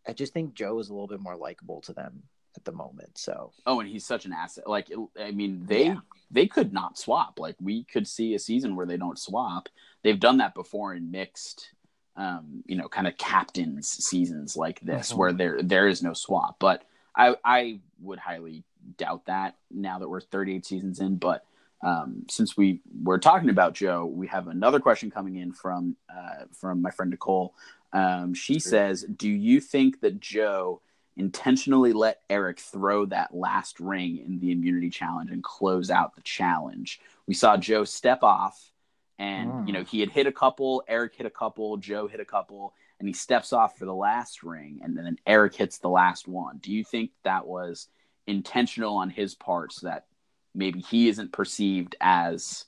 I 0.07 0.13
just 0.13 0.33
think 0.33 0.53
Joe 0.53 0.79
is 0.79 0.89
a 0.89 0.93
little 0.93 1.07
bit 1.07 1.19
more 1.21 1.35
likable 1.37 1.81
to 1.81 1.93
them 1.93 2.23
at 2.57 2.65
the 2.65 2.71
moment. 2.71 3.17
So 3.17 3.53
Oh, 3.65 3.79
and 3.79 3.87
he's 3.87 4.05
such 4.05 4.25
an 4.25 4.33
asset. 4.33 4.67
Like, 4.67 4.91
I 5.19 5.31
mean, 5.31 5.65
they 5.65 5.85
Yeah. 5.87 5.99
they 6.31 6.45
could 6.47 6.73
not 6.73 6.97
swap. 6.97 7.39
Like, 7.39 7.55
we 7.61 7.83
could 7.85 8.07
see 8.07 8.33
a 8.35 8.39
season 8.39 8.75
where 8.75 8.85
they 8.85 8.97
don't 8.97 9.17
swap. 9.17 9.69
They've 10.03 10.19
done 10.19 10.37
that 10.37 10.53
before 10.53 10.93
in 10.93 11.09
mixed, 11.11 11.71
um, 12.15 12.63
you 12.67 12.75
know, 12.75 12.89
kind 12.89 13.07
of 13.07 13.17
captains 13.17 13.87
seasons 13.87 14.57
like 14.57 14.79
this, 14.81 15.13
Mhm. 15.13 15.17
where 15.17 15.33
there 15.33 15.61
there 15.63 15.87
is 15.87 16.03
no 16.03 16.13
swap. 16.13 16.57
But 16.59 16.83
I 17.15 17.35
I 17.45 17.79
would 18.01 18.19
highly 18.19 18.63
doubt 18.97 19.25
that 19.25 19.55
now 19.71 19.99
that 19.99 20.09
we're 20.09 20.21
38 20.21 20.65
seasons 20.65 20.99
in. 20.99 21.15
But 21.17 21.45
um, 21.81 22.25
since 22.29 22.57
we 22.57 22.81
were 23.03 23.19
talking 23.19 23.49
about 23.49 23.73
Joe, 23.73 24.05
we 24.05 24.27
have 24.27 24.47
another 24.47 24.79
question 24.79 25.09
coming 25.09 25.37
in 25.37 25.53
from 25.53 25.95
uh, 26.13 26.45
from 26.53 26.81
my 26.81 26.91
friend 26.91 27.11
Nicole. 27.11 27.53
Um, 27.93 28.33
she 28.33 28.55
sure. 28.55 28.71
says, 28.71 29.03
"Do 29.03 29.29
you 29.29 29.61
think 29.61 30.01
that 30.01 30.19
Joe 30.19 30.81
intentionally 31.15 31.93
let 31.93 32.21
Eric 32.29 32.59
throw 32.59 33.05
that 33.07 33.33
last 33.33 33.79
ring 33.79 34.17
in 34.17 34.39
the 34.39 34.51
immunity 34.51 34.89
challenge 34.89 35.31
and 35.31 35.43
close 35.43 35.89
out 35.89 36.15
the 36.15 36.21
challenge? 36.21 36.99
We 37.27 37.33
saw 37.33 37.55
Joe 37.55 37.85
step 37.85 38.23
off, 38.23 38.71
and 39.17 39.49
mm. 39.49 39.67
you 39.67 39.73
know 39.73 39.83
he 39.83 40.01
had 40.01 40.09
hit 40.09 40.27
a 40.27 40.33
couple, 40.33 40.83
Eric 40.87 41.15
hit 41.15 41.25
a 41.25 41.31
couple, 41.31 41.77
Joe 41.77 42.07
hit 42.07 42.19
a 42.19 42.25
couple, 42.25 42.73
and 42.99 43.07
he 43.07 43.13
steps 43.13 43.53
off 43.53 43.77
for 43.77 43.85
the 43.85 43.95
last 43.95 44.43
ring, 44.43 44.81
and 44.83 44.97
then 44.97 45.17
Eric 45.25 45.55
hits 45.55 45.77
the 45.77 45.89
last 45.89 46.27
one. 46.27 46.57
Do 46.57 46.73
you 46.73 46.83
think 46.83 47.11
that 47.23 47.47
was 47.47 47.87
intentional 48.27 48.97
on 48.97 49.09
his 49.09 49.33
part 49.33 49.71
so 49.71 49.87
that 49.87 50.05
maybe 50.53 50.79
he 50.79 51.09
isn't 51.09 51.31
perceived 51.31 51.95
as 52.01 52.65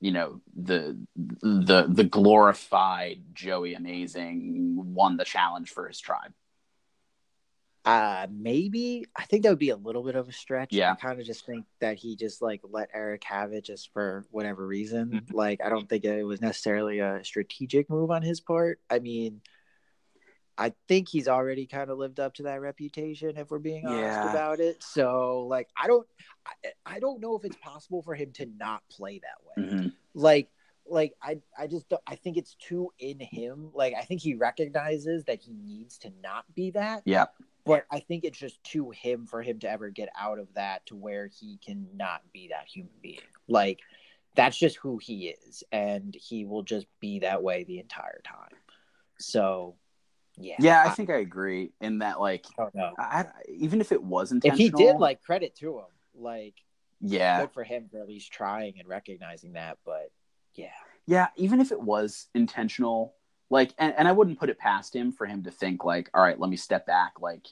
you 0.00 0.12
know 0.12 0.40
the 0.54 0.98
the 1.16 1.86
the 1.88 2.04
glorified 2.04 3.22
Joey 3.32 3.74
Amazing 3.74 4.94
won 4.94 5.16
the 5.16 5.24
challenge 5.24 5.70
for 5.70 5.88
his 5.88 5.98
tribe. 5.98 6.32
Uh 7.84 8.26
maybe 8.30 9.06
I 9.16 9.24
think 9.24 9.42
that 9.42 9.50
would 9.50 9.58
be 9.58 9.70
a 9.70 9.76
little 9.76 10.02
bit 10.02 10.14
of 10.14 10.28
a 10.28 10.32
stretch. 10.32 10.72
Yeah. 10.72 10.92
I 10.92 10.94
kind 10.94 11.20
of 11.20 11.26
just 11.26 11.46
think 11.46 11.66
that 11.80 11.96
he 11.96 12.16
just 12.16 12.42
like 12.42 12.60
let 12.68 12.88
Eric 12.94 13.24
have 13.24 13.52
it 13.52 13.64
just 13.64 13.92
for 13.92 14.24
whatever 14.30 14.66
reason. 14.66 15.10
Mm-hmm. 15.10 15.34
Like 15.34 15.60
I 15.64 15.68
don't 15.68 15.88
think 15.88 16.04
it 16.04 16.24
was 16.24 16.40
necessarily 16.40 16.98
a 16.98 17.24
strategic 17.24 17.88
move 17.88 18.10
on 18.10 18.22
his 18.22 18.40
part. 18.40 18.80
I 18.90 18.98
mean, 18.98 19.40
I 20.56 20.72
think 20.88 21.08
he's 21.08 21.28
already 21.28 21.66
kind 21.66 21.90
of 21.90 21.98
lived 21.98 22.20
up 22.20 22.34
to 22.34 22.44
that 22.44 22.60
reputation 22.60 23.36
if 23.36 23.50
we're 23.50 23.58
being 23.58 23.86
honest 23.86 24.02
yeah. 24.02 24.30
about 24.30 24.60
it. 24.60 24.82
So 24.82 25.46
like 25.48 25.68
I 25.76 25.86
don't 25.86 26.06
I, 26.46 26.52
I, 26.86 27.00
don't 27.00 27.20
know 27.20 27.36
if 27.36 27.44
it's 27.44 27.56
possible 27.56 28.02
for 28.02 28.14
him 28.14 28.30
to 28.34 28.46
not 28.58 28.82
play 28.88 29.20
that 29.20 29.62
way. 29.62 29.68
Mm-hmm. 29.68 29.88
Like 30.14 30.50
like 30.86 31.14
I 31.22 31.38
I 31.58 31.66
just 31.66 31.88
don't 31.88 32.02
I 32.06 32.14
think 32.14 32.36
it's 32.36 32.54
too 32.54 32.92
in 32.98 33.18
him. 33.18 33.70
Like 33.74 33.94
I 33.98 34.02
think 34.02 34.20
he 34.20 34.34
recognizes 34.34 35.24
that 35.24 35.40
he 35.40 35.54
needs 35.54 35.98
to 35.98 36.12
not 36.22 36.44
be 36.54 36.70
that. 36.72 37.02
Yeah. 37.04 37.26
But 37.64 37.86
I 37.90 38.00
think 38.00 38.24
it's 38.24 38.38
just 38.38 38.62
too 38.62 38.90
him 38.90 39.26
for 39.26 39.42
him 39.42 39.58
to 39.60 39.70
ever 39.70 39.88
get 39.88 40.10
out 40.18 40.38
of 40.38 40.52
that 40.54 40.84
to 40.86 40.94
where 40.94 41.28
he 41.28 41.58
can 41.64 41.86
not 41.96 42.20
be 42.32 42.48
that 42.48 42.68
human 42.68 42.92
being. 43.02 43.20
Like 43.48 43.80
that's 44.36 44.58
just 44.58 44.76
who 44.76 44.98
he 44.98 45.28
is 45.28 45.64
and 45.72 46.14
he 46.14 46.44
will 46.44 46.62
just 46.62 46.86
be 47.00 47.20
that 47.20 47.42
way 47.42 47.64
the 47.64 47.78
entire 47.78 48.20
time. 48.24 48.56
So 49.18 49.76
yeah, 50.38 50.56
yeah, 50.58 50.82
I, 50.82 50.88
I 50.88 50.90
think 50.90 51.10
I 51.10 51.16
agree 51.16 51.72
in 51.80 51.98
that. 51.98 52.20
Like, 52.20 52.46
oh, 52.58 52.70
no. 52.74 52.92
I, 52.98 53.26
even 53.48 53.80
if 53.80 53.92
it 53.92 54.02
was 54.02 54.32
intentional, 54.32 54.66
if 54.66 54.76
he 54.78 54.84
did, 54.84 54.96
like, 54.98 55.22
credit 55.22 55.54
to 55.56 55.78
him, 55.78 55.84
like, 56.14 56.54
yeah, 57.00 57.40
good 57.40 57.52
for 57.52 57.64
him 57.64 57.88
for 57.90 58.00
at 58.00 58.08
least 58.08 58.32
trying 58.32 58.74
and 58.78 58.88
recognizing 58.88 59.52
that. 59.52 59.78
But 59.84 60.10
yeah, 60.54 60.68
yeah, 61.06 61.28
even 61.36 61.60
if 61.60 61.72
it 61.72 61.80
was 61.80 62.28
intentional, 62.34 63.14
like, 63.50 63.74
and, 63.78 63.94
and 63.96 64.08
I 64.08 64.12
wouldn't 64.12 64.38
put 64.38 64.50
it 64.50 64.58
past 64.58 64.94
him 64.94 65.12
for 65.12 65.26
him 65.26 65.44
to 65.44 65.50
think 65.50 65.84
like, 65.84 66.10
all 66.14 66.22
right, 66.22 66.38
let 66.38 66.50
me 66.50 66.56
step 66.56 66.86
back, 66.86 67.20
like, 67.20 67.46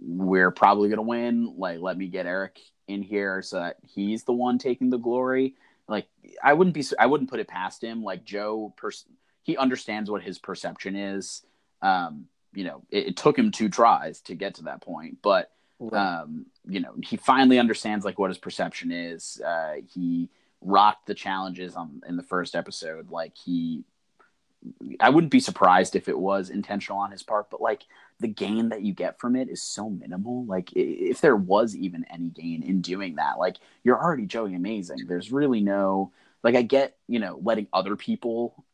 we're 0.00 0.50
probably 0.50 0.88
gonna 0.88 1.02
win. 1.02 1.54
Like, 1.58 1.80
let 1.80 1.98
me 1.98 2.06
get 2.08 2.24
Eric 2.26 2.58
in 2.88 3.02
here 3.02 3.42
so 3.42 3.58
that 3.58 3.76
he's 3.86 4.24
the 4.24 4.32
one 4.32 4.58
taking 4.58 4.90
the 4.90 4.98
glory. 4.98 5.56
Like, 5.88 6.06
I 6.42 6.54
wouldn't 6.54 6.72
be, 6.72 6.82
I 6.98 7.04
wouldn't 7.04 7.28
put 7.28 7.40
it 7.40 7.48
past 7.48 7.84
him. 7.84 8.02
Like 8.02 8.24
Joe, 8.24 8.72
pers- 8.76 9.04
he 9.42 9.58
understands 9.58 10.10
what 10.10 10.22
his 10.22 10.38
perception 10.38 10.96
is 10.96 11.42
um, 11.84 12.26
you 12.54 12.64
know, 12.64 12.82
it, 12.90 13.08
it, 13.08 13.16
took 13.16 13.38
him 13.38 13.50
two 13.50 13.68
tries 13.68 14.22
to 14.22 14.34
get 14.34 14.54
to 14.54 14.64
that 14.64 14.80
point, 14.80 15.18
but 15.22 15.50
right. 15.78 16.20
um, 16.20 16.46
you 16.66 16.80
know, 16.80 16.94
he 17.02 17.16
finally 17.16 17.58
understands 17.58 18.04
like 18.04 18.18
what 18.18 18.30
his 18.30 18.38
perception 18.38 18.90
is. 18.90 19.40
Uh, 19.44 19.74
he 19.92 20.30
rocked 20.62 21.06
the 21.06 21.14
challenges 21.14 21.76
on 21.76 22.00
in 22.08 22.16
the 22.16 22.22
first 22.22 22.54
episode. 22.54 23.10
Like 23.10 23.36
he, 23.36 23.84
I 24.98 25.10
wouldn't 25.10 25.30
be 25.30 25.40
surprised 25.40 25.94
if 25.94 26.08
it 26.08 26.18
was 26.18 26.48
intentional 26.48 26.98
on 27.00 27.10
his 27.10 27.22
part, 27.22 27.50
but 27.50 27.60
like 27.60 27.82
the 28.18 28.28
gain 28.28 28.70
that 28.70 28.80
you 28.80 28.94
get 28.94 29.20
from 29.20 29.36
it 29.36 29.50
is 29.50 29.60
so 29.60 29.90
minimal. 29.90 30.46
Like 30.46 30.70
if 30.74 31.20
there 31.20 31.36
was 31.36 31.76
even 31.76 32.06
any 32.10 32.30
gain 32.30 32.62
in 32.62 32.80
doing 32.80 33.16
that, 33.16 33.38
like 33.38 33.56
you're 33.82 34.02
already 34.02 34.24
Joey 34.24 34.54
amazing. 34.54 35.00
There's 35.06 35.30
really 35.30 35.60
no 35.60 36.12
like 36.42 36.54
I 36.54 36.62
get 36.62 36.96
you 37.08 37.18
know 37.18 37.38
letting 37.42 37.66
other 37.74 37.94
people 37.94 38.64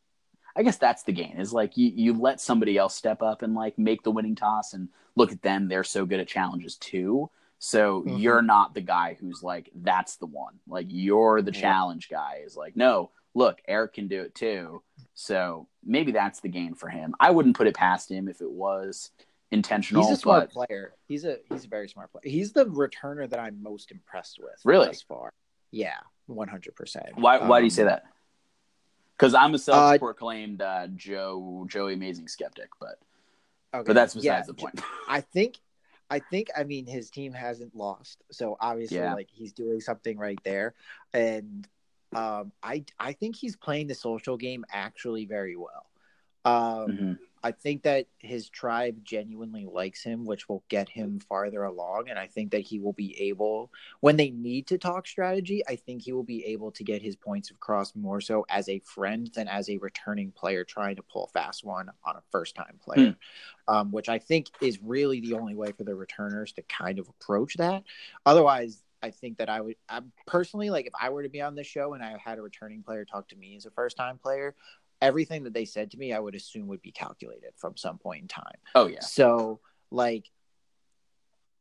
I 0.57 0.62
guess 0.62 0.78
that's 0.78 1.03
the 1.05 1.12
gain 1.12 1.36
is 1.38 1.53
like 1.53 1.76
you, 1.76 1.92
you 1.94 2.14
let 2.14 2.40
somebody 2.40 2.76
else 2.76 2.94
step 2.94 3.22
up 3.22 3.42
and 3.42 3.55
like 3.55 3.78
make 3.78 4.03
the 4.03 4.11
winning 4.11 4.34
toss 4.34 4.74
and 4.74 4.88
look 5.16 5.32
at 5.32 5.42
them. 5.42 5.68
They're 5.68 5.84
so 5.84 6.05
good 6.07 6.20
at 6.20 6.28
challenges 6.28 6.76
too. 6.76 7.30
So 7.59 8.01
mm-hmm. 8.01 8.16
you're 8.16 8.42
not 8.42 8.74
the 8.74 8.80
guy 8.80 9.16
who's 9.20 9.42
like, 9.42 9.70
that's 9.74 10.16
the 10.16 10.26
one. 10.26 10.55
Like 10.66 10.86
you're 10.88 11.42
the 11.42 11.53
yeah. 11.53 11.61
challenge 11.61 12.09
guy 12.09 12.40
is 12.44 12.57
like, 12.57 12.74
no, 12.74 13.11
look, 13.34 13.61
Eric 13.68 13.94
can 13.94 14.09
do 14.09 14.22
it 14.22 14.34
too. 14.34 14.82
So 15.14 15.68
maybe 15.84 16.12
that's 16.12 16.40
the 16.40 16.48
gain 16.48 16.74
for 16.74 16.88
him. 16.88 17.14
I 17.20 17.30
wouldn't 17.30 17.57
put 17.57 17.66
it 17.66 17.74
past 17.74 18.11
him 18.11 18.28
if 18.28 18.40
it 18.40 18.51
was 18.51 19.11
intentional. 19.51 20.03
He's 20.07 20.18
a 20.18 20.20
smart 20.20 20.51
but... 20.55 20.66
player. 20.66 20.94
He's 21.07 21.24
a 21.24 21.38
he's 21.48 21.64
a 21.64 21.68
very 21.68 21.88
smart 21.88 22.11
player. 22.12 22.22
He's 22.24 22.53
the 22.53 22.64
returner 22.66 23.28
that 23.28 23.38
I'm 23.38 23.62
most 23.62 23.90
impressed 23.90 24.38
with. 24.40 24.59
Really? 24.64 24.86
Thus 24.86 25.03
far. 25.03 25.30
Yeah, 25.70 25.98
one 26.26 26.48
hundred 26.48 26.74
percent. 26.76 27.07
Why 27.16 27.38
why 27.38 27.59
um, 27.59 27.62
do 27.62 27.64
you 27.64 27.70
say 27.70 27.82
um, 27.82 27.88
that? 27.88 28.05
Because 29.20 29.34
I'm 29.34 29.54
a 29.54 29.58
self-proclaimed 29.58 30.62
uh, 30.62 30.86
Joe 30.96 31.66
Joey 31.68 31.94
Amazing 31.94 32.28
skeptic, 32.28 32.70
but 32.80 32.98
okay. 33.74 33.84
but 33.86 33.92
that's 33.92 34.14
besides 34.14 34.24
yeah, 34.24 34.42
the 34.46 34.54
point. 34.54 34.80
I 35.08 35.20
think 35.20 35.58
I 36.08 36.20
think 36.20 36.48
I 36.56 36.64
mean 36.64 36.86
his 36.86 37.10
team 37.10 37.32
hasn't 37.32 37.76
lost, 37.76 38.22
so 38.30 38.56
obviously 38.60 38.96
yeah. 38.96 39.14
like 39.14 39.28
he's 39.30 39.52
doing 39.52 39.80
something 39.80 40.16
right 40.16 40.40
there, 40.42 40.74
and 41.12 41.68
um, 42.14 42.52
I 42.62 42.84
I 42.98 43.12
think 43.12 43.36
he's 43.36 43.56
playing 43.56 43.88
the 43.88 43.94
social 43.94 44.36
game 44.38 44.64
actually 44.72 45.26
very 45.26 45.56
well. 45.56 45.86
Um, 46.46 46.54
mm-hmm. 46.54 47.12
I 47.43 47.53
think 47.53 47.82
that 47.82 48.07
his 48.18 48.49
tribe 48.49 49.03
genuinely 49.03 49.66
likes 49.66 50.03
him, 50.03 50.24
which 50.26 50.49
will 50.49 50.62
get 50.68 50.88
him 50.88 51.20
farther 51.20 51.64
along. 51.64 52.09
And 52.09 52.18
I 52.18 52.26
think 52.26 52.51
that 52.51 52.61
he 52.61 52.78
will 52.78 52.93
be 52.93 53.18
able, 53.20 53.70
when 54.01 54.16
they 54.16 54.30
need 54.30 54.66
to 54.68 54.78
talk 54.78 55.07
strategy, 55.07 55.62
I 55.68 55.76
think 55.76 56.03
he 56.03 56.12
will 56.12 56.24
be 56.24 56.45
able 56.47 56.70
to 56.72 56.84
get 56.84 57.03
his 57.03 57.16
points 57.16 57.51
across 57.51 57.95
more 57.97 58.20
so 58.20 58.45
as 58.49 58.68
a 58.68 58.80
friend 58.80 59.30
than 59.34 59.49
as 59.49 59.70
a 59.70 59.78
returning 59.78 60.32
player 60.32 60.64
trying 60.64 60.97
to 60.97 61.03
pull 61.03 61.24
a 61.24 61.28
fast 61.28 61.64
one 61.64 61.91
on 62.05 62.16
a 62.16 62.22
first 62.30 62.55
time 62.55 62.78
player, 62.82 63.16
hmm. 63.68 63.74
um, 63.74 63.91
which 63.91 64.09
I 64.09 64.18
think 64.18 64.49
is 64.61 64.78
really 64.82 65.20
the 65.20 65.34
only 65.34 65.55
way 65.55 65.72
for 65.72 65.84
the 65.84 65.95
returners 65.95 66.53
to 66.53 66.62
kind 66.62 66.99
of 66.99 67.09
approach 67.09 67.57
that. 67.57 67.84
Otherwise, 68.26 68.82
I 69.03 69.11
think 69.11 69.38
that 69.38 69.49
I 69.49 69.61
would 69.61 69.76
I 69.88 70.01
personally 70.26 70.70
like 70.70 70.86
if 70.86 70.93
I 71.01 71.09
were 71.11 71.22
to 71.22 71.28
be 71.28 71.41
on 71.41 71.55
this 71.55 71.66
show 71.66 71.95
and 71.95 72.03
I 72.03 72.16
had 72.22 72.38
a 72.38 72.43
returning 72.43 72.82
player 72.82 73.05
talk 73.05 73.28
to 73.28 73.36
me 73.36 73.57
as 73.57 73.66
a 73.66 73.70
first 73.70 73.97
time 73.97 74.18
player, 74.18 74.55
everything 75.01 75.44
that 75.44 75.55
they 75.55 75.64
said 75.64 75.90
to 75.90 75.98
me, 75.98 76.12
I 76.12 76.18
would 76.18 76.34
assume 76.34 76.68
would 76.68 76.82
be 76.82 76.92
calculated 76.92 77.53
from 77.57 77.76
some 77.76 77.98
point 77.98 78.22
in 78.22 78.28
time. 78.28 78.59
Oh 78.74 78.86
yeah. 78.86 79.01
So 79.01 79.61
like 79.90 80.30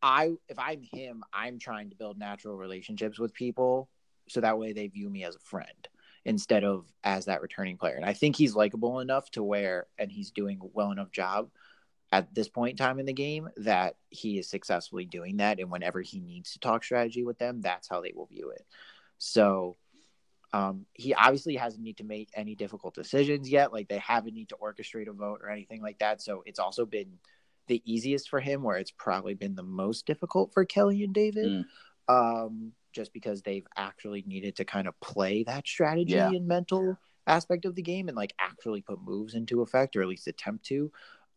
I 0.02 0.34
if 0.48 0.58
I'm 0.58 0.82
him, 0.82 1.24
I'm 1.34 1.60
trying 1.60 1.90
to 1.90 1.96
build 1.96 2.18
natural 2.18 2.56
relationships 2.56 3.20
with 3.20 3.34
people 3.34 3.90
so 4.28 4.42
that 4.42 4.60
way 4.60 4.74
they 4.74 4.88
view 4.88 5.10
me 5.10 5.24
as 5.24 5.36
a 5.36 5.40
friend 5.40 5.88
instead 6.26 6.64
of 6.64 6.86
as 7.04 7.26
that 7.26 7.42
returning 7.42 7.78
player. 7.78 7.96
And 7.96 8.06
I 8.06 8.14
think 8.14 8.36
he's 8.36 8.56
likable 8.56 9.00
enough 9.00 9.32
to 9.32 9.44
where 9.44 9.88
and 9.98 10.12
he's 10.12 10.32
doing 10.32 10.60
well 10.74 10.92
enough 10.92 11.12
job 11.12 11.50
at 12.12 12.34
this 12.34 12.50
point 12.50 12.72
in 12.72 12.78
time 12.78 13.00
in 13.00 13.06
the 13.06 13.14
game 13.14 13.50
that 13.58 13.96
he 14.10 14.40
is 14.40 14.50
successfully 14.50 15.06
doing 15.06 15.38
that 15.38 15.60
and 15.60 15.70
whenever 15.70 16.02
he 16.02 16.20
needs 16.20 16.54
to 16.54 16.60
talk 16.60 16.84
strategy 16.84 17.24
with 17.24 17.38
them, 17.38 17.62
that's 17.62 17.88
how 17.88 18.02
they 18.02 18.14
will 18.16 18.26
view 18.26 18.50
it. 18.50 18.66
So 19.18 19.78
um, 20.52 20.86
he 20.94 21.14
obviously 21.14 21.56
hasn't 21.56 21.84
need 21.84 21.98
to 21.98 22.04
make 22.04 22.30
any 22.34 22.56
difficult 22.56 22.96
decisions 22.96 23.50
yet. 23.50 23.72
Like 23.72 23.88
they 23.88 24.00
haven't 24.00 24.34
need 24.34 24.50
to 24.50 24.58
orchestrate 24.62 25.08
a 25.08 25.14
vote 25.14 25.42
or 25.44 25.50
anything 25.50 25.82
like 25.82 26.00
that. 26.00 26.22
So 26.22 26.44
it's 26.46 26.60
also 26.60 26.86
been 26.86 27.20
the 27.68 27.82
easiest 27.86 28.30
for 28.30 28.40
him, 28.40 28.64
where 28.64 28.78
it's 28.78 28.92
probably 28.92 29.36
been 29.36 29.56
the 29.56 29.64
most 29.64 30.06
difficult 30.08 30.54
for 30.54 30.66
Kelley 30.66 31.04
and 31.04 31.14
David, 31.14 31.46
mm. 31.46 31.66
um, 32.08 32.72
just 32.94 33.14
because 33.14 33.44
they've 33.44 33.68
actually 33.78 34.24
needed 34.26 34.56
to 34.56 34.66
kind 34.66 34.88
of 34.88 35.00
play 35.02 35.44
that 35.44 35.68
strategy 35.68 36.14
yeah. 36.14 36.30
and 36.30 36.48
mental 36.48 36.98
aspect 37.28 37.66
of 37.66 37.76
the 37.76 37.84
game 37.84 38.08
and 38.08 38.18
like 38.18 38.34
actually 38.40 38.82
put 38.82 39.00
moves 39.04 39.36
into 39.36 39.62
effect 39.62 39.96
or 39.96 40.02
at 40.02 40.08
least 40.08 40.28
attempt 40.28 40.66
to. 40.66 40.92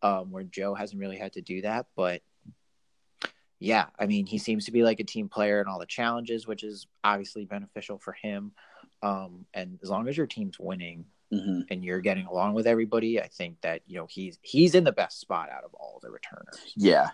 Um, 0.04 0.32
where 0.32 0.42
Joe 0.42 0.74
hasn't 0.74 1.00
really 1.00 1.18
had 1.18 1.34
to 1.34 1.42
do 1.42 1.62
that, 1.62 1.86
but 1.94 2.22
yeah, 3.60 3.86
I 3.96 4.06
mean, 4.06 4.26
he 4.26 4.38
seems 4.38 4.64
to 4.64 4.72
be 4.72 4.82
like 4.82 4.98
a 4.98 5.04
team 5.04 5.28
player 5.28 5.60
in 5.60 5.68
all 5.68 5.78
the 5.78 5.86
challenges, 5.86 6.48
which 6.48 6.64
is 6.64 6.88
obviously 7.04 7.44
beneficial 7.44 7.96
for 7.96 8.10
him. 8.20 8.50
Um, 9.02 9.46
and 9.54 9.78
as 9.82 9.90
long 9.90 10.08
as 10.08 10.16
your 10.16 10.26
team's 10.26 10.58
winning 10.58 11.06
mm-hmm. 11.32 11.60
and 11.70 11.84
you're 11.84 12.00
getting 12.00 12.26
along 12.26 12.54
with 12.54 12.66
everybody, 12.66 13.20
I 13.20 13.28
think 13.28 13.60
that 13.62 13.82
you 13.86 13.96
know 13.96 14.06
he's 14.08 14.38
he's 14.42 14.74
in 14.74 14.84
the 14.84 14.92
best 14.92 15.20
spot 15.20 15.50
out 15.50 15.64
of 15.64 15.74
all 15.74 16.00
the 16.02 16.10
returners. 16.10 16.72
Yeah. 16.76 17.08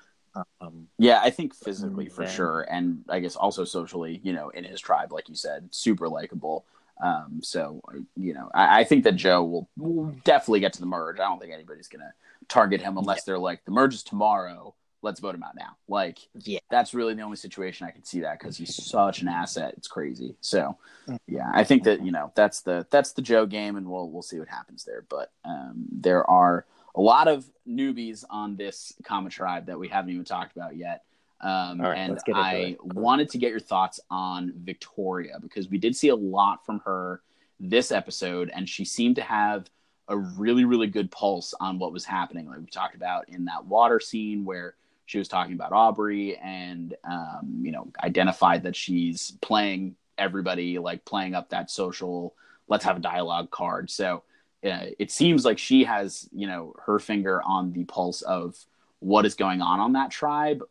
Um, 0.61 0.87
yeah, 0.99 1.21
I 1.23 1.31
think 1.31 1.55
physically 1.55 2.09
for 2.09 2.25
then, 2.25 2.33
sure, 2.33 2.67
and 2.71 3.05
I 3.09 3.19
guess 3.19 3.35
also 3.35 3.65
socially, 3.65 4.21
you 4.23 4.33
know, 4.33 4.51
in 4.51 4.63
his 4.63 4.81
tribe, 4.81 5.13
like 5.13 5.29
you 5.29 5.35
said, 5.35 5.69
super 5.73 6.09
likable. 6.09 6.65
Um, 7.03 7.41
so 7.43 7.81
you 8.17 8.35
know, 8.35 8.51
I, 8.55 8.81
I, 8.81 8.85
think 8.85 9.05
that 9.05 9.17
Joe 9.17 9.43
will, 9.45 9.69
will, 9.77 10.07
definitely 10.25 10.61
get 10.61 10.73
to 10.75 10.81
the 10.81 10.87
merge. 10.87 11.21
I 11.21 11.25
don't 11.25 11.41
think 11.41 11.53
anybody's 11.53 11.89
gonna 11.89 12.13
target 12.49 12.83
him 12.83 12.99
unless 12.99 13.19
yeah. 13.19 13.23
they're 13.27 13.39
like 13.39 13.65
the 13.65 13.71
merge 13.71 13.95
is 13.95 14.03
tomorrow. 14.03 14.75
Let's 15.03 15.21
vote 15.21 15.35
him 15.35 15.43
out 15.43 15.55
now. 15.55 15.77
Like, 15.87 16.19
Yeah. 16.45 16.59
that's 16.71 16.93
really 16.93 17.15
the 17.15 17.23
only 17.23 17.37
situation 17.37 17.87
I 17.87 17.91
can 17.93 18.05
see 18.05 18.21
that 18.21 18.39
because 18.39 18.57
he's 18.57 18.75
such 18.75 19.23
an 19.23 19.29
asset. 19.29 19.75
It's 19.77 19.87
crazy. 19.89 20.37
So, 20.41 20.77
Mm. 21.07 21.19
yeah, 21.27 21.51
I 21.55 21.63
think 21.65 21.85
that 21.85 22.05
you 22.05 22.11
know 22.11 22.33
that's 22.35 22.61
the 22.63 22.87
that's 22.91 23.13
the 23.13 23.23
Joe 23.23 23.47
game, 23.47 23.77
and 23.77 23.89
we'll 23.89 24.11
we'll 24.11 24.23
see 24.23 24.39
what 24.39 24.49
happens 24.49 24.85
there. 24.85 25.05
But 25.09 25.31
um, 25.45 25.87
there 25.93 26.29
are 26.29 26.67
a 26.95 27.01
lot 27.01 27.29
of 27.29 27.49
newbies 27.67 28.25
on 28.29 28.57
this 28.57 28.93
Kama 29.05 29.31
Tribe 29.31 29.67
that 29.67 29.79
we 29.79 29.89
haven't 29.89 30.11
even 30.11 30.25
talked 30.25 30.57
about 30.57 30.77
yet. 30.77 31.05
Um, 31.41 31.81
right, 31.81 31.97
and 31.97 32.13
let's 32.15 32.25
get 32.25 32.33
into 32.37 32.43
I 32.43 32.77
wanted 32.83 33.31
to 33.31 33.39
get 33.39 33.51
your 33.51 33.61
thoughts 33.61 34.01
on 34.11 34.53
Victoria 34.57 35.39
because 35.41 35.69
we 35.69 35.79
did 35.79 35.95
see 35.95 36.09
a 36.09 36.17
lot 36.17 36.67
from 36.67 36.81
her 36.81 37.23
this 37.61 37.93
episode, 37.93 38.51
and 38.53 38.69
she 38.69 38.85
seemed 38.85 39.15
to 39.17 39.23
have 39.23 39.71
a 40.09 40.17
really, 40.17 40.65
really 40.65 40.87
good 40.87 41.11
pulse 41.11 41.55
on 41.61 41.79
what 41.79 41.93
was 41.93 42.05
happening. 42.05 42.49
Like 42.49 42.59
we 42.61 42.67
talked 42.67 42.97
about 42.97 43.29
in 43.29 43.45
that 43.45 43.67
water 43.67 44.01
scene 44.01 44.45
where 44.45 44.75
she 45.09 45.19
was 45.19 45.27
talking 45.27 45.55
about 45.55 45.73
Aubrey 45.73 46.37
and, 46.37 46.95
um, 47.03 47.61
you 47.63 47.73
know, 47.73 47.91
identified 48.05 48.63
that 48.65 48.77
she's 48.77 49.39
playing 49.41 49.97
everybody, 50.19 50.79
like 50.79 51.03
playing 51.07 51.35
up 51.35 51.49
that 51.49 51.71
social, 51.71 52.35
let's 52.69 52.85
have 52.85 52.99
a 52.99 53.01
dialogue 53.01 53.51
card. 53.51 53.89
So 53.91 54.23
uh, 54.63 54.93
it 54.99 55.11
seems 55.11 55.47
like 55.47 55.59
she 55.59 55.85
has, 55.85 56.29
you 56.31 56.47
know, 56.47 56.75
her 56.85 56.99
finger 56.99 57.41
on 57.43 57.73
the 57.73 57.85
pulse 57.85 58.21
of 58.21 58.55
what 58.99 59.25
is 59.25 59.35
going 59.35 59.63
on 59.63 59.81
on 59.81 59.95
that 59.95 60.11
tribe, 60.11 60.63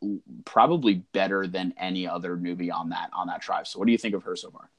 probably 0.46 1.02
better 1.14 1.48
than 1.48 1.74
any 1.76 2.08
other 2.08 2.38
newbie 2.38 2.72
on 2.72 2.90
that 2.90 3.10
on 3.14 3.26
that 3.28 3.42
tribe. 3.42 3.66
So 3.66 3.80
what 3.80 3.88
do 3.88 3.92
you 3.92 3.98
think 3.98 4.14
of 4.14 4.22
her 4.22 4.36
so 4.36 4.52
far? 4.52 4.70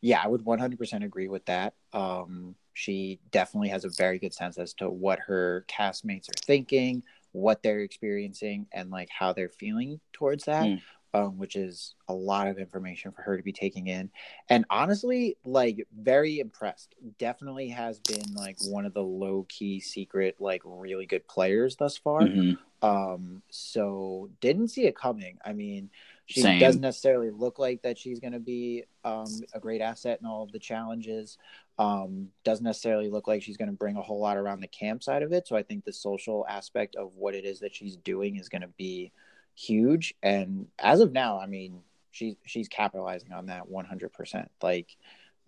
Yeah, 0.00 0.22
I 0.24 0.26
would 0.26 0.42
100% 0.42 1.04
agree 1.04 1.28
with 1.28 1.44
that. 1.46 1.74
Um, 1.92 2.54
she 2.72 3.20
definitely 3.30 3.68
has 3.68 3.84
a 3.84 3.90
very 3.90 4.18
good 4.18 4.32
sense 4.32 4.56
as 4.56 4.72
to 4.74 4.88
what 4.88 5.18
her 5.18 5.66
castmates 5.68 6.30
are 6.30 6.40
thinking, 6.46 7.02
what 7.36 7.62
they're 7.62 7.80
experiencing, 7.80 8.66
and 8.72 8.90
like 8.90 9.10
how 9.10 9.32
they're 9.32 9.50
feeling 9.50 10.00
towards 10.12 10.44
that, 10.44 10.64
Mm. 10.64 10.80
um, 11.12 11.38
which 11.38 11.54
is 11.54 11.94
a 12.08 12.14
lot 12.14 12.48
of 12.48 12.58
information 12.58 13.12
for 13.12 13.22
her 13.22 13.36
to 13.36 13.42
be 13.42 13.52
taking 13.52 13.86
in. 13.88 14.10
And 14.48 14.64
honestly, 14.70 15.36
like 15.44 15.86
very 15.94 16.38
impressed. 16.40 16.94
Definitely 17.18 17.68
has 17.68 18.00
been 18.00 18.34
like 18.34 18.56
one 18.64 18.86
of 18.86 18.94
the 18.94 19.02
low 19.02 19.46
key 19.48 19.80
secret, 19.80 20.36
like 20.40 20.62
really 20.64 21.06
good 21.06 21.28
players 21.28 21.76
thus 21.76 21.96
far. 21.98 22.22
Mhm. 22.22 22.58
Um, 22.82 23.42
so 23.50 24.30
didn't 24.40 24.68
see 24.68 24.86
it 24.86 24.96
coming. 24.96 25.38
I 25.44 25.52
mean, 25.52 25.90
she 26.26 26.40
Same. 26.42 26.60
doesn't 26.60 26.80
necessarily 26.80 27.30
look 27.30 27.58
like 27.58 27.82
that 27.82 27.98
she's 27.98 28.20
going 28.20 28.32
to 28.32 28.40
be 28.40 28.84
um, 29.04 29.26
a 29.54 29.60
great 29.60 29.80
asset 29.80 30.18
in 30.20 30.26
all 30.26 30.42
of 30.42 30.52
the 30.52 30.58
challenges. 30.58 31.38
Um, 31.78 32.28
doesn't 32.44 32.64
necessarily 32.64 33.10
look 33.10 33.28
like 33.28 33.42
she's 33.42 33.58
going 33.58 33.70
to 33.70 33.76
bring 33.76 33.96
a 33.96 34.02
whole 34.02 34.20
lot 34.20 34.38
around 34.38 34.60
the 34.60 34.68
camp 34.68 35.02
side 35.02 35.22
of 35.22 35.32
it. 35.32 35.46
So 35.46 35.56
I 35.56 35.62
think 35.62 35.84
the 35.84 35.92
social 35.92 36.46
aspect 36.48 36.96
of 36.96 37.16
what 37.16 37.34
it 37.34 37.44
is 37.44 37.60
that 37.60 37.74
she's 37.74 37.96
doing 37.96 38.36
is 38.36 38.48
going 38.48 38.62
to 38.62 38.68
be 38.78 39.12
huge. 39.54 40.14
And 40.22 40.68
as 40.78 41.00
of 41.00 41.12
now, 41.12 41.38
I 41.38 41.46
mean, 41.46 41.82
she's 42.12 42.36
she's 42.46 42.68
capitalizing 42.68 43.32
on 43.32 43.46
that 43.46 43.68
100%. 43.68 44.48
Like, 44.62 44.96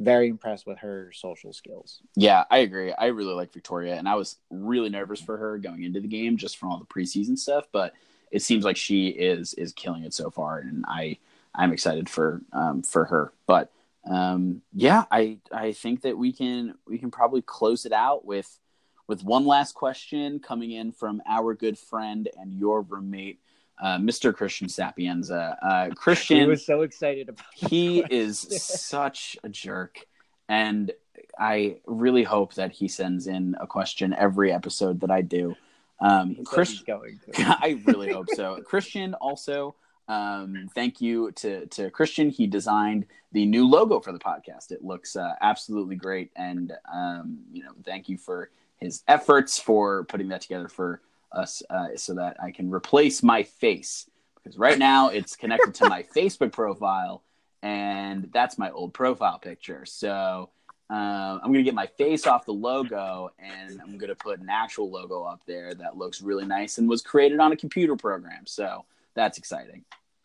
very 0.00 0.28
impressed 0.28 0.66
with 0.66 0.78
her 0.78 1.10
social 1.12 1.52
skills. 1.52 2.00
Yeah, 2.14 2.44
I 2.50 2.58
agree. 2.58 2.92
I 2.92 3.06
really 3.06 3.34
like 3.34 3.52
Victoria, 3.52 3.96
and 3.96 4.08
I 4.08 4.14
was 4.14 4.36
really 4.50 4.90
nervous 4.90 5.20
for 5.20 5.36
her 5.36 5.58
going 5.58 5.82
into 5.82 6.00
the 6.00 6.08
game 6.08 6.36
just 6.36 6.56
from 6.56 6.70
all 6.70 6.78
the 6.78 6.84
preseason 6.84 7.36
stuff. 7.36 7.66
But 7.72 7.94
it 8.30 8.42
seems 8.42 8.64
like 8.64 8.76
she 8.76 9.08
is 9.08 9.54
is 9.54 9.72
killing 9.72 10.04
it 10.04 10.14
so 10.14 10.30
far, 10.30 10.58
and 10.58 10.84
I 10.86 11.18
I'm 11.54 11.72
excited 11.72 12.08
for 12.08 12.42
um, 12.52 12.82
for 12.82 13.06
her. 13.06 13.32
But 13.46 13.70
um, 14.08 14.62
yeah, 14.72 15.04
I 15.10 15.38
I 15.52 15.72
think 15.72 16.02
that 16.02 16.16
we 16.16 16.32
can 16.32 16.74
we 16.86 16.98
can 16.98 17.10
probably 17.10 17.42
close 17.42 17.84
it 17.86 17.92
out 17.92 18.24
with 18.24 18.58
with 19.06 19.24
one 19.24 19.46
last 19.46 19.74
question 19.74 20.38
coming 20.38 20.72
in 20.72 20.92
from 20.92 21.22
our 21.28 21.54
good 21.54 21.78
friend 21.78 22.28
and 22.38 22.52
your 22.52 22.82
roommate, 22.82 23.40
uh, 23.82 23.96
Mr. 23.98 24.34
Christian 24.34 24.68
Sapienza. 24.68 25.56
Uh, 25.62 25.94
Christian, 25.94 26.48
was 26.48 26.64
so 26.64 26.82
excited 26.82 27.28
about 27.28 27.46
he 27.54 28.02
that 28.02 28.12
is 28.12 28.44
question. 28.44 28.58
such 28.58 29.36
a 29.44 29.48
jerk 29.48 30.06
and 30.48 30.92
i 31.38 31.76
really 31.86 32.22
hope 32.24 32.54
that 32.54 32.72
he 32.72 32.88
sends 32.88 33.26
in 33.26 33.54
a 33.60 33.66
question 33.66 34.14
every 34.14 34.52
episode 34.52 35.00
that 35.00 35.10
i 35.10 35.20
do 35.20 35.54
um 36.00 36.30
He 36.30 36.36
said 36.36 36.46
Chris, 36.46 36.70
he's 36.70 36.82
going 36.82 37.20
to. 37.32 37.42
i 37.62 37.80
really 37.86 38.12
hope 38.12 38.26
so 38.34 38.60
christian 38.64 39.14
also 39.14 39.74
um 40.08 40.68
thank 40.74 41.00
you 41.00 41.30
to 41.32 41.66
to 41.66 41.90
christian 41.90 42.30
he 42.30 42.46
designed 42.46 43.06
the 43.32 43.44
new 43.44 43.66
logo 43.66 44.00
for 44.00 44.12
the 44.12 44.18
podcast 44.18 44.70
it 44.70 44.84
looks 44.84 45.16
uh, 45.16 45.34
absolutely 45.40 45.96
great 45.96 46.30
and 46.36 46.72
um 46.92 47.38
you 47.52 47.62
know 47.62 47.72
thank 47.84 48.08
you 48.08 48.16
for 48.16 48.50
his 48.78 49.02
efforts 49.08 49.58
for 49.58 50.04
putting 50.04 50.28
that 50.28 50.40
together 50.40 50.68
for 50.68 51.00
us 51.32 51.62
uh, 51.70 51.88
so 51.96 52.14
that 52.14 52.36
i 52.42 52.50
can 52.50 52.70
replace 52.70 53.22
my 53.22 53.42
face 53.42 54.08
because 54.36 54.58
right 54.58 54.78
now 54.78 55.08
it's 55.08 55.36
connected 55.36 55.74
to 55.74 55.88
my 55.88 56.02
facebook 56.16 56.52
profile 56.52 57.22
and 57.62 58.30
that's 58.32 58.58
my 58.58 58.70
old 58.70 58.94
profile 58.94 59.38
picture. 59.38 59.84
So 59.84 60.50
um, 60.90 61.40
I'm 61.42 61.52
gonna 61.52 61.62
get 61.62 61.74
my 61.74 61.86
face 61.86 62.26
off 62.26 62.46
the 62.46 62.52
logo, 62.52 63.30
and 63.38 63.80
I'm 63.82 63.98
gonna 63.98 64.14
put 64.14 64.40
an 64.40 64.48
actual 64.48 64.90
logo 64.90 65.24
up 65.24 65.42
there 65.46 65.74
that 65.74 65.96
looks 65.96 66.22
really 66.22 66.46
nice 66.46 66.78
and 66.78 66.88
was 66.88 67.02
created 67.02 67.40
on 67.40 67.52
a 67.52 67.56
computer 67.56 67.96
program. 67.96 68.46
So 68.46 68.84
that's 69.18 69.36
exciting. 69.38 69.84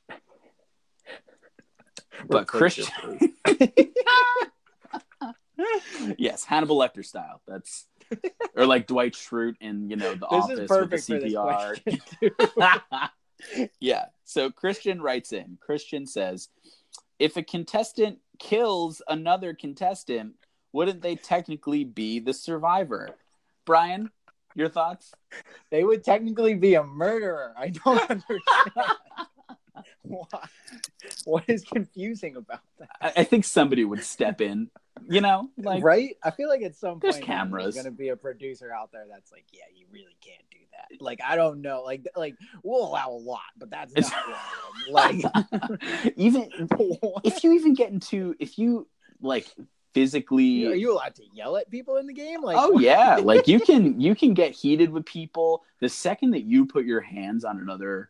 But 2.30 2.46
Christian- 2.48 2.86
yes, 6.18 6.46
Hannibal 6.46 6.78
Lecter 6.78 7.04
style. 7.04 7.42
That's 7.48 7.88
or 8.56 8.68
like 8.68 8.86
Dwight 8.86 9.14
Schrute 9.14 9.56
in 9.60 9.90
you 9.90 9.96
know 9.96 10.14
the 10.14 10.28
This 10.30 10.44
office 10.44 10.70
with 10.70 10.92
the 10.92 11.34
CPR. 11.34 13.10
yeah. 13.80 14.06
So 14.26 14.52
Christian 14.52 15.02
writes 15.02 15.34
in. 15.34 15.58
Christian 15.60 16.06
says, 16.06 16.50
if 17.18 17.36
a 17.36 17.42
contestant 17.44 18.20
kills 18.38 19.02
another 19.08 19.56
contestant, 19.56 20.36
wouldn't 20.72 21.02
they 21.02 21.16
technically 21.16 21.84
be 21.84 22.20
the 22.20 22.34
survivor? 22.34 23.10
Brian, 23.66 24.12
your 24.56 24.70
thoughts? 24.70 25.14
they 25.72 25.84
would 25.84 26.04
technically 26.04 26.56
be 26.56 26.76
a 26.76 26.84
murderer. 26.84 27.54
I 27.58 27.70
don't 27.70 28.00
understand. 28.10 28.98
Why? 30.04 30.26
What 31.26 31.44
is 31.48 31.64
confusing 31.64 32.36
about 32.36 32.62
that? 32.80 32.90
I, 33.02 33.22
I 33.22 33.24
think 33.24 33.46
somebody 33.46 33.84
would 33.86 34.04
step 34.04 34.42
in. 34.42 34.70
You 35.10 35.22
know, 35.22 35.50
like 35.58 35.84
right? 35.84 36.16
I 36.24 36.32
feel 36.32 36.48
like 36.48 36.62
at 36.62 36.76
some 36.76 37.00
There's 37.00 37.16
point 37.16 37.26
cameras. 37.26 37.74
there's 37.74 37.84
gonna 37.84 37.96
be 37.96 38.10
a 38.10 38.16
producer 38.16 38.72
out 38.72 38.92
there 38.94 39.06
that's 39.10 39.32
like, 39.32 39.46
yeah, 39.52 39.64
you 39.76 39.86
really 39.92 40.16
can't 40.22 40.44
do 40.52 40.60
that. 40.72 41.02
Like, 41.02 41.20
I 41.26 41.36
don't 41.36 41.62
know. 41.62 41.82
Like, 41.84 42.06
like 42.16 42.36
we'll 42.64 42.86
allow 42.88 43.10
a 43.10 43.18
lot, 43.18 43.42
but 43.58 43.70
that's 43.70 43.94
not 43.94 44.14
like 44.90 45.24
even 46.16 46.48
if 47.24 47.44
you 47.44 47.54
even 47.54 47.74
get 47.74 47.90
into 47.90 48.36
if 48.40 48.58
you 48.58 48.88
like 49.20 49.48
physically 49.94 50.68
are 50.68 50.76
you 50.76 50.94
allowed 50.94 51.16
to 51.16 51.24
yell 51.34 51.58
at 51.58 51.70
people 51.70 51.98
in 51.98 52.08
the 52.08 52.14
game? 52.14 52.42
Like, 52.42 52.58
oh 52.60 52.80
yeah 52.80 53.16
like 53.24 53.48
you 53.48 53.60
can 53.60 54.00
you 54.00 54.16
can 54.16 54.34
get 54.34 54.52
heated 54.52 54.92
with 54.92 55.06
people 55.06 55.64
the 55.80 55.90
second 55.90 56.32
that 56.32 56.44
you 56.44 56.66
put 56.66 56.86
your 56.86 57.02
hands 57.02 57.46
on 57.46 57.60
another 57.60 58.10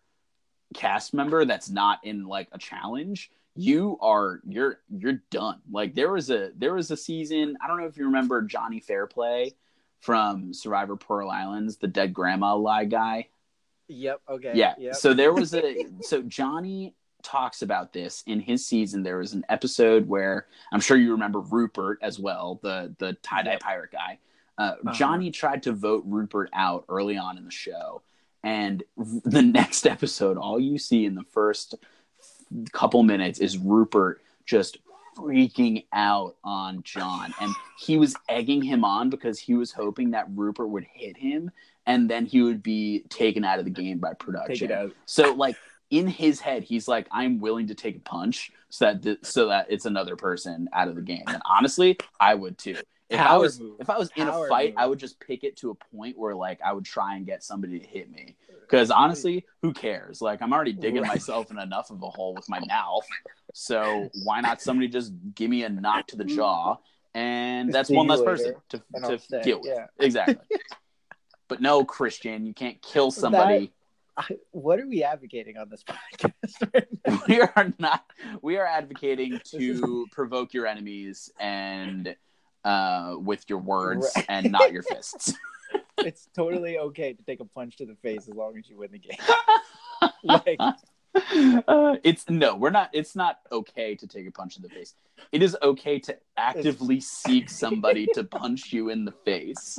cast 0.74 1.14
member 1.14 1.46
that's 1.46 1.70
not 1.70 2.00
in 2.04 2.26
like 2.26 2.48
a 2.52 2.58
challenge 2.58 3.30
you 3.56 3.98
are 4.02 4.40
you're 4.48 4.80
you're 4.90 5.22
done 5.30 5.62
like 5.72 5.94
there 5.94 6.12
was 6.12 6.32
a 6.32 6.52
there 6.58 6.74
was 6.74 6.90
a 6.90 6.98
season 6.98 7.56
i 7.64 7.68
don't 7.68 7.80
know 7.80 7.86
if 7.86 7.96
you 7.96 8.06
remember 8.06 8.42
johnny 8.42 8.80
fairplay 8.80 9.54
from 10.00 10.52
survivor 10.52 10.96
pearl 10.96 11.30
islands 11.30 11.78
the 11.78 11.88
dead 11.88 12.12
grandma 12.12 12.56
lie 12.56 12.86
guy 12.86 13.28
Yep. 13.88 14.22
Okay. 14.30 14.52
yeah. 14.56 14.74
Yep. 14.78 14.96
So 14.96 15.14
there 15.14 15.34
was 15.34 15.54
a 15.54 15.86
so 16.02 16.22
Johnny 16.22 16.96
talks 17.24 17.62
about 17.62 17.94
this 17.94 18.24
in 18.28 18.40
his 18.40 18.66
season. 18.66 19.04
There 19.04 19.18
was 19.18 19.34
an 19.34 19.46
episode 19.50 20.08
where 20.08 20.48
I'm 20.72 20.80
sure 20.80 20.98
you 20.98 21.12
remember 21.12 21.40
Rupert 21.40 22.00
as 22.02 22.20
well, 22.20 22.60
the 22.62 22.94
the 23.00 23.14
tie 23.24 23.44
dye 23.44 23.58
pirate 23.60 23.92
guy. 23.92 24.20
Uh, 24.58 24.62
Uh-huh. 24.62 24.94
Johnny 24.94 25.32
tried 25.32 25.64
to 25.64 25.72
vote 25.72 26.04
Rupert 26.06 26.50
out 26.54 26.86
early 26.90 27.18
on 27.18 27.38
in 27.38 27.46
the 27.46 27.52
show, 27.52 28.04
and 28.44 28.84
the 28.98 29.42
next 29.42 29.88
episode, 29.88 30.38
all 30.38 30.60
you 30.60 30.78
see 30.78 31.06
in 31.06 31.16
the 31.16 31.24
first 31.32 31.76
couple 32.72 33.02
minutes 33.02 33.40
is 33.40 33.58
Rupert 33.58 34.22
just 34.46 34.78
freaking 35.18 35.86
out 35.94 36.36
on 36.44 36.84
John, 36.84 37.34
and 37.40 37.54
he 37.80 37.98
was 37.98 38.16
egging 38.30 38.62
him 38.62 38.84
on 38.84 39.10
because 39.10 39.40
he 39.40 39.54
was 39.56 39.72
hoping 39.72 40.12
that 40.12 40.28
Rupert 40.36 40.70
would 40.70 40.86
hit 40.92 41.18
him 41.18 41.52
and 41.86 42.10
then 42.10 42.26
he 42.26 42.42
would 42.42 42.64
be 42.64 43.04
taken 43.10 43.44
out 43.44 43.60
of 43.60 43.66
the 43.66 43.72
game 43.72 43.98
by 43.98 44.14
production. 44.14 44.70
So 45.06 45.34
like 45.34 45.58
in 45.90 46.08
his 46.08 46.40
head, 46.40 46.64
he's 46.64 46.88
like, 46.88 47.08
I'm 47.12 47.40
willing 47.40 47.68
to 47.68 47.76
take 47.76 47.98
a 47.98 48.00
punch 48.00 48.52
so 48.70 48.86
that 48.86 49.04
th- 49.04 49.20
so 49.24 49.48
that 49.50 49.68
it's 49.70 49.86
another 49.86 50.16
person 50.16 50.68
out 50.74 50.88
of 50.88 50.96
the 50.96 51.02
game. 51.02 51.24
And 51.28 51.42
honestly, 51.46 51.98
I 52.20 52.34
would 52.36 52.58
too. 52.58 52.78
If 53.10 53.20
I 53.20 53.38
was 53.38 53.60
move. 53.60 53.76
if 53.80 53.90
I 53.92 53.98
was 54.00 54.10
in 54.16 54.28
a 54.28 54.48
fight, 54.48 54.70
move. 54.72 54.78
I 54.80 54.88
would 54.88 54.98
just 54.98 55.20
pick 55.20 55.44
it 55.44 55.56
to 55.58 55.70
a 55.70 55.76
point 55.96 56.18
where 56.18 56.34
like 56.34 56.60
I 56.66 56.74
would 56.74 56.86
try 56.86 57.16
and 57.16 57.26
get 57.28 57.44
somebody 57.44 57.80
to 57.80 57.86
hit 57.86 58.10
me. 58.12 58.36
Because 58.62 58.90
honestly, 58.90 59.46
who 59.62 59.72
cares? 59.72 60.20
Like 60.22 60.42
I'm 60.42 60.52
already 60.52 60.74
digging 60.74 61.04
Right. 61.04 61.10
myself 61.10 61.52
in 61.52 61.60
enough 61.60 61.92
of 61.92 62.02
a 62.02 62.10
hole 62.10 62.34
with 62.34 62.50
my 62.50 62.60
mouth. 62.68 63.06
So 63.54 64.10
why 64.24 64.42
not 64.42 64.62
somebody 64.62 64.88
just 64.88 65.14
give 65.36 65.50
me 65.52 65.64
a 65.64 65.70
knock 65.70 66.08
to 66.08 66.16
the 66.16 66.26
jaw? 66.26 66.78
And 67.14 67.72
that's 67.72 67.92
one 67.92 68.08
less 68.08 68.22
person 68.24 68.56
to, 68.70 68.82
to 69.04 69.42
deal 69.44 69.60
with. 69.62 69.70
yeah. 69.72 69.86
Exactly. 70.00 70.38
but 71.48 71.62
no, 71.62 71.86
Christian, 71.86 72.48
you 72.48 72.54
can't 72.56 72.82
kill 72.82 73.12
somebody 73.12 73.72
I, 74.16 74.26
what 74.51 74.80
are 74.80 74.88
we 74.88 75.03
advocating 75.03 75.57
on 75.57 75.70
this 75.70 75.84
podcast? 75.89 76.74
Right 76.74 76.88
now? 77.07 77.22
we 77.28 77.41
are 77.41 77.74
not. 77.80 78.05
We 78.41 78.57
are 78.57 78.66
advocating 78.66 79.39
to 79.51 80.07
provoke 80.11 80.53
your 80.53 80.68
enemies 80.68 81.32
and 81.39 82.16
uh, 82.64 83.16
with 83.18 83.45
your 83.49 83.59
words 83.59 84.11
Right. 84.16 84.26
and 84.30 84.51
not 84.51 84.72
your 84.72 84.84
fists. 84.84 85.34
it's 85.97 86.28
totally 86.36 86.78
okay 86.78 87.14
to 87.14 87.24
take 87.24 87.39
a 87.39 87.45
punch 87.45 87.78
to 87.78 87.86
the 87.86 87.95
face 87.95 88.28
as 88.28 88.36
long 88.36 88.57
as 88.57 88.70
you 88.70 88.78
win 88.78 88.91
the 88.91 88.99
game. 88.99 89.18
Like, 90.24 90.59
uh, 90.59 91.95
it's 92.03 92.30
no, 92.30 92.55
we're 92.55 92.70
not. 92.72 92.89
It's 92.93 93.16
not 93.16 93.39
okay 93.51 93.95
to 93.95 94.07
take 94.07 94.28
a 94.28 94.32
punch 94.32 94.57
in 94.57 94.64
the 94.64 94.70
face. 94.70 94.95
It 95.32 95.41
is 95.43 95.55
okay 95.61 95.99
to 95.99 96.18
actively 96.38 96.99
seek 96.99 97.49
somebody 97.49 98.07
to 98.14 98.24
punch 98.24 98.74
you 98.74 98.89
in 98.89 99.05
the 99.05 99.11
face. 99.11 99.78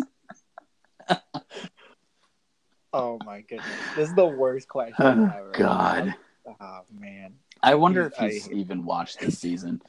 Oh 2.94 3.18
my 3.24 3.40
goodness, 3.42 3.66
this 3.96 4.08
is 4.08 4.14
the 4.14 4.24
worst 4.26 4.68
question 4.68 5.04
Oh, 5.06 5.24
ever. 5.36 5.50
God, 5.52 6.14
Oh 6.60 6.80
man. 6.92 7.34
I 7.62 7.74
wonder 7.74 8.06
if 8.06 8.20
I- 8.20 8.28
he's 8.28 8.50
even 8.50 8.84
watched 8.84 9.20
this 9.20 9.38
season. 9.38 9.82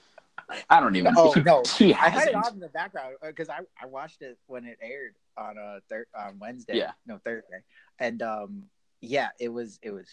I 0.70 0.80
don't 0.80 0.96
even. 0.96 1.14
Oh 1.18 1.34
no, 1.46 1.64
he 1.78 1.94
I 1.94 2.10
had 2.10 2.28
it 2.28 2.36
on 2.36 2.54
in 2.54 2.60
the 2.60 2.70
background 2.70 3.16
because 3.22 3.50
I, 3.50 3.60
I 3.82 3.88
watched 3.88 4.22
it 4.22 4.38
when 4.48 4.66
it 4.66 4.78
aired 4.82 5.16
on 5.38 5.58
a 5.58 5.80
thir- 5.90 6.08
on 6.16 6.38
Wednesday. 6.40 6.78
Yeah. 6.78 6.92
No 7.06 7.20
Thursday, 7.24 7.62
and 8.00 8.22
um 8.22 8.64
yeah, 9.02 9.30
it 9.40 9.50
was 9.50 9.80
it 9.82 9.92
was 9.92 10.08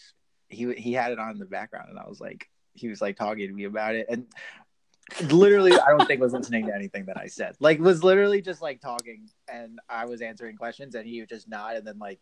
he 0.48 0.72
he 0.74 0.92
had 0.92 1.12
it 1.12 1.18
on 1.18 1.32
in 1.32 1.38
the 1.38 1.44
background, 1.44 1.90
and 1.90 1.98
I 1.98 2.08
was 2.08 2.20
like 2.20 2.48
he 2.74 2.88
was 2.88 3.00
like 3.00 3.16
talking 3.16 3.46
to 3.46 3.52
me 3.52 3.64
about 3.64 3.94
it, 3.94 4.06
and 4.08 4.26
literally 5.30 5.72
I 5.72 5.90
don't 5.90 6.06
think 6.06 6.20
was 6.20 6.32
listening 6.32 6.66
to 6.66 6.74
anything 6.74 7.04
that 7.06 7.18
I 7.18 7.26
said. 7.26 7.54
Like 7.60 7.78
was 7.78 8.02
literally 8.02 8.40
just 8.40 8.62
like 8.62 8.80
talking, 8.80 9.28
and 9.52 9.78
I 9.88 10.06
was 10.06 10.22
answering 10.22 10.56
questions, 10.56 10.94
and 10.94 11.06
he 11.06 11.20
would 11.20 11.28
just 11.28 11.48
nod, 11.48 11.76
and 11.76 11.86
then 11.86 11.98
like 11.98 12.20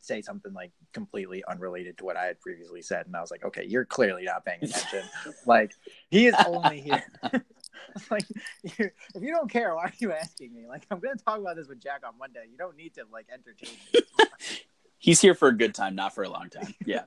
say 0.00 0.22
something 0.22 0.52
like 0.52 0.72
completely 0.92 1.44
unrelated 1.48 1.98
to 1.98 2.04
what 2.04 2.16
I 2.16 2.24
had 2.24 2.40
previously 2.40 2.82
said, 2.82 3.06
and 3.06 3.16
I 3.16 3.20
was 3.20 3.30
like, 3.30 3.44
okay, 3.44 3.64
you're 3.66 3.84
clearly 3.84 4.24
not 4.24 4.44
paying 4.44 4.62
attention. 4.62 5.04
like 5.46 5.72
he 6.10 6.26
is 6.26 6.34
only 6.46 6.80
here. 6.80 7.04
like 8.10 8.24
if 8.64 8.90
you 9.20 9.32
don't 9.32 9.50
care, 9.50 9.74
why 9.74 9.84
are 9.84 9.92
you 9.98 10.12
asking 10.12 10.54
me? 10.54 10.66
Like 10.66 10.86
I'm 10.90 11.00
gonna 11.00 11.16
talk 11.16 11.38
about 11.38 11.56
this 11.56 11.68
with 11.68 11.82
Jack 11.82 12.02
on 12.06 12.18
Monday. 12.18 12.44
You 12.50 12.56
don't 12.56 12.76
need 12.76 12.94
to 12.94 13.04
like 13.12 13.26
entertain 13.32 13.76
me. 13.94 14.00
He's 15.00 15.20
here 15.20 15.34
for 15.34 15.46
a 15.46 15.56
good 15.56 15.74
time, 15.74 15.94
not 15.94 16.12
for 16.12 16.24
a 16.24 16.28
long 16.28 16.50
time. 16.50 16.74
Yeah, 16.84 17.04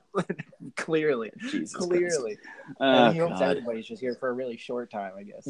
clearly, 0.76 1.30
Jesus. 1.50 1.74
Clearly. 1.74 2.38
Oh, 2.80 3.10
he 3.10 3.18
hopes 3.18 3.40
everybody's 3.42 3.86
just 3.86 4.00
here 4.00 4.16
for 4.18 4.30
a 4.30 4.32
really 4.32 4.56
short 4.56 4.90
time, 4.90 5.12
I 5.18 5.24
guess. 5.24 5.46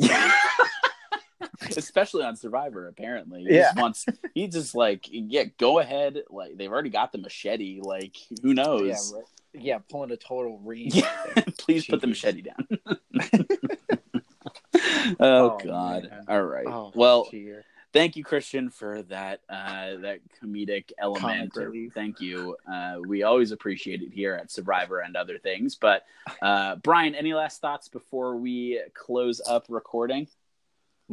Especially 1.76 2.24
on 2.24 2.36
Survivor, 2.36 2.88
apparently. 2.88 3.44
He 3.44 3.54
Yeah. 3.54 3.62
just 3.64 3.76
wants 3.76 4.06
he 4.34 4.48
just 4.48 4.74
like 4.74 5.06
yeah, 5.10 5.44
go 5.58 5.78
ahead. 5.78 6.22
Like 6.30 6.56
they've 6.56 6.70
already 6.70 6.90
got 6.90 7.12
the 7.12 7.18
machete. 7.18 7.80
Like 7.82 8.16
who 8.42 8.54
knows? 8.54 9.12
yeah, 9.12 9.16
right. 9.18 9.24
yeah, 9.64 9.78
pulling 9.90 10.10
a 10.10 10.16
total 10.16 10.58
read. 10.64 10.94
Yeah. 10.94 11.10
Please 11.58 11.86
put 11.86 12.00
the 12.00 12.06
machete 12.06 12.42
down. 12.42 12.66
oh, 15.20 15.20
Oh, 15.20 15.58
God. 15.62 16.08
man. 16.10 16.24
All 16.28 16.42
right. 16.42 16.66
Oh, 16.66 16.92
well, 16.94 17.26
cheer. 17.26 17.64
thank 17.92 18.16
you, 18.16 18.24
Christian, 18.24 18.70
for 18.70 19.02
that 19.04 19.40
uh, 19.48 19.96
that 20.00 20.20
comedic 20.42 20.92
element. 20.98 21.52
Thank 21.94 22.20
you. 22.20 22.56
Uh, 22.70 22.96
we 23.06 23.22
always 23.22 23.52
appreciate 23.52 24.02
it 24.02 24.12
here 24.12 24.34
at 24.34 24.50
Survivor 24.50 25.00
and 25.00 25.16
other 25.16 25.38
things. 25.38 25.74
But 25.74 26.04
uh, 26.40 26.76
Brian, 26.76 27.14
any 27.14 27.34
last 27.34 27.60
thoughts 27.60 27.88
before 27.88 28.36
we 28.36 28.80
close 28.94 29.40
up 29.46 29.66
recording? 29.68 30.26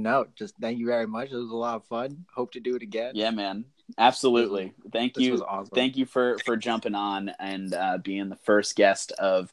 No, 0.02 0.26
just 0.36 0.56
thank 0.60 0.80
you 0.80 0.86
very 0.86 1.08
much. 1.08 1.32
It 1.32 1.36
was 1.36 1.52
a 1.52 1.56
lot 1.56 1.76
of 1.76 1.86
fun. 1.86 2.26
Hope 2.34 2.52
to 2.54 2.60
do 2.60 2.76
it 2.76 2.82
again. 2.82 3.14
Yeah, 3.16 3.32
man. 3.32 3.66
Absolutely. 3.97 4.74
Thank 4.91 5.16
this 5.16 5.26
you. 5.26 5.43
awesome. 5.43 5.74
Thank 5.74 5.97
you 5.97 6.06
for 6.06 6.38
for 6.39 6.56
jumping 6.56 6.95
on 6.95 7.30
and 7.39 7.74
uh, 7.74 7.97
being 7.97 8.30
the 8.30 8.36
first 8.36 8.76
guest 8.76 9.12
of 9.14 9.52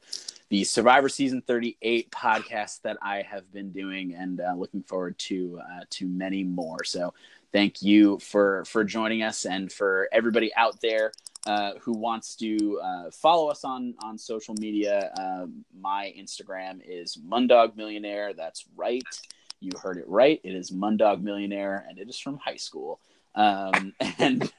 the 0.49 0.63
Survivor 0.65 1.09
Season 1.09 1.43
38 1.43 2.11
podcast 2.11 2.83
that 2.83 2.99
I 3.03 3.23
have 3.23 3.53
been 3.53 3.73
doing, 3.73 4.15
and 4.15 4.41
uh, 4.41 4.55
looking 4.57 4.83
forward 4.83 5.19
to 5.21 5.61
uh, 5.63 5.85
to 5.91 6.07
many 6.07 6.45
more. 6.45 6.85
So, 6.85 7.15
thank 7.53 7.83
you 7.83 8.19
for 8.19 8.65
for 8.67 8.85
joining 8.85 9.23
us, 9.23 9.45
and 9.47 9.73
for 9.73 10.09
everybody 10.13 10.55
out 10.55 10.81
there 10.81 11.13
uh, 11.47 11.73
who 11.81 11.93
wants 11.93 12.37
to 12.37 12.81
uh, 12.83 13.11
follow 13.11 13.49
us 13.49 13.65
on 13.65 13.95
on 14.03 14.19
social 14.19 14.55
media. 14.55 15.13
Uh, 15.19 15.47
my 15.79 16.13
Instagram 16.19 16.81
is 16.85 17.17
Mundog 17.17 17.77
Millionaire. 17.77 18.35
That's 18.35 18.65
right. 18.77 19.03
You 19.61 19.73
heard 19.83 19.97
it 19.97 20.09
right. 20.09 20.41
It 20.45 20.55
is 20.55 20.71
Mundog 20.71 21.23
Millionaire, 21.23 21.85
and 21.89 21.99
it 21.99 22.09
is 22.09 22.19
from 22.19 22.39
high 22.39 22.57
school. 22.57 23.01
Um, 23.35 23.93
and 24.19 24.53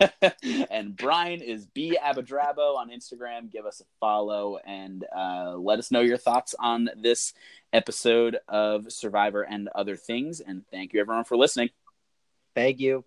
and 0.70 0.96
Brian 0.96 1.40
is 1.40 1.66
B 1.66 1.98
Abadrabo 2.02 2.76
on 2.76 2.90
Instagram. 2.90 3.50
Give 3.50 3.66
us 3.66 3.80
a 3.80 3.84
follow 4.00 4.58
and 4.64 5.04
uh, 5.16 5.56
let 5.56 5.78
us 5.78 5.90
know 5.90 6.00
your 6.00 6.18
thoughts 6.18 6.54
on 6.58 6.90
this 6.96 7.32
episode 7.72 8.38
of 8.48 8.92
Survivor 8.92 9.42
and 9.42 9.68
other 9.74 9.96
things. 9.96 10.40
And 10.40 10.64
thank 10.70 10.92
you 10.92 11.00
everyone 11.00 11.24
for 11.24 11.36
listening. 11.36 11.70
Thank 12.54 12.80
you. 12.80 13.04